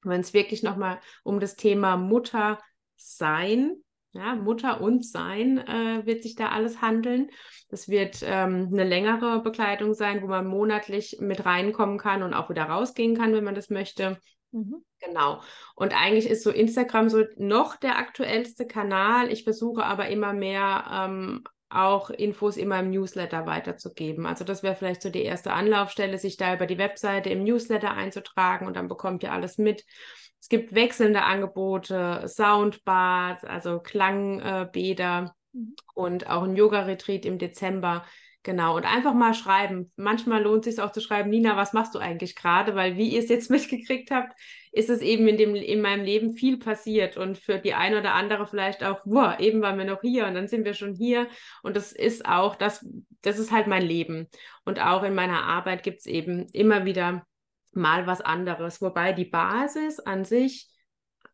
Wenn 0.05 0.21
es 0.21 0.33
wirklich 0.33 0.63
nochmal 0.63 1.01
um 1.25 1.41
das 1.41 1.57
Thema 1.57 1.97
Mutter 1.97 2.59
sein 2.97 3.83
ja, 4.13 4.35
Mutter 4.35 4.81
und 4.81 5.05
Sein 5.05 5.59
äh, 5.59 6.07
wird 6.07 6.23
sich 6.23 6.35
da 6.35 6.49
alles 6.49 6.81
handeln. 6.81 7.31
Das 7.71 7.89
wird 7.89 8.21
ähm, 8.23 8.69
eine 8.73 8.85
längere 8.85 9.43
Begleitung 9.43 9.95
sein, 9.95 10.23
wo 10.23 10.27
man 10.27 10.47
monatlich 10.47 11.19
mit 11.21 11.45
reinkommen 11.45 11.99
kann 11.99 12.23
und 12.23 12.35
auch 12.35 12.49
wieder 12.49 12.65
rausgehen 12.65 13.17
kann, 13.17 13.35
wenn 13.35 13.45
man 13.45 13.55
das 13.55 13.69
möchte. 13.69 14.19
Mhm. 14.53 14.85
Genau. 15.01 15.41
Und 15.75 15.95
eigentlich 15.95 16.29
ist 16.29 16.43
so 16.43 16.51
Instagram 16.51 17.09
so 17.09 17.25
noch 17.37 17.77
der 17.77 17.99
aktuellste 17.99 18.67
Kanal. 18.67 19.31
Ich 19.31 19.45
versuche 19.45 19.85
aber 19.85 20.09
immer 20.09 20.33
mehr 20.33 20.85
ähm, 20.91 21.45
auch 21.71 22.11
Infos 22.11 22.57
in 22.57 22.69
meinem 22.69 22.91
Newsletter 22.91 23.47
weiterzugeben. 23.47 24.27
Also 24.27 24.45
das 24.45 24.63
wäre 24.63 24.75
vielleicht 24.75 25.03
so 25.03 25.11
die 25.11 25.23
erste 25.23 25.53
Anlaufstelle, 25.53 26.19
sich 26.19 26.37
da 26.37 26.55
über 26.55 26.67
die 26.67 26.79
Webseite 26.79 27.31
im 27.31 27.45
Newsletter 27.45 27.93
einzutragen 27.93 28.67
und 28.67 28.77
dann 28.77 28.89
bekommt 28.89 29.23
ihr 29.23 29.33
alles 29.33 29.59
mit. 29.59 29.85
Es 30.41 30.49
gibt 30.49 30.75
wechselnde 30.75 31.23
Angebote, 31.25 32.25
Soundbars, 32.27 33.45
also 33.45 33.81
Klangbäder 33.81 35.35
mhm. 35.53 35.75
und 35.95 36.29
auch 36.29 36.45
ein 36.45 36.57
Yoga-Retreat 36.57 37.27
im 37.27 37.39
Dezember. 37.39 38.05
Genau, 38.49 38.77
und 38.77 38.87
einfach 38.87 39.13
mal 39.13 39.35
schreiben. 39.35 39.93
Manchmal 39.97 40.43
lohnt 40.43 40.67
es 40.67 40.77
sich 40.77 40.83
auch 40.83 40.91
zu 40.91 41.03
schreiben, 41.03 41.29
Nina, 41.29 41.59
was 41.59 41.75
machst 41.75 41.95
du 41.95 41.99
eigentlich 41.99 42.35
gerade? 42.35 42.75
Weil, 42.75 42.97
wie 42.97 43.11
ihr 43.11 43.19
es 43.19 43.29
jetzt 43.29 43.51
mitgekriegt 43.51 44.11
habt, 44.11 44.33
ist 44.73 44.89
es 44.89 45.03
eben 45.03 45.29
in, 45.29 45.37
dem, 45.37 45.55
in 45.55 45.83
meinem 45.83 46.03
Leben 46.03 46.33
viel 46.33 46.59
passiert. 46.59 47.19
Und 47.19 47.37
für 47.37 47.59
die 47.59 47.75
eine 47.75 47.99
oder 47.99 48.15
andere 48.15 48.47
vielleicht 48.47 48.83
auch, 48.83 49.03
boah, 49.05 49.37
eben 49.39 49.61
waren 49.61 49.77
wir 49.77 49.85
noch 49.85 50.01
hier 50.01 50.27
und 50.27 50.33
dann 50.33 50.49
sind 50.49 50.65
wir 50.65 50.73
schon 50.73 50.95
hier. 50.95 51.29
Und 51.63 51.77
das 51.77 51.93
ist 51.93 52.25
auch, 52.25 52.57
das, 52.57 52.89
das 53.21 53.39
ist 53.39 53.53
halt 53.53 53.67
mein 53.67 53.83
Leben. 53.83 54.29
Und 54.65 54.81
auch 54.81 55.03
in 55.03 55.15
meiner 55.15 55.43
Arbeit 55.43 55.83
gibt 55.83 55.99
es 55.99 56.07
eben 56.07 56.47
immer 56.55 56.87
wieder 56.87 57.27
mal 57.73 58.07
was 58.07 58.23
anderes, 58.23 58.81
wobei 58.81 59.13
die 59.13 59.27
Basis 59.27 60.01
an 60.01 60.25
sich 60.25 60.71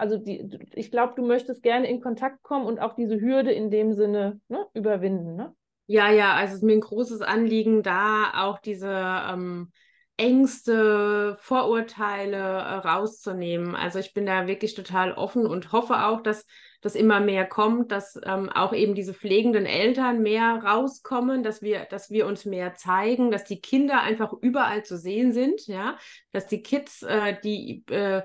also 0.00 0.16
die, 0.16 0.48
ich 0.74 0.90
glaube, 0.90 1.12
du 1.14 1.26
möchtest 1.26 1.62
gerne 1.62 1.88
in 1.88 2.00
Kontakt 2.00 2.42
kommen 2.42 2.64
und 2.64 2.80
auch 2.80 2.94
diese 2.94 3.20
Hürde 3.20 3.52
in 3.52 3.70
dem 3.70 3.92
Sinne 3.92 4.40
ne, 4.48 4.66
überwinden, 4.72 5.36
ne? 5.36 5.54
Ja, 5.86 6.10
ja, 6.10 6.34
also 6.34 6.52
es 6.52 6.56
ist 6.58 6.62
mir 6.62 6.72
ein 6.72 6.80
großes 6.80 7.20
Anliegen, 7.20 7.82
da 7.82 8.32
auch 8.36 8.60
diese 8.60 8.88
ähm, 8.88 9.72
Ängste, 10.20 11.38
Vorurteile 11.40 12.36
äh, 12.36 12.74
rauszunehmen. 12.74 13.74
Also 13.74 13.98
ich 13.98 14.12
bin 14.12 14.26
da 14.26 14.46
wirklich 14.46 14.74
total 14.74 15.12
offen 15.12 15.46
und 15.46 15.72
hoffe 15.72 16.04
auch, 16.04 16.22
dass 16.22 16.46
das 16.82 16.94
immer 16.94 17.20
mehr 17.20 17.46
kommt, 17.46 17.90
dass 17.90 18.20
ähm, 18.22 18.50
auch 18.50 18.74
eben 18.74 18.94
diese 18.94 19.14
pflegenden 19.14 19.64
Eltern 19.64 20.20
mehr 20.20 20.62
rauskommen, 20.62 21.42
dass 21.42 21.62
wir, 21.62 21.86
dass 21.86 22.10
wir 22.10 22.26
uns 22.26 22.44
mehr 22.44 22.74
zeigen, 22.74 23.30
dass 23.30 23.44
die 23.44 23.62
Kinder 23.62 24.02
einfach 24.02 24.34
überall 24.42 24.84
zu 24.84 24.98
sehen 24.98 25.32
sind, 25.32 25.66
ja, 25.66 25.96
dass 26.32 26.46
die 26.46 26.60
Kids, 26.60 27.02
äh, 27.02 27.36
die 27.42 27.82
äh, 27.88 28.22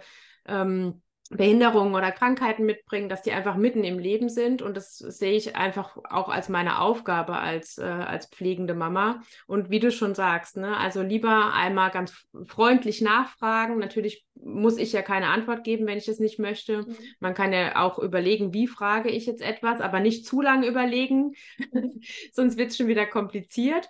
ähm, 0.48 1.02
Behinderungen 1.38 1.96
oder 1.96 2.12
Krankheiten 2.12 2.66
mitbringen, 2.66 3.10
dass 3.10 3.22
die 3.22 3.32
einfach 3.32 3.56
mitten 3.56 3.84
im 3.84 4.00
Leben 4.00 4.30
sind. 4.30 4.62
Und 4.62 4.78
das 4.78 4.98
sehe 4.98 5.34
ich 5.34 5.56
einfach 5.56 5.98
auch 6.10 6.30
als 6.30 6.50
meine 6.50 6.80
Aufgabe 6.80 7.38
als, 7.38 7.78
äh, 7.78 7.84
als 7.84 8.28
pflegende 8.28 8.74
Mama. 8.74 9.22
Und 9.48 9.70
wie 9.70 9.80
du 9.80 9.92
schon 9.92 10.16
sagst, 10.16 10.58
ne, 10.58 10.78
also 10.78 11.02
lieber 11.02 11.54
einmal 11.54 11.92
ganz 11.92 12.28
freundlich 12.48 13.02
nachfragen. 13.02 13.78
Natürlich 13.80 14.26
muss 14.36 14.78
ich 14.78 14.92
ja 14.92 15.02
keine 15.02 15.28
Antwort 15.28 15.64
geben, 15.64 15.88
wenn 15.88 15.98
ich 15.98 16.08
es 16.08 16.20
nicht 16.20 16.40
möchte. 16.40 16.84
Mhm. 16.84 16.96
Man 17.20 17.34
kann 17.34 17.54
ja 17.54 17.84
auch 17.84 18.00
überlegen, 18.00 18.54
wie 18.54 18.68
frage 18.68 19.10
ich 19.10 19.26
jetzt 19.26 19.42
etwas, 19.42 19.82
aber 19.82 20.00
nicht 20.00 20.26
zu 20.26 20.42
lange 20.42 20.68
überlegen, 20.68 21.34
sonst 22.34 22.58
wird 22.58 22.72
es 22.72 22.78
schon 22.78 22.88
wieder 22.88 23.06
kompliziert. 23.06 23.88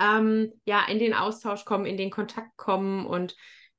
Ähm, 0.00 0.52
ja, 0.64 0.84
in 0.88 0.98
den 0.98 1.14
Austausch 1.14 1.64
kommen, 1.64 1.86
in 1.86 1.96
den 1.96 2.10
Kontakt 2.10 2.56
kommen 2.56 3.06
und 3.06 3.36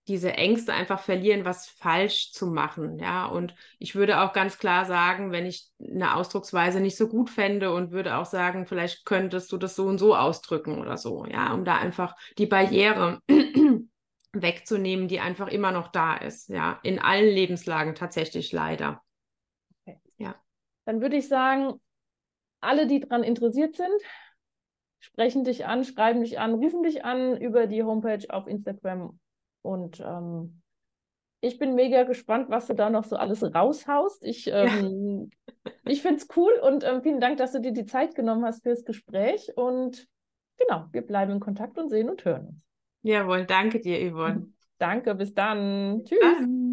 diese 0.07 0.33
Ängste 0.33 0.73
einfach 0.73 1.01
verlieren, 1.01 1.43
was 1.43 1.67
falsch 1.67 2.31
zu 2.31 2.47
machen. 2.47 2.97
Ja, 2.99 3.25
und 3.25 3.53
ich 3.77 3.95
würde 3.95 4.21
auch 4.21 4.31
ganz 4.31 4.57
klar 4.57 4.85
sagen, 4.85 5.31
wenn 5.31 5.45
ich 5.45 5.69
eine 5.79 6.15
Ausdrucksweise 6.15 6.79
nicht 6.79 6.95
so 6.95 7.09
gut 7.09 7.29
fände 7.29 7.73
und 7.73 7.91
würde 7.91 8.15
auch 8.17 8.25
sagen, 8.25 8.65
vielleicht 8.65 9.05
könntest 9.05 9.51
du 9.51 9.57
das 9.57 9.75
so 9.75 9.85
und 9.85 9.97
so 9.97 10.15
ausdrücken 10.15 10.79
oder 10.79 10.97
so. 10.97 11.25
Ja, 11.25 11.53
um 11.53 11.65
da 11.65 11.77
einfach 11.77 12.15
die 12.37 12.45
Barriere 12.45 13.21
wegzunehmen, 14.31 15.07
die 15.07 15.19
einfach 15.19 15.49
immer 15.49 15.71
noch 15.71 15.89
da 15.89 16.15
ist. 16.15 16.49
Ja, 16.49 16.79
in 16.83 16.99
allen 16.99 17.27
Lebenslagen 17.27 17.93
tatsächlich 17.93 18.53
leider. 18.53 19.01
Okay. 19.81 19.99
Ja. 20.17 20.35
Dann 20.85 21.01
würde 21.01 21.17
ich 21.17 21.27
sagen, 21.27 21.81
alle, 22.61 22.87
die 22.87 23.01
daran 23.01 23.23
interessiert 23.23 23.75
sind, 23.75 24.01
sprechen 24.99 25.43
dich 25.43 25.65
an, 25.65 25.83
schreiben 25.83 26.21
dich 26.21 26.39
an, 26.39 26.53
rufen 26.53 26.83
dich 26.83 27.03
an 27.03 27.35
über 27.37 27.67
die 27.67 27.83
Homepage 27.83 28.25
auf 28.29 28.47
Instagram 28.47 29.19
und 29.67 29.99
ähm, 29.99 30.61
ich 31.41 31.59
bin 31.59 31.75
mega 31.75 32.03
gespannt, 32.03 32.49
was 32.49 32.67
du 32.67 32.73
da 32.73 32.89
noch 32.89 33.03
so 33.03 33.15
alles 33.15 33.43
raushaust. 33.43 34.23
Ich, 34.23 34.47
ähm, 34.47 35.29
ja. 35.65 35.71
ich 35.85 36.01
finde 36.01 36.17
es 36.17 36.27
cool 36.35 36.53
und 36.63 36.83
ähm, 36.83 37.01
vielen 37.03 37.19
Dank, 37.19 37.37
dass 37.37 37.51
du 37.51 37.61
dir 37.61 37.73
die 37.73 37.85
Zeit 37.85 38.15
genommen 38.15 38.43
hast 38.43 38.63
fürs 38.63 38.85
Gespräch. 38.85 39.51
Und 39.55 40.07
genau, 40.57 40.85
wir 40.91 41.03
bleiben 41.03 41.33
in 41.33 41.39
Kontakt 41.39 41.77
und 41.77 41.89
sehen 41.89 42.09
und 42.09 42.25
hören 42.25 42.47
uns. 42.47 42.65
Jawohl, 43.03 43.45
danke 43.45 43.79
dir, 43.79 44.11
Yvonne. 44.11 44.47
Danke, 44.79 45.15
bis 45.15 45.33
dann. 45.33 46.03
Tschüss. 46.05 46.19
Dann. 46.21 46.66